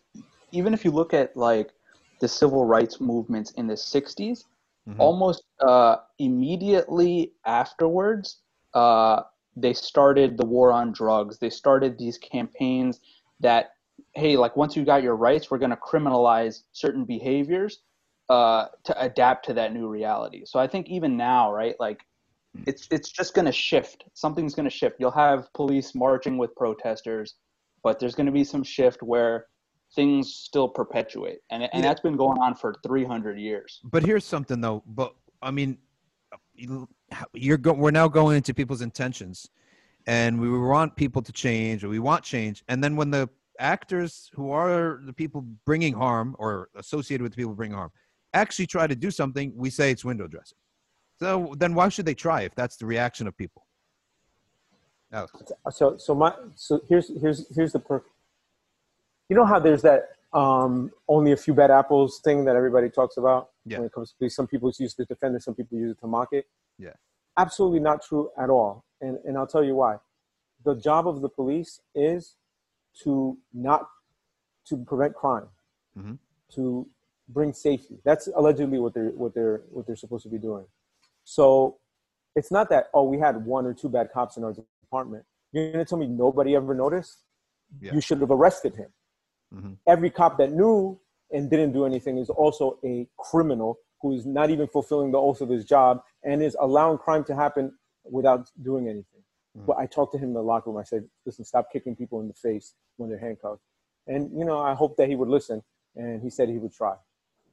[0.51, 1.71] even if you look at like
[2.19, 4.45] the civil rights movements in the '60s,
[4.87, 4.99] Mhm.
[4.99, 8.37] almost uh, immediately afterwards,
[8.75, 9.23] uh,
[9.55, 11.39] they started the war on drugs.
[11.39, 12.99] They started these campaigns
[13.39, 13.71] that,
[14.13, 17.79] hey, like once you got your rights, we're going to criminalize certain behaviors
[18.29, 20.43] uh, to adapt to that new reality.
[20.45, 21.99] So I think even now, right, like
[22.65, 24.05] it's it's just going to shift.
[24.13, 24.95] Something's going to shift.
[24.99, 27.35] You'll have police marching with protesters,
[27.83, 29.47] but there's going to be some shift where
[29.93, 33.79] things still perpetuate, and and that's been going on for 300 years.
[33.83, 34.83] But here's something though.
[34.87, 35.77] But I mean,
[36.53, 36.89] you-
[37.33, 39.49] you're go- we're now going into people's intentions,
[40.07, 43.29] and we want people to change, or we want change, and then when the
[43.59, 47.91] actors who are the people bringing harm or associated with the people bringing harm
[48.35, 50.57] actually try to do something, we say it's window dressing.
[51.19, 53.65] So then why should they try if that's the reaction of people?
[55.11, 55.31] Alex.
[55.71, 58.03] So so my so here's here's here's the per.
[59.29, 63.15] You know how there's that um, only a few bad apples thing that everybody talks
[63.17, 63.77] about Yeah.
[63.77, 64.35] when it comes to police.
[64.35, 66.45] Some people use it to defend it, some people use it to mock it.
[66.77, 66.93] Yeah.
[67.37, 69.97] Absolutely not true at all, and and I'll tell you why.
[70.65, 72.35] The job of the police is
[73.03, 73.87] to not
[74.65, 75.47] to prevent crime,
[75.97, 76.17] Mhm.
[76.55, 76.87] to
[77.29, 77.99] bring safety.
[78.03, 80.65] That's allegedly what they're what they're what they're supposed to be doing.
[81.23, 81.77] So
[82.35, 84.53] it's not that oh we had one or two bad cops in our
[84.83, 85.25] department.
[85.51, 87.23] You're gonna tell me nobody ever noticed?
[87.79, 87.93] Yeah.
[87.93, 88.93] You should have arrested him.
[89.53, 89.77] Mhm.
[89.87, 90.99] Every cop that knew
[91.31, 95.41] and didn't do anything is also a criminal who is not even fulfilling the oath
[95.41, 99.23] of his job and is allowing crime to happen without doing anything.
[99.57, 99.65] Mhm.
[99.65, 100.77] But I talked to him in the locker room.
[100.77, 103.63] I said, "Listen, stop kicking people in the face when they're handcuffed."
[104.05, 105.63] And you know, I hope that he would listen,
[105.95, 106.95] and he said he would try.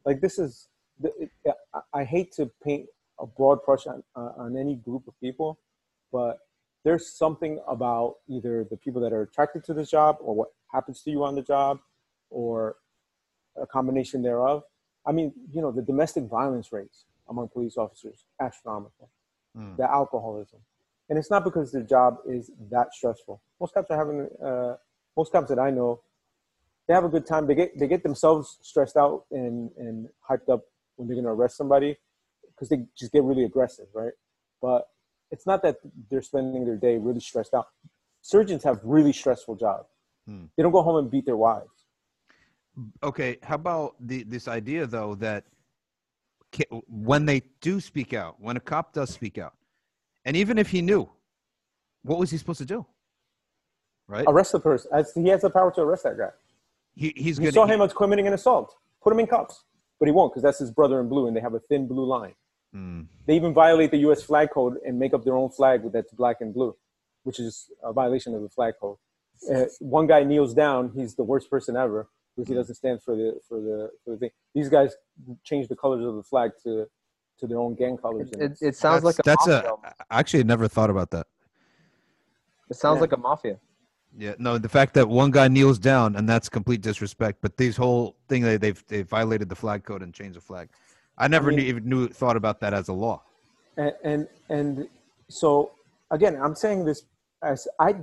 [0.05, 0.69] Like this is,
[1.03, 1.31] it,
[1.75, 2.87] I- I hate to paint
[3.21, 5.59] a broad brush on, uh, on any group of people,
[6.11, 6.39] but
[6.85, 11.03] there's something about either the people that are attracted to this job or what happens
[11.03, 11.79] to you on the job
[12.31, 12.77] or
[13.61, 14.65] a combination thereof.
[15.07, 19.11] I mean, you know, the domestic violence rates among police officers, astronomical.
[19.57, 19.77] Mm.
[19.77, 20.61] The alcoholism.
[21.09, 23.41] And it's not because the job is that stressful.
[23.61, 24.77] Most cops are having, uh,
[25.17, 26.01] most cops that I know,
[26.89, 27.47] they have a good time.
[27.47, 30.63] They get, they get themselves stressed out and, and hyped up
[30.97, 31.97] when they're going to arrest somebody
[32.49, 34.13] because they just get really aggressive, right?
[34.61, 34.89] But
[35.31, 35.77] it's not that
[36.11, 37.67] they're spending their day really stressed out.
[38.21, 39.89] Surgeons have really stressful jobs.
[40.27, 40.45] Hmm.
[40.57, 41.69] They don't go home and beat their wives.
[43.03, 45.45] Okay, how about the this idea though that
[46.89, 49.55] when they do speak out, when a cop does speak out,
[50.25, 51.09] and even if he knew,
[52.03, 52.87] what was he supposed to do?
[54.07, 54.25] Right?
[54.27, 54.91] Arrest the person.
[54.95, 56.31] As he has the power to arrest that guy.
[56.95, 57.53] He, he's You gonna.
[57.53, 58.75] saw him as committing an assault.
[59.03, 59.65] Put him in cuffs.
[59.99, 62.05] But he won't because that's his brother in blue and they have a thin blue
[62.05, 62.35] line.
[62.73, 63.03] Hmm.
[63.27, 64.23] They even violate the U.S.
[64.23, 66.75] flag code and make up their own flag with that's black and blue,
[67.23, 68.97] which is a violation of the flag code.
[69.53, 70.91] Uh, one guy kneels down.
[70.95, 74.17] He's the worst person ever because he doesn't stand for the for the for the
[74.17, 74.31] thing.
[74.55, 74.95] These guys
[75.45, 76.87] change the colors of the flag to
[77.39, 78.31] to their own gang colors.
[78.33, 79.71] It, it, it sounds that's, like a that's mafia.
[79.71, 80.15] a.
[80.15, 81.27] I actually never thought about that.
[82.71, 83.01] it sounds yeah.
[83.03, 83.59] like a mafia.
[84.17, 87.39] Yeah, no, the fact that one guy kneels down and that's complete disrespect.
[87.41, 90.69] But this whole thing they they've they violated the flag code and changed the flag.
[91.17, 93.23] I never mean- knew, even knew thought about that as a law.
[93.77, 94.89] and and, and
[95.29, 95.73] so
[96.11, 97.05] again i'm saying this
[97.43, 97.95] as i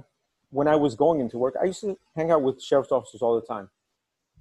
[0.49, 3.39] when i was going into work i used to hang out with sheriff's officers all
[3.39, 3.69] the time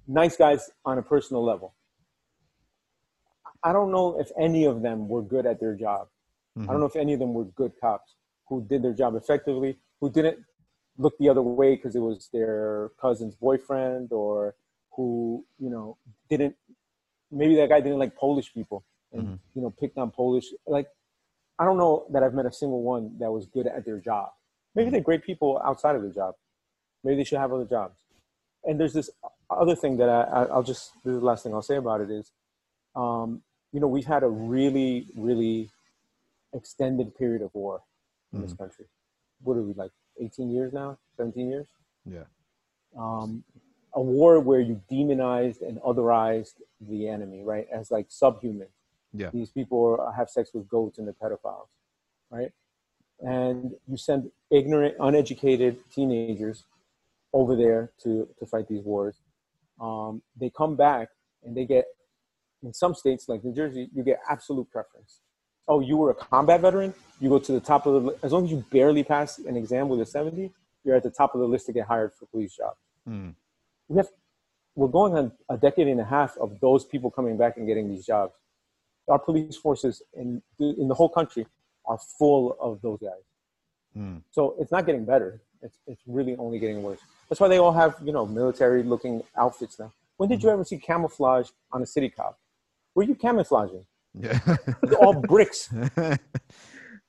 [0.07, 1.75] nice guys on a personal level
[3.63, 6.07] i don't know if any of them were good at their job
[6.57, 6.79] i don't mm-hmm.
[6.79, 8.15] know if any of them were good cops
[8.47, 10.39] who did their job effectively who didn't
[10.99, 14.53] look the other way because it was their cousin's boyfriend or
[14.95, 15.97] who you know
[16.29, 16.55] didn't
[17.31, 19.39] maybe that guy didn't like Polish people and Mhm.
[19.55, 20.47] you know picked on Polish.
[20.67, 20.87] Like
[21.57, 24.29] I don't know that I've met a single one that was good at their job.
[24.75, 26.35] Maybe they're great people outside of their job.
[27.03, 27.97] Maybe they should have other jobs.
[28.65, 29.09] And there's this
[29.49, 32.01] other thing that I, I- I'll just this is the last thing I'll say about
[32.01, 32.31] it is,
[32.95, 35.69] um, you know, we've had a really really
[36.53, 37.83] extended period of war
[38.33, 38.85] in this country.
[39.43, 39.91] What are we like?
[40.19, 40.97] 18 years now?
[41.17, 41.67] 17 years?
[42.05, 42.23] Yeah.
[42.97, 43.43] um,
[43.93, 47.67] a war where you demonized and otherized the enemy, right?
[47.73, 48.67] As like subhuman.
[49.13, 49.31] Yeah.
[49.33, 51.67] These people have sex with goats and they're pedophiles,
[52.29, 52.51] right?
[53.19, 56.65] And you send ignorant, uneducated teenagers
[57.33, 59.17] over there to, to fight these wars.
[59.81, 61.09] Um, they come back
[61.43, 61.85] and they get,
[62.61, 65.21] in some states like New Jersey, you get absolute preference.
[65.69, 66.93] Oh, you were a combat veteran?
[67.21, 69.87] You go to the top of the, as long as you barely pass an exam
[69.87, 70.51] with a 70,
[70.83, 72.77] you're at the top of the list to get hired for police jobs
[73.07, 73.33] Mm.
[73.87, 74.09] we have
[74.75, 77.89] we're going on a decade and a half of those people coming back and getting
[77.89, 78.33] these jobs.
[79.07, 81.47] Our police forces in in the whole country
[81.85, 83.25] are full of those guys.
[83.97, 84.21] Mm.
[84.31, 85.41] So it's not getting better.
[85.61, 86.99] It's it's really only getting worse.
[87.27, 89.91] That's why they all have you know military looking outfits now.
[90.17, 92.37] When did you ever see camouflage on a city cop?
[92.95, 93.85] Were you camouflaging?
[94.13, 94.39] Yeah.
[94.83, 95.73] It's all bricks.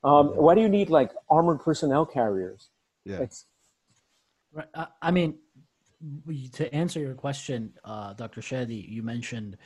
[0.03, 2.71] Um, why do you need like armored personnel carriers?
[3.05, 3.19] yeah.
[3.19, 3.45] It's
[4.53, 4.67] Right.
[4.75, 5.37] I, I mean,
[6.53, 8.41] to answer your question, uh, Dr.
[8.41, 9.57] Shadi, you mentioned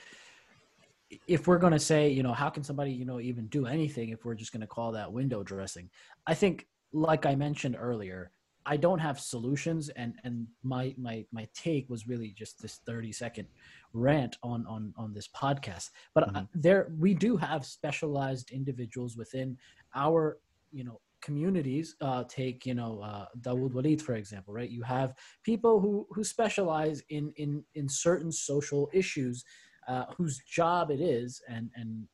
[1.27, 4.09] if we're going to say, you know, how can somebody, you know, even do anything
[4.09, 5.89] if we're just going to call that window dressing?
[6.27, 8.31] I think, like I mentioned earlier,
[8.65, 13.11] I don't have solutions, and and my my my take was really just this thirty
[13.11, 13.47] second
[13.93, 15.91] rant on on on this podcast.
[16.13, 16.49] But uh Mhm.
[16.53, 19.57] there, we do have specialized individuals within
[19.93, 20.39] our,
[20.71, 21.95] you know, communities.
[22.01, 24.69] Uh, take you know, uh, Dawood Walid for example, right?
[24.69, 25.13] You have
[25.43, 29.43] people who who specialize in in in certain social issues,
[29.87, 32.07] uh, whose job it is, and and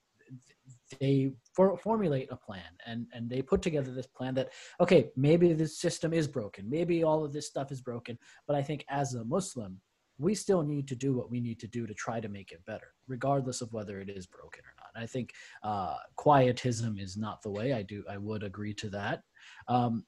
[1.00, 4.50] they for, formulate a plan and and they put together this plan that
[4.80, 8.62] okay maybe this system is broken maybe all of this stuff is broken but i
[8.62, 9.80] think as a muslim
[10.18, 12.64] we still need to do what we need to do to try to make it
[12.66, 15.02] better regardless of whether it is broken or not.
[15.04, 15.32] I think
[15.64, 17.74] uh, quietism is not the way.
[17.74, 19.24] I do i would agree to that.
[19.68, 20.06] Um,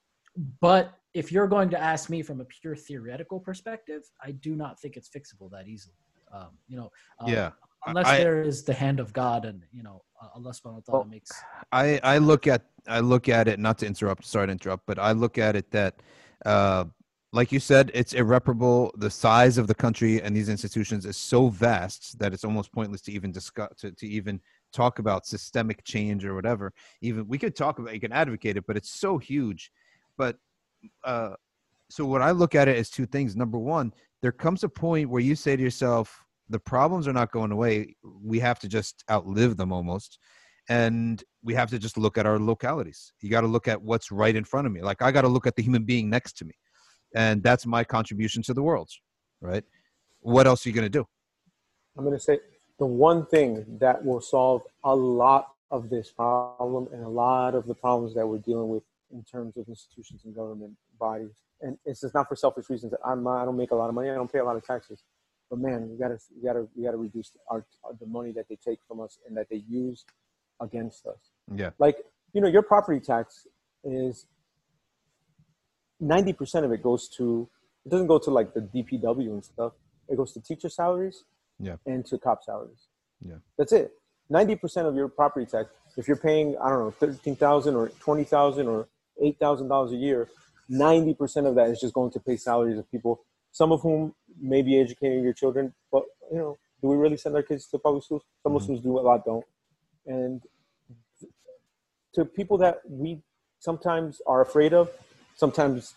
[0.62, 4.80] but if you're going to ask me from a pure theoretical perspective i do not
[4.80, 5.96] think it's fixable that easily.
[6.32, 6.90] Um, you know
[7.20, 7.52] uh, Yeah.
[7.88, 10.04] unless I- there is the hand of god and you know
[10.36, 11.32] allah subhanahu wa ta'ala makes
[11.72, 15.00] I, I look at I look at it not to interrupt, sorry to interrupt, but
[15.00, 16.02] I look at it that,
[16.46, 16.86] uh,
[17.32, 18.94] like you said, it's irreparable.
[18.98, 23.02] The size of the country and these institutions is so vast that it's almost pointless
[23.04, 24.40] to even discuss to, to even
[24.72, 26.74] talk about systemic change or whatever.
[27.02, 29.72] Even we could talk about, you can advocate it, but it's so huge.
[30.18, 30.38] But
[31.04, 31.32] uh,
[31.90, 33.36] so what I look at it as two things.
[33.36, 37.32] Number one, there comes a point where you say to yourself, the problems are not
[37.32, 37.96] going away.
[38.24, 40.20] We have to just outlive them almost
[40.70, 43.14] and we have to just look at our localities.
[43.22, 44.82] You got to look at what's right in front of me.
[44.82, 46.54] Like I got to look at the human being next to me,
[47.16, 48.90] and that's my contribution to the world,
[49.42, 49.64] right?
[50.22, 51.06] What else are you going to do?
[51.98, 52.40] I'm going to say
[52.80, 57.68] the one thing that will solve a lot of this problem and a lot of
[57.68, 61.32] the problems that we're dealing with in terms of institutions and government bodies.
[61.62, 62.94] And it's just not for selfish reasons.
[63.06, 64.10] I'm not, I don't make a lot of money.
[64.10, 65.04] I don't pay a lot of taxes.
[65.54, 67.64] But man, we gotta, we gotta, we gotta reduce our,
[68.00, 70.04] the money that they take from us and that they use
[70.60, 71.30] against us.
[71.54, 71.98] Yeah, Like,
[72.34, 73.46] you know, your property tax
[73.84, 74.26] is
[76.02, 77.48] 90% of it goes to,
[77.86, 79.74] it doesn't go to like the DPW and stuff.
[80.10, 81.24] It goes to teacher salaries
[81.60, 81.76] Yeah.
[81.86, 82.88] and to cop salaries.
[83.22, 83.36] Yeah.
[83.56, 83.92] That's it.
[84.32, 88.88] 90% of your property tax, if you're paying, I don't know, 13000 or 20000 or
[89.22, 90.30] $8,000 a year,
[90.72, 93.24] 90% of that is just going to pay salaries of people,
[93.54, 95.74] some of whom may be educating your children.
[95.92, 98.24] But, you know, do we really send our kids to public schools?
[98.44, 98.56] Some Mhm.
[98.56, 99.46] Muslims do, a lot don't.
[100.06, 100.42] And
[102.14, 103.22] to people that we
[103.60, 104.92] sometimes are afraid of,
[105.36, 105.96] sometimes,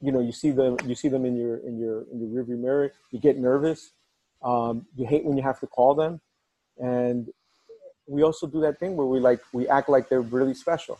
[0.00, 2.58] you know, you see them, you see them in your, in your, in your rearview
[2.58, 3.92] mirror, you get nervous.
[4.42, 6.20] Um, you hate when you have to call them.
[6.78, 7.32] And
[8.06, 10.98] we also do that thing where we like, we act like they're really special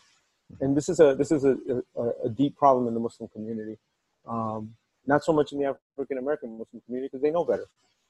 [0.61, 1.57] and this is a this is a,
[1.97, 3.79] a, a deep problem in the Muslim community.
[4.27, 4.75] Um,
[5.07, 7.67] not so much in the African American Muslim community because they know better,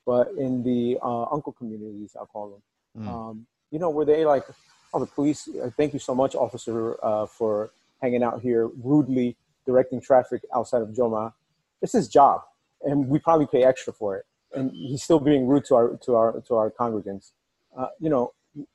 [0.06, 3.04] but in the uh, uncle communities, I'll call them.
[3.04, 3.08] Mm.
[3.08, 4.44] Um, you know, where they like,
[4.92, 5.48] oh, the police.
[5.48, 9.36] Uh, thank you so much, officer, uh, for hanging out here rudely
[9.66, 11.32] directing traffic outside of Joma.
[11.80, 12.42] It's his job,
[12.82, 14.26] and we probably pay extra for it.
[14.54, 17.32] And he's still being rude to our to our to our congregants.
[17.76, 18.32] Uh, you know,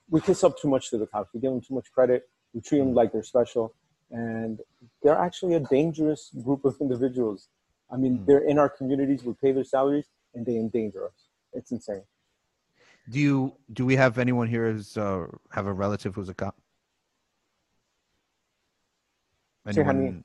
[0.10, 1.30] we kiss up too much to the cops.
[1.34, 2.28] We give them too much credit.
[2.54, 3.74] We treat them like they're special,
[4.10, 4.60] and
[5.04, 7.50] they're actually a dangerous group of individuals.
[7.90, 8.26] I mean, Mm.
[8.26, 9.24] they're in our communities.
[9.24, 11.30] We pay their salaries, and they endanger us.
[11.54, 12.04] It's insane.
[13.10, 16.56] Do you do we have anyone here who's uh, have a relative who's a cop?
[19.66, 20.24] Anyone?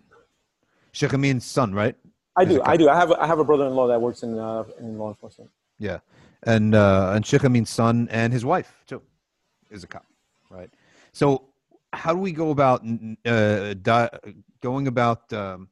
[0.93, 1.97] Sheikh Amin's son, right?
[2.37, 2.61] I do.
[2.65, 2.89] I do.
[2.89, 3.11] I have.
[3.11, 5.51] a- I have a brother-in-law that works in uh, in law enforcement.
[5.79, 5.99] Yeah,
[6.45, 9.03] and uh, and Sheikh Amin's son and his wife too
[9.71, 10.07] is a cop,
[10.51, 10.71] right?
[11.13, 11.49] So
[11.93, 12.83] how do we go about
[13.27, 14.11] uh, di-
[14.61, 15.69] going about um,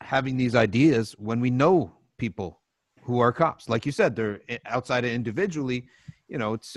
[0.00, 2.60] having these ideas when we know people
[3.02, 3.68] who are cops?
[3.68, 5.88] Like you said, they're outside of individually.
[6.28, 6.76] You know, it's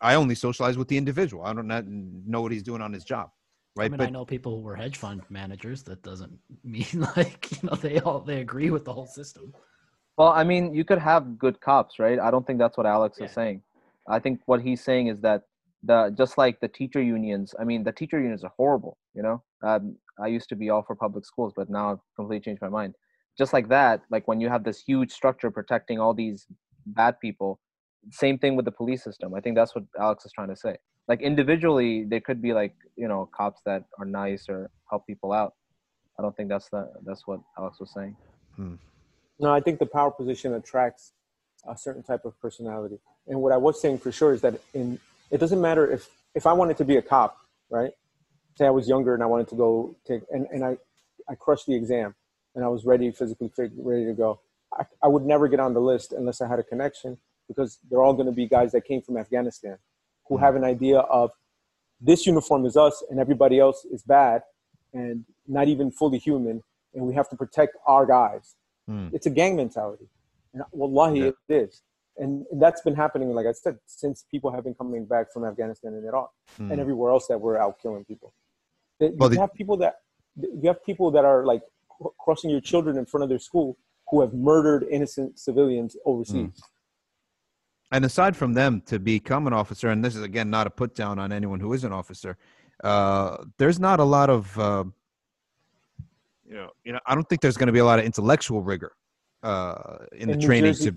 [0.00, 1.44] I only socialize with the individual.
[1.44, 3.30] I don't not know what he's doing on his job,
[3.76, 3.86] right?
[3.86, 5.82] I mean, I know people who were hedge fund managers.
[5.84, 9.54] That doesn't mean like you know they all they agree with the whole system.
[10.16, 12.18] Well, I mean, you could have good cops, right?
[12.18, 13.26] I don't think that's what Alex Yeah.
[13.26, 13.62] is saying.
[14.08, 15.42] I think what he's saying is that
[15.84, 17.54] the just like the teacher unions.
[17.60, 18.98] I mean, the teacher unions are horrible.
[19.14, 22.44] You know, um, I used to be all for public schools, but now I've completely
[22.44, 22.94] changed my mind.
[23.36, 26.46] Just like that, like when you have this huge structure protecting all these
[26.86, 27.60] bad people,
[28.10, 29.34] same thing with the police system.
[29.34, 30.76] I think that's what Alex is trying to say.
[31.06, 35.32] Like individually, there could be like you know cops that are nice or help people
[35.32, 35.54] out.
[36.18, 38.16] I don't think that's the that's what Alex was saying.
[38.56, 38.74] Hmm.
[39.38, 41.12] No, I think the power position attracts
[41.68, 42.98] a certain type of personality.
[43.26, 44.98] And what I was saying for sure is that in
[45.30, 47.38] it doesn't matter if if I wanted to be a cop,
[47.70, 47.92] right?
[48.58, 50.76] Say I was younger and I wanted to go take and, and I
[51.28, 52.16] I crushed the exam
[52.56, 54.40] and I was ready physically fit, ready to go.
[54.76, 58.02] I, I would never get on the list unless I had a connection because they're
[58.02, 59.78] all going to be guys that came from Afghanistan
[60.26, 61.30] who have an idea of
[62.00, 64.42] this uniform is us and everybody else is bad
[64.92, 66.60] and not even fully human
[66.94, 68.56] and we have to protect our guys
[68.88, 69.08] Hmm.
[69.12, 70.08] it's a gang mentality.
[70.54, 71.26] And wallahi, Yeah.
[71.48, 71.82] it is.
[72.16, 75.44] And, and that's been happening, like I said, since people have been coming back from
[75.44, 76.70] Afghanistan and Iraq Hmm.
[76.72, 78.32] and everywhere else that we're out killing people.
[79.00, 79.96] That- Well, you the- have people that
[80.36, 81.62] you have people that are like
[82.18, 83.76] crossing your children in front of their school
[84.08, 86.62] who have murdered innocent civilians overseas.
[87.90, 90.94] and aside from them to become an officer and this is again not a put
[90.94, 92.36] down on anyone who is an officer
[92.84, 94.84] uh, there's not a lot of uh,
[96.46, 98.62] you know you know i don't think there's going to be a lot of intellectual
[98.62, 98.92] rigor
[99.42, 100.96] uh, in the New training Jersey- to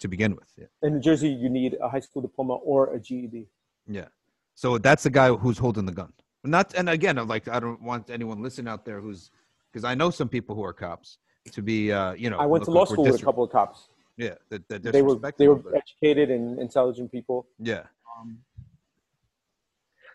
[0.00, 0.66] to begin with yeah.
[0.82, 3.46] In New Jersey, you need a high school diploma or a GED.
[3.88, 4.08] yeah
[4.54, 6.12] so that's the guy who's holding the gun
[6.44, 9.30] not and again I'm like i don't want anyone listening out there who's
[9.70, 11.18] because i know some people who are cops
[11.52, 13.44] to be uh you know I went to law like we're school with a couple
[13.44, 13.88] of cops.
[14.16, 17.46] yeah that, that They were they were but- educated and intelligent people.
[17.58, 17.84] yeah
[18.18, 18.38] Um,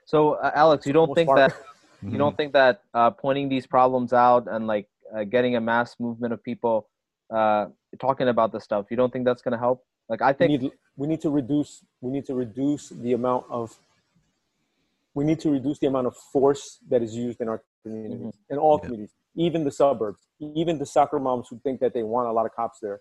[0.06, 1.54] So, uh, Alex, you don't most think part- that
[2.12, 5.96] you don't think that uh, pointing these problems out and like uh, getting a mass
[6.00, 6.88] movement of people
[7.34, 7.66] uh,
[8.00, 9.84] talking about this stuff, you don't think that's going to help?
[10.08, 13.44] Like, I we think need we need to reduce we need to reduce the amount
[13.50, 13.76] of
[15.18, 18.58] we need to reduce the amount of force that is used in our communities in
[18.60, 18.86] all Yeah.
[18.86, 20.22] communities even the suburbs
[20.62, 23.00] even the soccer moms who think that they want a lot of cops there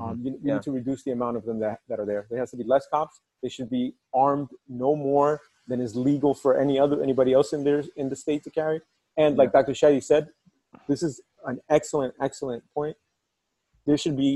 [0.00, 0.54] um, you, we Yeah.
[0.54, 2.64] need to reduce the amount of them that, that are there there has to be
[2.74, 3.84] less cops they should be
[4.26, 8.16] armed no more than is legal for any other anybody else in there in the
[8.24, 8.78] state to carry
[9.22, 10.24] and like dr Shadi said
[10.90, 11.14] this is
[11.50, 12.96] an excellent excellent point
[13.86, 14.30] there should be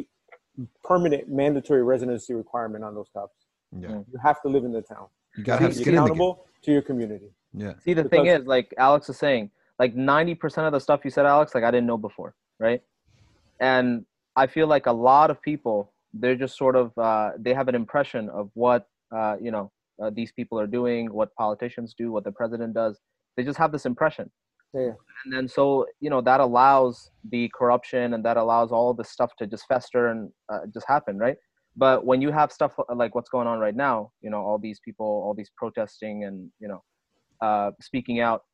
[0.82, 3.36] permanent mandatory residency requirement on those cops.
[3.84, 3.90] yeah.
[4.12, 5.06] You have to live in the town.
[5.36, 7.30] you gotta have Be skin in the game accountable to your community.
[7.52, 11.00] yeah see the thing is like Alex is saying, like ninety percent of the stuff
[11.04, 12.82] you said, Alex, like I didn't know before, right?
[13.60, 14.04] And
[14.36, 17.74] I feel like a lot of people, they're just sort of uh, they have an
[17.74, 19.70] impression of what uh, you know
[20.02, 23.00] uh, these people are doing, what politicians do, what the president does.
[23.36, 24.30] They just have this impression.
[24.74, 24.92] Yeah.
[25.24, 29.08] and then so you know that allows the corruption and that allows all of this
[29.08, 31.38] stuff to just fester and uh, just happen right
[31.78, 34.80] but when you have stuff like what's going on right now you know all these
[34.80, 36.82] people all these protesting and you know
[37.40, 38.44] uh, speaking out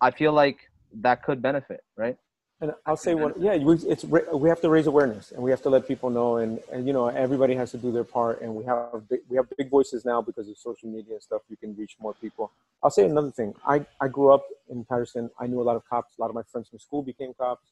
[0.00, 0.58] i feel like
[1.06, 2.16] that could benefit right
[2.60, 5.60] And I'll say one, yeah, we, it's we have to raise awareness and we have
[5.62, 8.54] to let people know, and, and you know everybody has to do their part, and
[8.54, 11.42] we have big, we have big voices now because of social media and stuff.
[11.48, 12.52] You can reach more people.
[12.82, 13.54] I'll say another thing.
[13.66, 15.30] I, I grew up in Paterson.
[15.38, 16.16] I knew a lot of cops.
[16.16, 17.66] A lot of my friends from school became cops,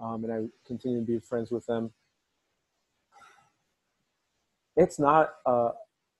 [0.00, 1.92] um, and I continue to be friends with them.
[4.82, 5.34] It's not.
[5.44, 5.70] Uh,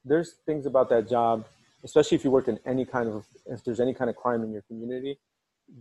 [0.05, 1.47] there's things about that job,
[1.85, 4.51] especially if you work in any kind of if there's any kind of crime in
[4.53, 5.19] your community,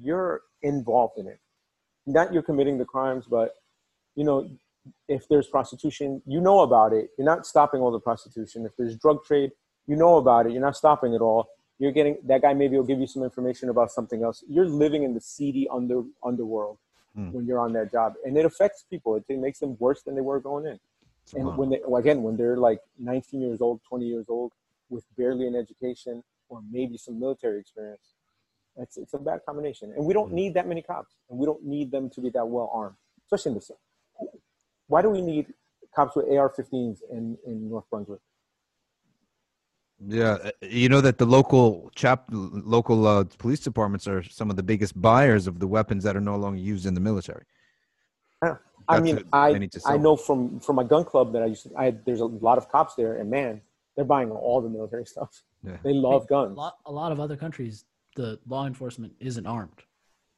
[0.01, 1.39] you're involved in it
[2.09, 3.55] not you're committing the crimes, but
[4.15, 4.49] you know,
[5.07, 7.11] if there's prostitution, you know about it.
[7.17, 8.65] You're not stopping all the prostitution.
[8.65, 9.51] If there's drug trade,
[9.87, 10.51] you know about it.
[10.51, 11.49] You're not stopping it all.
[11.77, 12.53] You're getting that guy.
[12.53, 14.43] Maybe will give you some information about something else.
[14.49, 16.77] You're living in the seedy under underworld
[17.15, 17.31] Hmm.
[17.31, 19.15] when you're on that job, and it affects people.
[19.15, 20.79] It, it makes them worse than they were going in.
[21.33, 21.55] And Wow.
[21.55, 24.53] when they again, when they're like 19 years old, 20 years old,
[24.89, 28.15] with barely an education or maybe some military experience,
[28.75, 29.93] it's, it's a bad combination.
[29.95, 32.47] And we don't need that many cops, and we don't need them to be that
[32.47, 32.95] well armed,
[33.25, 33.77] especially in the South.
[34.87, 35.53] Why do we need
[35.95, 38.19] cops with AR-15s in, in North Brunswick?
[40.07, 44.55] Yeah, uh, you know that the local chap, local uh, police departments are some of
[44.55, 47.43] the biggest buyers of the weapons that are no longer used in the military.
[48.89, 48.95] Yeah.
[48.95, 51.41] I mean, what I they need to I know from from my gun club that
[51.43, 51.75] I used to.
[51.77, 53.61] I there's a lot of cops there, and man,
[53.95, 55.43] they're buying all the military stuff.
[55.63, 55.77] Yeah.
[55.83, 56.57] They love A guns.
[56.57, 57.85] lot, a lot of other countries,
[58.15, 59.83] the law enforcement isn't armed.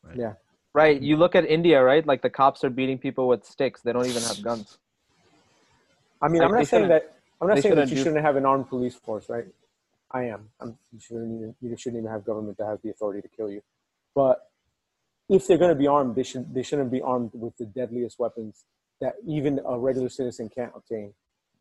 [0.04, 0.18] Right?
[0.18, 0.34] Yeah.
[0.74, 1.00] Right.
[1.02, 2.06] You look at India, right?
[2.06, 3.82] Like the cops are beating people with sticks.
[3.82, 4.78] They don't even have guns.
[6.22, 7.16] I mean, Like, I'm not saying that.
[7.40, 9.46] I'm not saying that you do- shouldn't have an armed police force, right?
[10.12, 10.50] I am.
[10.60, 13.50] I'm, you shouldn't even you shouldn't even have government that has the authority to kill
[13.50, 13.62] you.
[14.14, 14.51] But
[15.32, 18.20] if they're going to be armed, they should they shouldn't be armed with the deadliest
[18.20, 18.66] weapons
[19.00, 21.14] that even a regular citizen can't obtain.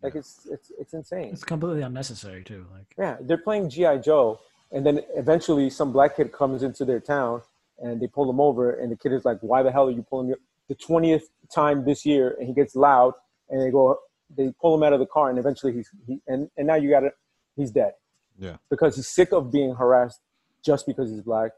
[0.03, 1.31] Like it's it's it's insane.
[1.33, 2.67] It's completely unnecessary too.
[2.73, 4.41] Like Yeah, they're playing GI Joe,
[4.73, 7.43] and then eventually some black kid comes into their town,
[7.79, 10.03] and they pull him over, and the kid is like, "Why the hell are you
[10.03, 10.35] pulling me?"
[10.69, 13.15] The twentieth time this year, and he gets loud,
[13.51, 13.99] and they go,
[14.37, 16.91] they pull him out of the car, and eventually he's he, and and now you
[16.91, 17.15] got it,
[17.57, 17.93] he's dead.
[18.39, 18.57] Yeah.
[18.71, 20.21] because he's sick of being harassed
[20.65, 21.51] just because he's black,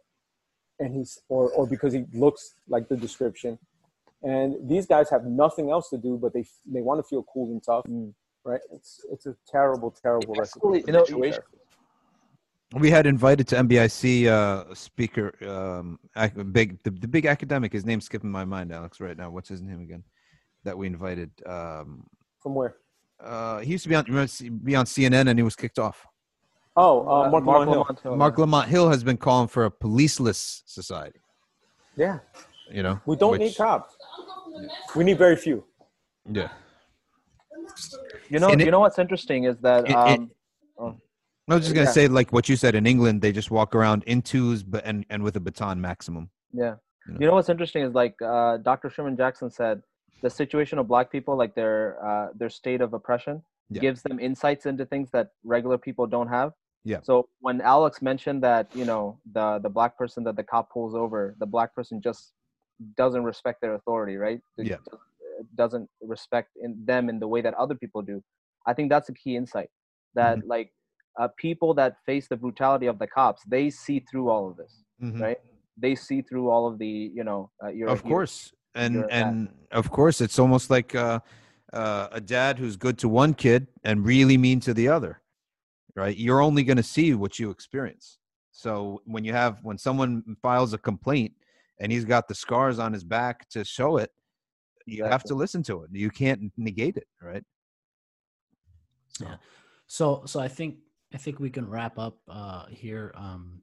[0.79, 3.59] and he's or or because he looks like the description,
[4.23, 7.51] and these guys have nothing else to do, but they they want to feel cool
[7.53, 7.85] and tough,
[8.45, 8.61] right?
[8.73, 10.61] It's it's a terrible, terrible recipe.
[10.61, 11.43] Escalate You know- situation.
[12.75, 17.71] We had invited to MBIC uh, speaker, um, ac- big the, the big academic.
[17.71, 19.29] His name's skipping my mind, Alex, right now.
[19.31, 20.03] What's his name again?
[20.65, 21.31] That we invited.
[21.45, 22.07] Um,
[22.43, 22.77] From where?
[23.23, 24.33] uh, he used to be on remember,
[24.65, 26.07] be on CNN, and he was kicked off.
[26.77, 27.79] Oh, uh, Marc, Lamont Hill.
[27.81, 28.17] Lamont Hill.
[28.17, 31.21] Marc Lamont Hill has been calling for a policeless society.
[31.97, 32.21] Yeah,
[32.71, 33.95] You know, we don't which- need cops.
[34.97, 35.65] We need very few.
[36.31, 36.49] Yeah,
[38.29, 41.01] You know, And it- you know what's interesting is that it- it- um,
[41.51, 41.93] I was just gonna Yeah.
[41.93, 45.05] say, like what you said in England, they just walk around in twos, but and
[45.11, 46.31] and with a baton maximum.
[46.53, 46.77] Yeah.
[47.07, 47.21] You know?
[47.21, 48.89] You know what's interesting is like uh, Dr.
[48.89, 49.83] Sherman Jackson said,
[50.23, 53.81] the situation of black people, like their uh, their state of oppression, Yeah.
[53.81, 56.53] gives them insights into things that regular people don't have.
[56.85, 57.01] Yeah.
[57.03, 60.95] So when Alex mentioned that, you know, the the black person that the cop pulls
[60.95, 62.33] over, the black person just
[62.97, 64.41] doesn't respect their authority, right?
[64.59, 64.77] It Yeah.
[64.91, 64.99] does-
[65.57, 68.23] Doesn't respect in them in the way that other people do.
[68.71, 69.71] I think that's a key insight.
[70.15, 70.49] That Mm-hmm.
[70.55, 70.69] like
[71.21, 74.85] uh, people that face the brutality of the cops, they see through all of this
[75.03, 75.21] Mhm.
[75.21, 75.41] right?
[75.77, 76.87] They see through all of the,
[77.19, 80.95] you know, uh, you're of course and you're a and of course it's almost like
[80.95, 81.19] uh,
[81.73, 85.21] uh, a dad who's good to one kid and really mean to the other
[85.97, 88.19] right you're only going to see what you experience
[88.51, 91.33] so when you have when someone files a complaint
[91.81, 94.11] and he's got the scars on his back to show it
[94.87, 97.45] you have to listen to it you can't negate it right
[99.13, 99.37] so Yeah.
[99.87, 100.77] So so I think
[101.15, 103.13] I think we can wrap up uh here.
[103.15, 103.63] Um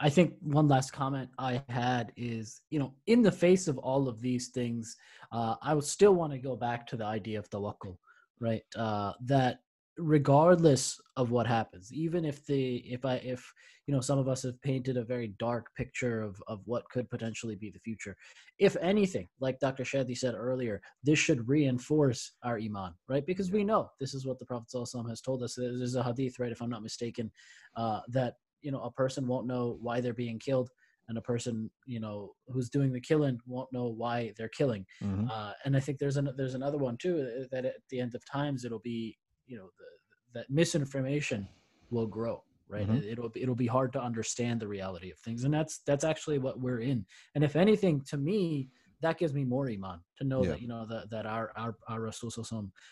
[0.00, 4.08] I think one last comment I had is, you know, in the face of all
[4.08, 4.96] of these things,
[5.30, 7.98] uh, I would still want to go back to the idea of the tawakkul,
[8.40, 8.62] right?
[8.74, 9.60] Uh, that
[9.98, 13.52] regardless of what happens, even if the if I if
[13.86, 17.10] you know some of us have painted a very dark picture of of what could
[17.10, 18.16] potentially be the future,
[18.58, 19.82] if anything, like Dr.
[19.84, 23.26] Shadi said earlier, this should reinforce our iman, right?
[23.26, 25.54] Because we know this is what the Prophet ﷺ has told us.
[25.56, 27.30] There's a hadith, right, if I'm not mistaken,
[27.76, 30.70] uh, that you know a person won't know why they're being killed,
[31.08, 34.86] and a person you know who's doing the killing won't know why they're killing.
[35.02, 35.28] mhm.
[35.30, 38.22] Uh, and I think there's an, there's another one too that at the end of
[38.30, 39.16] times it'll be
[39.48, 41.48] you know the, that misinformation
[41.90, 42.98] will grow right Mhm.
[42.98, 46.04] It- it'll be, it'll be hard to understand the reality of things and that's that's
[46.04, 47.04] actually what we're in
[47.34, 48.68] and if anything to me
[49.00, 50.50] that gives me more iman to know Yeah.
[50.50, 52.30] that you know that, that our our our Rasul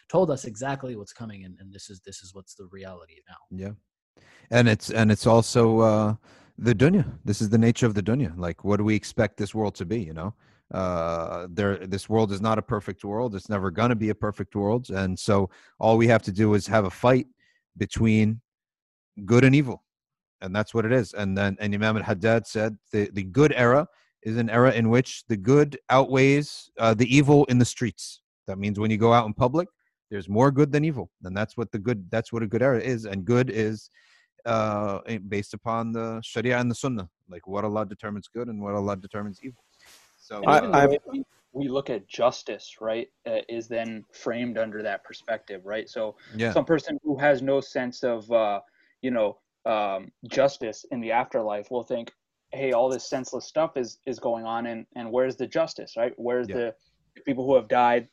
[0.09, 3.41] told us exactly what's coming and, and this is this is what's the reality now
[3.62, 3.74] Yeah,
[4.51, 6.15] and it's and it's also uh,
[6.59, 7.05] the dunya.
[7.24, 8.33] This is the nature of the dunya.
[8.47, 10.01] Like, what do we expect this world to be?
[10.09, 10.35] You know,
[10.72, 11.86] uh, there.
[11.86, 13.34] This world is not a perfect world.
[13.34, 16.55] It's never going to be a perfect world, and so all we have to do
[16.55, 17.26] is have a fight
[17.76, 18.40] between
[19.24, 19.84] good and evil,
[20.40, 21.12] and that's what it is.
[21.12, 23.86] And then, and Imam al-Haddad said the the good era
[24.22, 28.22] is an era in which the good outweighs uh, the evil in the streets.
[28.47, 29.68] That means when you go out in public,
[30.10, 32.10] there's more good than evil, and that's what the good.
[32.10, 33.90] That's what a good era is, and good is
[34.47, 38.74] uh, based upon the Sharia and the Sunnah, like what Allah determines good and what
[38.74, 39.64] Allah determines evil.
[40.27, 44.59] So I- even the way we, we look at justice, right, uh, is then framed
[44.59, 45.89] under that perspective, right?
[45.89, 48.61] So yeah, some person who has no sense of, uh,
[49.03, 52.12] you know, um, justice in the afterlife will think,
[52.53, 56.12] hey, all this senseless stuff is is going on, and and where's the justice, right?
[56.16, 56.55] Where's Yeah.
[56.57, 56.74] the,
[57.15, 58.09] the people who have died?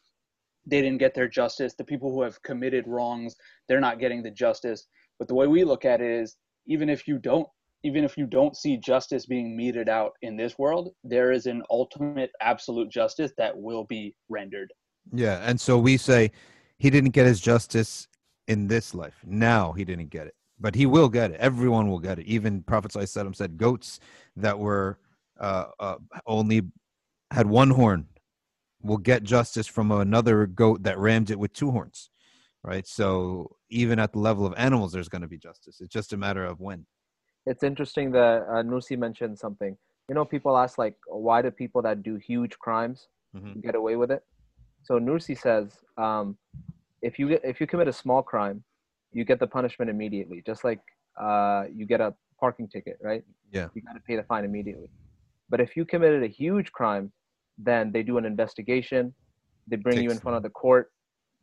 [0.68, 1.74] They didn't get their justice.
[1.74, 3.36] The people who have committed wrongs,
[3.68, 4.88] they're not getting the justice.
[5.18, 6.38] But the way we look at it is,
[6.68, 7.50] even if you don't
[7.84, 11.62] even if you don't see justice being meted out in this world, there is an
[11.70, 14.72] ultimate absolute justice that will be rendered.
[15.12, 16.32] yeah, and so we say
[16.78, 18.08] he didn't get his justice
[18.48, 19.16] in this life.
[19.26, 20.36] Now he didn't get it.
[20.60, 21.40] but he will get it.
[21.40, 22.26] Everyone will get it.
[22.26, 24.00] Even Prophet Sallallahu said goats
[24.38, 24.98] that were
[25.40, 25.96] uh, uh,
[26.26, 26.62] only
[27.32, 28.08] had one horn
[28.82, 32.10] will get justice from another goat that rammed it with two horns,
[32.64, 32.86] right?
[32.88, 35.82] So even at the level of animals, there's going to be justice.
[35.82, 36.86] It's just a matter of when.
[37.46, 39.78] It's interesting that uh, Nursi mentioned something.
[40.10, 43.62] You know, people ask like, why do people that do huge crimes Mhm.
[43.62, 44.24] get away with it?
[44.84, 46.38] So Nursi says, um,
[47.02, 48.64] if you if you commit a small crime,
[49.12, 50.82] you get the punishment immediately, just like
[51.20, 53.24] uh, you get a parking ticket, right?
[53.52, 53.70] Yeah.
[53.74, 54.90] You got to pay the fine immediately.
[55.50, 57.12] But if you committed a huge crime,
[57.58, 59.14] then they do an investigation,
[59.68, 60.92] they bring you in front of the court,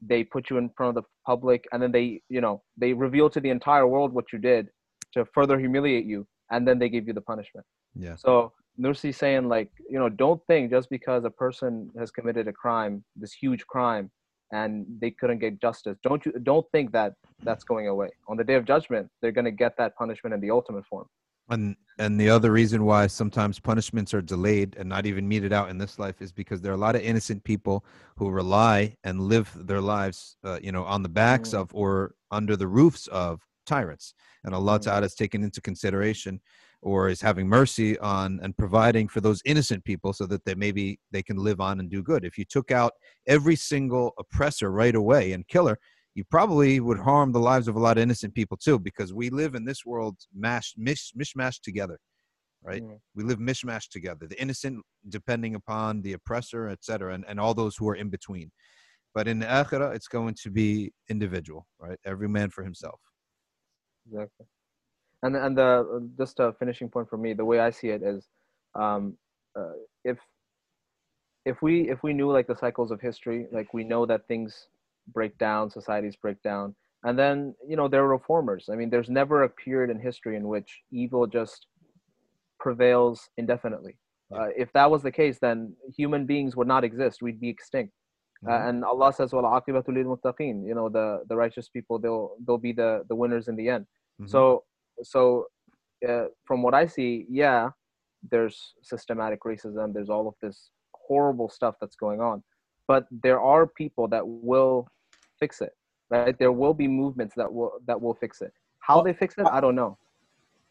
[0.00, 3.30] they put you in front of the public, and then they, you know, they reveal
[3.30, 4.68] to the entire world what you did
[5.12, 7.66] to further humiliate you, and then they give you the punishment.
[7.94, 8.16] Yeah.
[8.16, 12.52] So Nursi's saying like, you know, don't think just because a person has committed a
[12.52, 14.10] crime, this huge crime,
[14.52, 15.96] and they couldn't get justice.
[16.02, 18.10] Don't you don't think that that's going away.
[18.28, 21.06] On the day of judgment, they're gonna get that punishment in the ultimate form.
[21.48, 25.68] And and the other reason why sometimes punishments are delayed and not even meted out
[25.68, 27.84] in this life is because there are a lot of innocent people
[28.16, 31.60] who rely and live their lives, uh, you know, on the backs Mm.
[31.60, 34.14] of or under the roofs of tyrants.
[34.44, 34.80] And Allah.
[34.80, 36.40] Ta'ala has taken into consideration
[36.82, 40.98] or is having mercy on and providing for those innocent people so that they maybe
[41.10, 42.24] they can live on and do good.
[42.24, 42.92] If you took out
[43.26, 45.78] every single oppressor right away and killer,
[46.14, 49.30] you probably would harm the lives of a lot of innocent people too, because we
[49.30, 51.98] live in this world mashed, mish, mishmashed together,
[52.62, 52.82] right?
[52.82, 52.98] Mm.
[53.14, 54.26] We live mishmashed together.
[54.26, 58.50] The innocent depending upon the oppressor, etc., and, and all those who are in between.
[59.14, 61.98] But in the akhirah, it's going to be individual, right?
[62.04, 63.00] Every man for himself.
[64.06, 64.46] Exactly.
[65.22, 68.28] And and the just a finishing point for me, the way I see it is,
[68.74, 69.16] um,
[69.58, 69.72] uh,
[70.04, 70.18] if
[71.44, 74.68] if we if we knew like the cycles of history, like we know that things
[75.12, 76.74] break down, societies break down,
[77.04, 78.68] and then you know there are reformers.
[78.70, 81.66] I mean, there's never a period in history in which evil just
[82.60, 83.96] prevails indefinitely.
[84.34, 87.22] Uh, if that was the case, then human beings would not exist.
[87.22, 87.92] We'd be extinct.
[88.46, 88.68] Uh, Mhm.
[88.68, 92.58] and Allah says, "Well, akibatu lil muttaqin." You know, the the righteous people, they'll they'll
[92.58, 93.86] be the the winners in the end.
[94.20, 94.28] Mhm.
[94.28, 94.64] So
[95.02, 95.46] so
[96.08, 97.70] uh, from what I see, yeah,
[98.30, 99.92] there's systematic racism.
[99.92, 102.42] There's all of this horrible stuff that's going on,
[102.86, 104.88] but there are people that will
[105.38, 105.74] fix it.
[106.08, 106.36] Right?
[106.38, 108.52] There will be movements that will that will fix it.
[108.78, 109.98] How Well, they fix it, I don't know.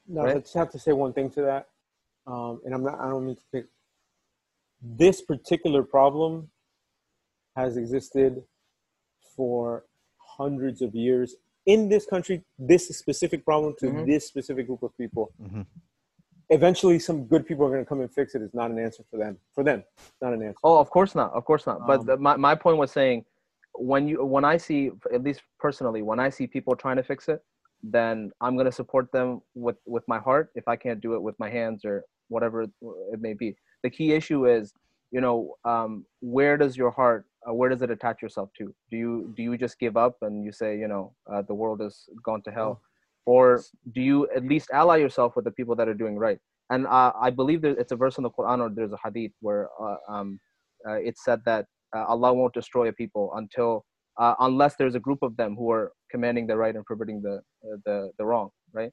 [0.07, 0.37] No, Right?
[0.37, 1.69] I just have to say one thing to that,
[2.25, 2.99] um, and I'm not.
[2.99, 3.65] I don't mean to pick.
[4.81, 6.49] This particular problem
[7.60, 8.44] has existed
[9.36, 9.86] for
[10.38, 12.44] hundreds of years in this country.
[12.57, 14.06] This specific problem to Mhm.
[14.11, 15.26] this specific group of people.
[15.41, 15.65] Mhm.
[16.57, 18.41] Eventually, some good people are going to come and fix it.
[18.41, 19.34] It's not an answer for them.
[19.56, 19.84] For them,
[20.22, 20.60] not an answer.
[20.64, 21.30] Oh, of course not.
[21.34, 21.77] Of course not.
[21.86, 23.19] But Um, the, my my point was saying,
[23.91, 24.81] when you when I see
[25.18, 27.40] at least personally when I see people trying to fix it,
[27.98, 30.45] then I'm gonna support them with with my heart.
[30.61, 31.95] If I can't do it with my hands or
[32.34, 32.72] whatever it,
[33.14, 33.49] it may be,
[33.86, 34.65] the key issue is,
[35.15, 35.38] you know,
[35.73, 35.91] um,
[36.36, 38.73] where does your heart, uh, where does it attach yourself to?
[38.91, 41.81] Do you do you just give up and you say, you know, uh, the world
[41.81, 42.81] has gone to hell,
[43.25, 43.61] or
[43.93, 46.39] do you at least ally yourself with the people that are doing right?
[46.69, 49.31] And uh, I believe that it's a verse in the Quran or there's a hadith
[49.41, 50.39] where uh, um,
[50.87, 53.85] uh, it said that uh, Allah won't destroy a people until
[54.19, 57.37] uh, unless there's a group of them who are commanding the right and forbidding the
[57.37, 58.49] uh, the the wrong.
[58.73, 58.91] Right?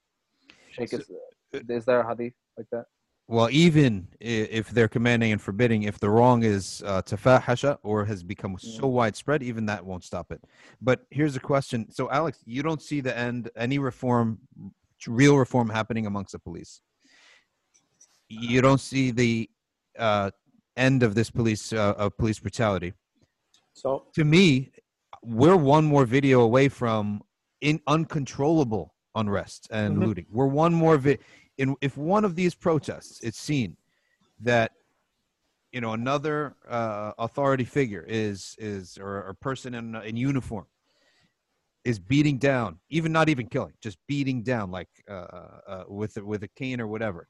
[0.71, 1.09] Sheikh, is,
[1.53, 2.85] is there a hadith like that?
[3.29, 8.23] Well, even if they're commanding and forbidding, if the wrong is uh, tafahasha or has
[8.23, 10.41] become so widespread, even that won't stop it.
[10.81, 14.39] But here's a question: So, Alex, you don't see the end, any reform,
[15.05, 16.81] real reform happening amongst the police.
[18.29, 19.49] You don't see the
[19.99, 20.31] uh,
[20.77, 22.93] end of this police uh, of police brutality.
[23.73, 24.71] So To me,
[25.21, 27.21] we're one more video away from
[27.59, 30.05] in uncontrollable unrest and Mhm.
[30.05, 30.25] looting.
[30.29, 31.17] We're one more vi-
[31.57, 33.77] in if one of these protests it's seen
[34.39, 34.71] that
[35.71, 40.65] you know another uh, authority figure is is or a person in in uniform
[41.87, 46.25] is beating down, even not even killing, just beating down like uh, uh, with a-
[46.25, 47.29] with a cane or whatever.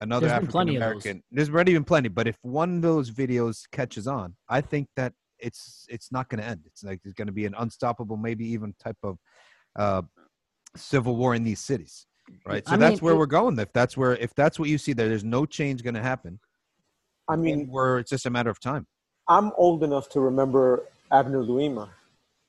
[0.00, 1.04] Another African plenty of those.
[1.04, 1.22] American.
[1.32, 5.12] There's already been plenty, but if one of those videos catches on, I think that
[5.40, 6.60] it's it's not going to end.
[6.66, 9.18] It's like there's going to be an unstoppable, maybe even type of
[9.74, 10.02] uh,
[10.76, 12.06] civil war in these cities,
[12.46, 12.66] right?
[12.66, 13.58] So I that's mean, where it- we're going.
[13.58, 16.38] If that's where if that's what you see there, there's no change going to happen.
[17.28, 18.86] I I mean, mean, we're it's just a matter of time.
[19.28, 21.88] I'm old enough to remember Abner Louima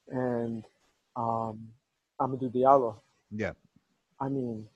[0.10, 0.66] and
[1.16, 1.70] um,
[2.20, 2.98] Amadou Diallo.
[3.32, 3.54] Yeah,
[4.20, 4.68] I mean,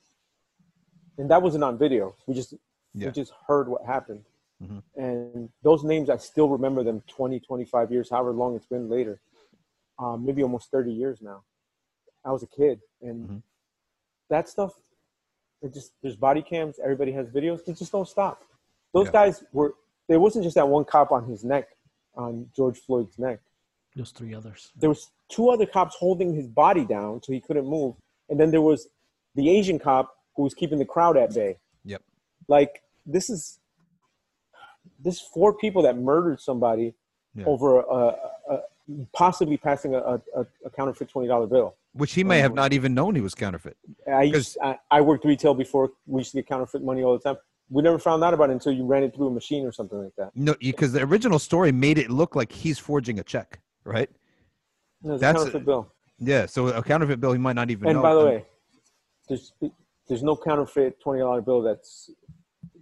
[1.17, 2.15] and that wasn't on video.
[2.27, 2.53] We just
[2.93, 3.07] Yeah.
[3.07, 4.23] we just heard what happened.
[4.63, 4.83] Mhm.
[4.95, 9.21] And those names, I still remember them 20, 25 years, however long it's been later.
[9.97, 11.43] Um, maybe almost 30 years now.
[12.25, 12.81] I was a kid.
[13.01, 13.43] And Mhm.
[14.29, 14.73] that stuff.
[15.61, 16.79] It just there's body cams.
[16.81, 17.63] Everybody has videos.
[17.65, 18.43] They just don't stop.
[18.93, 19.11] Those Yeah.
[19.11, 19.75] guys were.
[20.07, 21.67] There wasn't just that one cop on his neck,
[22.15, 23.39] on George Floyd's neck.
[23.95, 24.71] There's three others.
[24.75, 27.95] There was two other cops holding his body down so he couldn't move,
[28.29, 28.87] and then there was
[29.35, 31.57] the Asian cop who was keeping the crowd at bay.
[31.85, 32.01] Yep.
[32.47, 33.59] Like this is
[34.99, 36.93] this four people that murdered somebody
[37.35, 37.45] Yeah.
[37.45, 38.63] over a, a, a
[39.13, 39.99] possibly passing a,
[40.35, 41.75] a, a counterfeit twenty dollar bill.
[41.93, 43.77] Which he may um, have not even known he was counterfeit.
[44.11, 45.91] I, used, I I worked retail before.
[46.05, 47.37] We used to get counterfeit money all the time.
[47.69, 50.01] We never found out about it until you ran it through a machine or something
[50.03, 50.31] like that.
[50.35, 54.09] No, because the original story made it look like he's forging a check, right?
[55.03, 55.91] No, it's That's- a counterfeit bill.
[56.17, 58.01] Yeah, so a counterfeit bill he might not even And know.
[58.01, 58.45] by the way,
[59.29, 59.53] there's
[60.07, 62.09] there's no counterfeit twenty dollar bill that's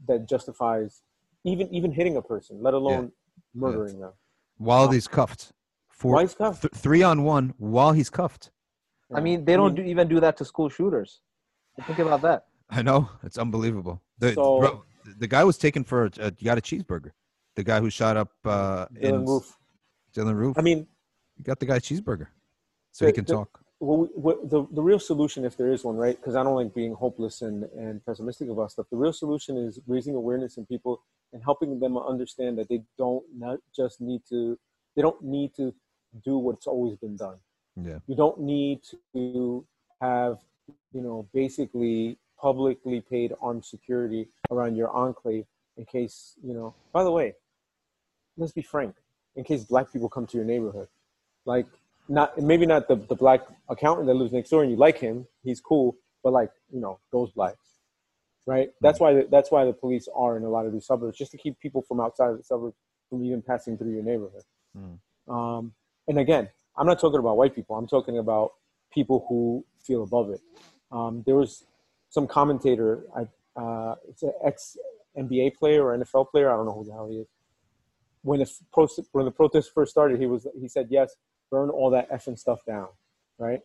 [0.07, 1.01] that justifies
[1.43, 3.11] even even hitting a person, let alone
[3.53, 4.13] murdering them.
[4.57, 5.51] while he's cuffed,
[5.97, 6.61] four, Why is cuffed?
[6.61, 8.51] th- three on one while he's cuffed.
[9.13, 11.21] I mean, they don't do, even do that to school shooters.
[11.85, 12.45] Think about that.
[12.69, 14.01] I know it's unbelievable.
[14.19, 14.83] The So- bro,
[15.17, 17.11] the guy was taken for a, a got a cheeseburger.
[17.55, 19.57] The guy who shot up uh, in Dylann Roof.
[20.15, 20.57] Dylann Roof.
[20.59, 20.85] I mean,
[21.37, 22.27] you got the guy a cheeseburger,
[22.91, 23.59] so he can the- talk.
[23.79, 26.15] Well, we- the, the real solution, if there is one, right?
[26.19, 28.87] Because I don't like being hopeless and, and pessimistic about stuff.
[28.89, 33.23] The real solution is raising awareness in people and helping them understand that they don't
[33.37, 34.57] not just need to,
[34.95, 35.73] they don't need to
[36.23, 37.37] do what's always been done.
[37.75, 38.81] Yeah, You don't need
[39.13, 39.65] to
[40.01, 40.39] have,
[40.93, 45.45] you know, basically publicly paid armed security around your enclave
[45.77, 47.33] in case, you know, by the way,
[48.35, 48.95] let's be frank,
[49.35, 50.87] in case black people come to your neighborhood.
[51.45, 51.67] Like,
[52.09, 55.27] not maybe not the, the black accountant that lives next door and you like him,
[55.43, 57.65] he's cool, but like, you know, those blacks.
[58.45, 58.69] Right?
[58.79, 61.31] That's why the, that's why the police are in a lot of these suburbs, just
[61.31, 62.77] to keep people from outside of the suburbs
[63.09, 64.43] from even passing through your neighborhood.
[64.77, 64.99] Mm.
[65.27, 65.73] Um,
[66.07, 67.75] and again, I'm not talking about white people.
[67.75, 68.53] I'm talking about
[68.93, 70.41] people who feel above it.
[70.91, 71.65] Um, there was
[72.09, 74.77] some commentator, I, uh, it's an ex
[75.17, 76.51] NBA player or NFL player.
[76.51, 77.27] I don't know who the hell he is.
[78.21, 81.15] When the pro- when the protest first started, he was he said yes,
[81.49, 82.87] burn all that effing stuff down,
[83.37, 83.61] right?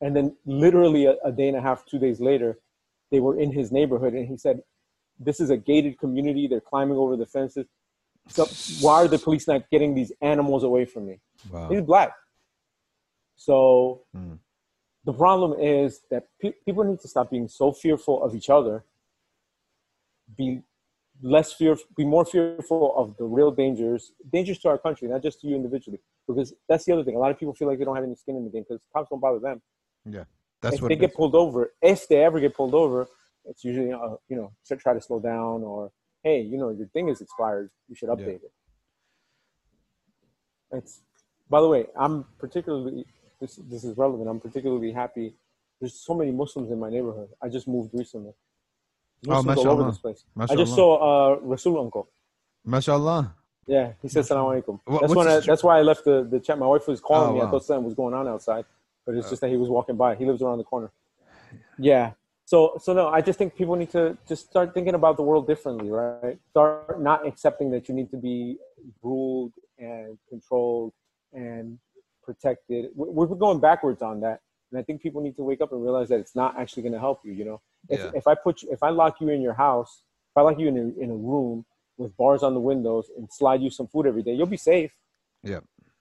[0.00, 2.58] And then literally a, a day and a half, two days later,
[3.10, 4.62] they were in his neighborhood, and he said,
[5.18, 6.46] "This is a gated community.
[6.46, 7.66] They're climbing over the fences.
[8.28, 8.46] So
[8.80, 11.20] why are the police not getting these animals away from me?"
[11.50, 11.68] wow.
[11.68, 12.12] He's black.
[13.36, 14.38] So Mm.
[15.04, 18.84] the problem is that pe- people need to stop being so fearful of each other.
[20.36, 20.62] Be
[21.22, 25.40] less fear, be more fearful of the real dangers, dangers to our country, not just
[25.40, 26.00] to you individually.
[26.26, 27.16] Because that's the other thing.
[27.16, 28.80] A lot of people feel like they don't have any skin in the game because
[28.92, 29.60] cops don't bother them.
[30.06, 30.24] Yeah,
[30.60, 33.06] that's if what they get pulled over, if they ever get pulled over,
[33.44, 35.92] it's usually uh, you know try to slow down or
[36.24, 38.52] hey, you know your thing is expired, you should update it.
[40.72, 41.02] It's
[41.48, 43.06] by the way, I'm particularly
[43.40, 44.28] this this is relevant.
[44.28, 45.34] I'm particularly happy.
[45.80, 47.28] There's so many Muslims in my neighborhood.
[47.42, 48.32] I just moved recently.
[49.28, 49.90] Oh, all over mashallah.
[49.90, 50.24] this place.
[50.38, 52.08] I just saw uh, Rasul uncle.
[52.64, 53.34] Mashallah.
[53.66, 54.80] Yeah, he said salam alaikum.
[55.00, 56.58] That's when I, that's why I left the, the chat.
[56.58, 57.40] My wife was calling Oh, me.
[57.40, 58.66] I thought something was going on outside,
[59.06, 60.14] but it's just that he was walking by.
[60.14, 60.90] He lives around the corner.
[61.78, 62.12] Yeah.
[62.46, 65.46] So so no, I just think people need to just start thinking about the world
[65.46, 66.38] differently, right?
[66.50, 68.58] Start not accepting that you need to be
[69.02, 70.92] ruled and controlled
[71.32, 71.78] and
[72.22, 72.90] protected.
[72.94, 74.40] We- We're going backwards on that,
[74.70, 76.92] and I think people need to wake up and realize that it's not actually going
[76.92, 77.32] to help you.
[77.32, 78.10] You know, if Yeah.
[78.14, 80.68] if I put you, if I lock you in your house, if I lock you
[80.68, 81.64] in a, in a room
[81.96, 84.92] with bars on the windows and slide you some food every day, you'll be safe.
[85.42, 85.60] Yeah.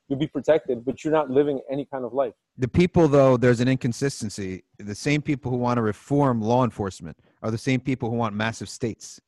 [0.10, 2.34] You'll be protected, but you're not living any kind of life.
[2.58, 4.64] The people, though, there's an inconsistency.
[4.78, 8.36] The same people who want to reform law enforcement are the same people who want
[8.36, 9.22] massive states,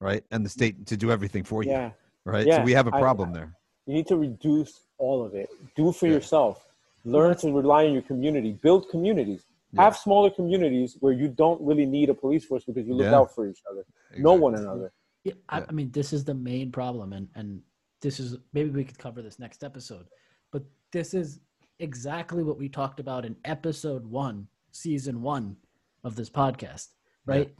[0.00, 0.22] right?
[0.30, 1.90] And the state to do everything for you, Yeah.
[2.24, 2.46] right?
[2.46, 3.56] Yeah, so we have a problem there.
[3.86, 5.48] You need to reduce all of it.
[5.74, 6.14] Do it for Yeah.
[6.14, 6.66] yourself.
[7.04, 8.52] Learn to rely on your community.
[8.52, 9.44] Build communities.
[9.72, 9.82] Yeah.
[9.82, 13.18] Have smaller communities where you don't really need a police force because you look Yeah.
[13.18, 13.84] out for each other.
[14.16, 14.92] Know one another.
[15.24, 15.66] Yeah, I, Yeah.
[15.68, 17.62] I mean, this is the main problem, and and
[18.04, 20.06] this is maybe we could cover this next episode,
[20.52, 20.62] but
[20.92, 21.40] this is
[21.80, 25.56] exactly what we talked about in episode one, season one
[26.04, 26.88] of this podcast,
[27.26, 27.50] right?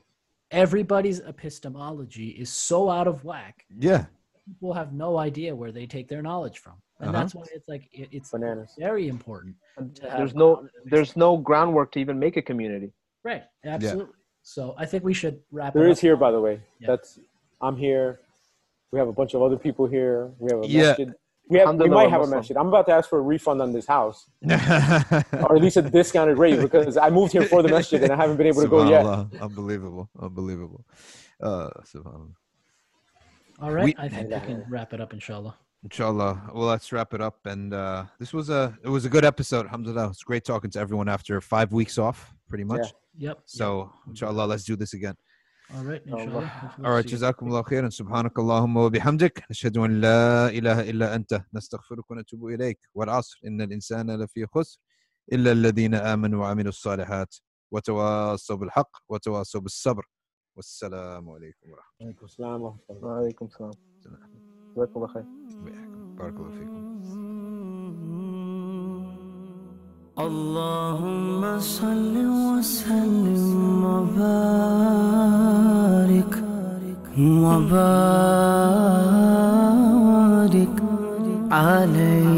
[0.50, 3.64] Everybody's epistemology is so out of whack.
[3.76, 4.04] Yeah,
[4.46, 7.18] People have no idea where they take their knowledge from, and Uh-huh.
[7.18, 8.74] that's why it's like it, it's Bananas.
[8.78, 9.56] very important.
[9.78, 12.92] And to have There's no there's no groundwork to even make a community.
[13.24, 14.12] Right, absolutely.
[14.42, 15.72] So I think we should wrap.
[15.72, 16.02] There it is up.
[16.02, 16.60] here, by the way.
[16.78, 16.88] Yeah.
[16.88, 17.18] That's
[17.62, 18.20] I'm here.
[18.94, 20.30] We have a bunch of other people here.
[20.38, 20.82] We have a Yeah.
[20.90, 21.12] masjid.
[21.50, 22.38] We, have, we might have a Muslim.
[22.38, 22.56] masjid.
[22.56, 26.38] I'm about to ask for a refund on this house, or at least a discounted
[26.38, 28.88] rate because I moved here for the masjid and I haven't been able to go
[28.88, 29.04] yet.
[29.04, 29.40] Subhanallah.
[29.42, 30.84] Unbelievable, unbelievable.
[31.42, 32.34] Uh, subhanallah.
[33.60, 35.54] All right, We- I think we can wrap it up, inshallah.
[35.82, 36.50] Inshallah.
[36.54, 37.44] Well, let's wrap it up.
[37.44, 39.66] And uh, this was a it was a good episode.
[39.66, 40.10] Alhamdulillah.
[40.10, 42.86] It's great talking to everyone after five weeks off, pretty much.
[43.18, 43.28] Yeah.
[43.28, 43.38] Yep.
[43.44, 45.16] So, inshallah, let's do this again.
[45.70, 45.86] All
[46.78, 47.06] right.
[47.06, 47.88] جزاكم الله خيرا.
[47.88, 49.44] سبحانك اللهم وبحمدك.
[49.50, 51.42] نشهد أن لا إله إلا أنت.
[51.54, 52.78] نستغفرك ونتوب إليك.
[52.94, 53.40] والعصر.
[53.46, 54.78] إن الإنسان لفي خسر
[55.32, 57.34] إلا الذين آمنوا وعملوا الصالحات
[57.72, 60.08] وتواصوا بالحق وتواصوا بالصبر.
[60.56, 63.04] والسلام عليكم ورحمة Alaikum assalam wa rahmatullah.
[63.04, 63.72] وعليكم السلام.
[64.76, 65.22] جزاك الله خير.
[65.22, 67.23] الله بارك الله فيكم.
[70.16, 74.38] اللهم صل وسلم وبارك
[77.18, 77.80] وبارك
[81.50, 82.30] عليك.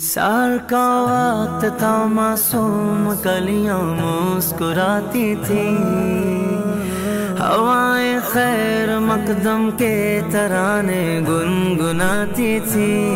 [0.00, 5.76] سار کا وقت تھا معصوم، کلیاں مسکراتی تھی۔
[7.40, 13.12] ہوائیں خیر مقدم کے ترانے گنگناتی تھی۔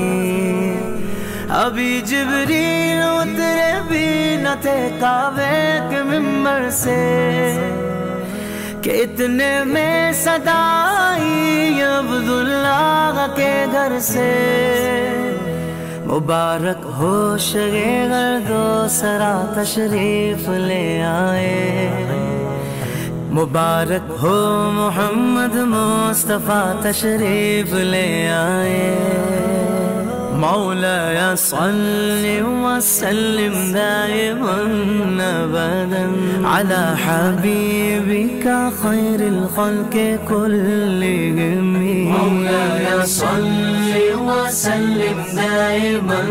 [1.52, 4.66] ابھی جبریل اترے بینت
[5.00, 6.98] کعبے کے ممبر سے
[8.82, 10.60] کہ اتنے میں صدا
[10.98, 14.28] آئی عبداللہ کے گھر سے
[16.06, 21.88] مبارک ہو شگے گھر دو سرا تشریف لے آئے
[23.32, 24.38] مبارک ہو
[24.74, 29.69] محمد مصطفیٰ تشریف لے آئے
[30.40, 32.24] مولاي صل
[32.64, 34.60] وسلم دائما
[35.20, 36.10] ابدا.
[36.44, 38.44] على حبيبك
[38.82, 41.74] خير الخلق كلهم.
[42.12, 46.22] مولاي صل وسلم دائما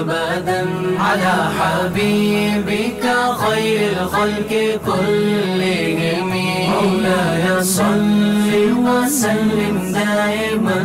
[0.00, 0.66] ابدا.
[0.98, 3.04] على حبيبك
[3.44, 4.52] خير الخلق
[4.86, 6.43] كلهم.
[6.84, 8.52] مولاي صل
[8.86, 10.80] وسلم دائما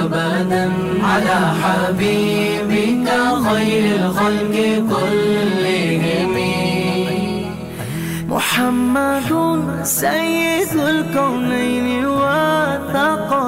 [0.00, 0.72] ابدا
[1.02, 3.08] على حبيبك
[3.48, 4.56] خير الخلق
[4.90, 6.34] كلهم.
[8.28, 9.30] محمد
[9.82, 13.44] سيد الكونين والثقلين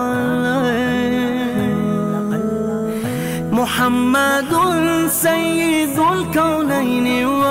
[3.52, 4.52] محمد
[5.08, 7.45] سيد الكونين والثقلين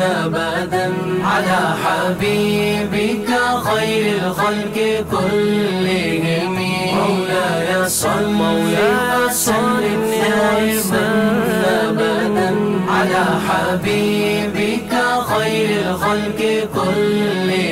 [0.00, 0.92] ابدا.
[1.24, 3.30] على حبيبك
[3.64, 4.76] خير الخلق
[5.10, 6.54] كلهم.
[6.94, 8.40] مولاي صل
[9.26, 11.06] وسلم دائما
[11.88, 12.50] ابدا.
[12.88, 16.40] على حبيبك خير الخلق
[16.74, 17.69] كلهم.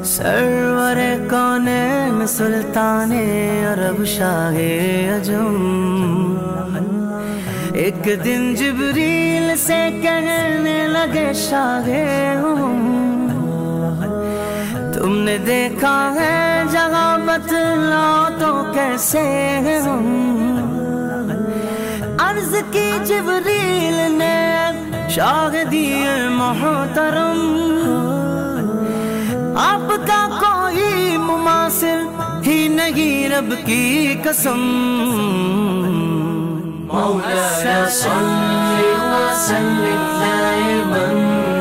[0.05, 3.13] سرور کونین سلطان
[3.73, 4.55] عرب شاہ
[5.15, 5.57] اجم۔
[7.73, 11.89] ایک دن جبریل سے کہنے لگے شاہ
[12.37, 13.29] ہم۔
[14.95, 19.21] تم نے دیکھا ہے جگہ بتلاؤ تو کیسے
[19.65, 20.25] ہیں ہم۔
[22.21, 23.48] عرض کی جبریل
[24.19, 24.39] نے
[25.15, 27.41] شاہ دیے محترم.
[29.57, 32.01] آپ کا کوئی مماثل
[32.47, 33.87] ہی نہیں رب کی
[34.25, 34.61] قسم.
[36.93, 38.29] مولاي صل
[39.13, 41.07] وسلم دائما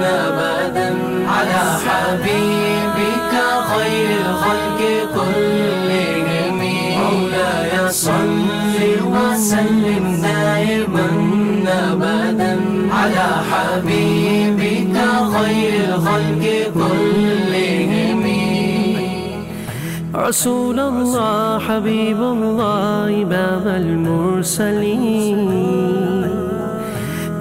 [0.10, 0.90] ابدا
[1.30, 3.34] على حبيبك
[3.72, 4.80] خير الخلق
[5.16, 6.60] كلهم
[6.98, 8.78] مولاي صل
[9.14, 10.27] وسلم دائما ابدا
[13.08, 14.96] على حبيبك
[15.36, 18.24] خير الخلق كلهم.
[20.16, 25.42] رسول الله حبيب الله إمام المرسلين.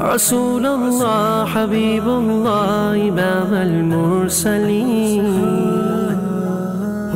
[0.00, 5.26] رسول الله حبيب الله إمام المرسلين.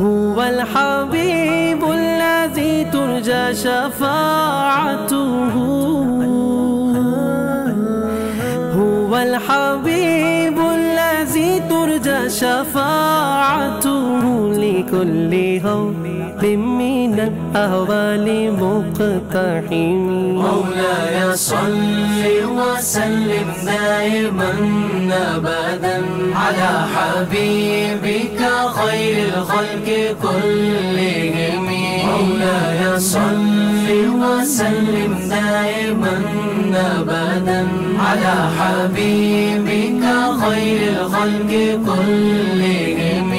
[0.03, 5.21] هو الحبيب الذي ترجى شفاعته.
[9.23, 13.93] الحبيب الذي ترجى شفاعته
[14.53, 15.33] لكل
[15.67, 18.27] هول من الأهوال
[18.63, 19.99] مقتحم
[20.45, 22.23] مولاي صل
[22.57, 24.51] وسلم دائما
[25.35, 25.97] أبدا
[26.35, 28.39] على حبيبك
[28.77, 29.87] خير الخلق
[30.21, 31.67] كلهم.
[32.05, 33.70] مولاي صل
[34.21, 36.15] وسلم دائما
[36.75, 37.61] أبدا
[38.05, 40.03] على حبيبك
[40.41, 41.51] خير الخلق
[41.87, 43.31] كلهم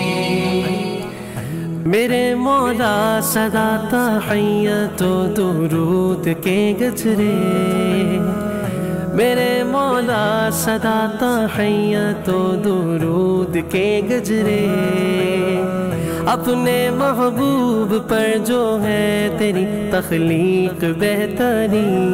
[1.92, 7.36] میرے مولا صدا تحیت و درود کے گجرے۔
[9.12, 14.66] میرے مولا صدا تحیہ تو درود کے گجرے۔
[16.26, 22.12] اپنے محبوب پر جو ہے تیری تخلیق بہتری۔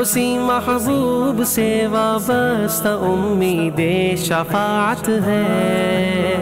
[0.00, 3.80] اسی محبوب سے وابستہ امید
[4.18, 6.34] شفاعت ہے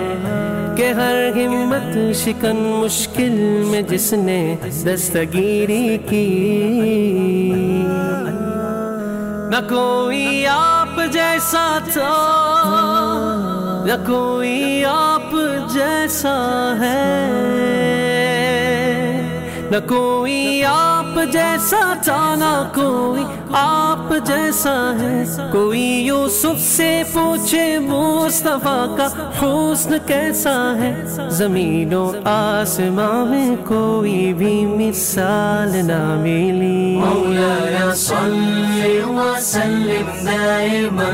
[0.76, 6.72] کہ ہر ہمت شکن مشکل میں جس نے دستگیری کی۔
[9.52, 12.12] نہ کوئی آپ جیسا تھا
[13.86, 15.34] نہ کوئی آپ
[15.72, 16.36] جیسا
[16.80, 18.01] ہے۔
[19.72, 29.08] نہ کوئی آپ جیسا چانا کوئی آپ جیسا ہے۔ کوئی یوسف سے پوچھے، مصطفیٰ کا
[29.42, 40.26] حسن کیسا ہے؟ زمین و آسمان میں کوئی بھی مثال نہ ملی۔ مولانا صلی وسلم
[40.26, 41.08] دائما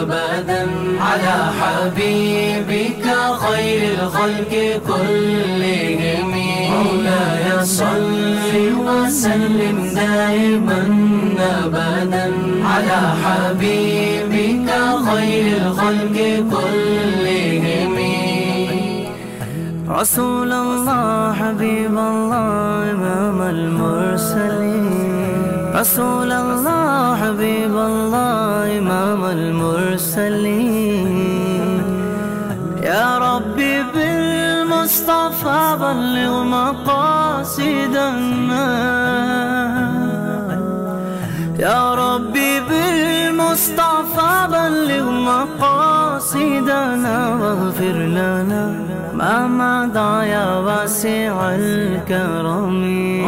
[0.00, 0.64] ابدا۔
[1.00, 3.06] على حبيبك
[3.38, 4.52] خير الخلق
[4.86, 6.37] كلهم
[6.78, 8.54] مولاي صل
[8.86, 10.82] وسلم دائما
[11.64, 12.26] أبدا
[12.64, 14.68] على حبيبك
[15.08, 16.16] خير الخلق
[16.52, 17.94] كلهم.
[19.88, 24.86] رسول الله حبيب الله إمام المرسلين.
[25.74, 31.08] رسول الله حبيب الله إمام المرسلين.
[32.82, 33.57] يا رب
[34.88, 38.08] بالمصطفى بلغ مقاصدنا
[41.58, 48.64] يا ربي بالمصطفى بلغ مقاصدنا واغفر لنا
[49.14, 52.74] ما مضى يا واسع الكرم.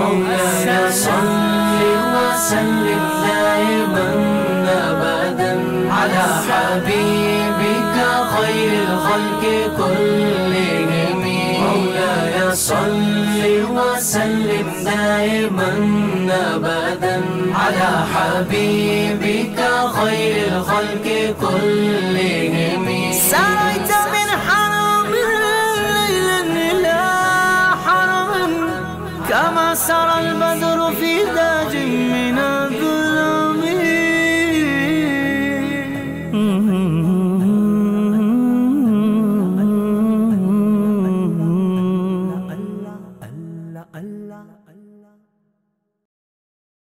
[0.01, 1.81] مولاي صل
[2.15, 4.09] وسلم دائما
[4.89, 5.53] ابدا.
[5.93, 7.97] على حبيبك
[8.35, 9.43] خير الخلق
[9.77, 11.00] كلهم.
[12.71, 13.43] صل
[13.77, 15.73] وسلم دائما
[16.55, 17.17] أبدا
[17.55, 19.59] على حبيبك
[19.99, 21.07] خير الخلق
[21.41, 22.87] كلهم.
[23.13, 26.41] سريت من حرم ليلا
[26.71, 27.01] إلى
[27.87, 28.53] حرم
[29.29, 30.50] كما سرى البدر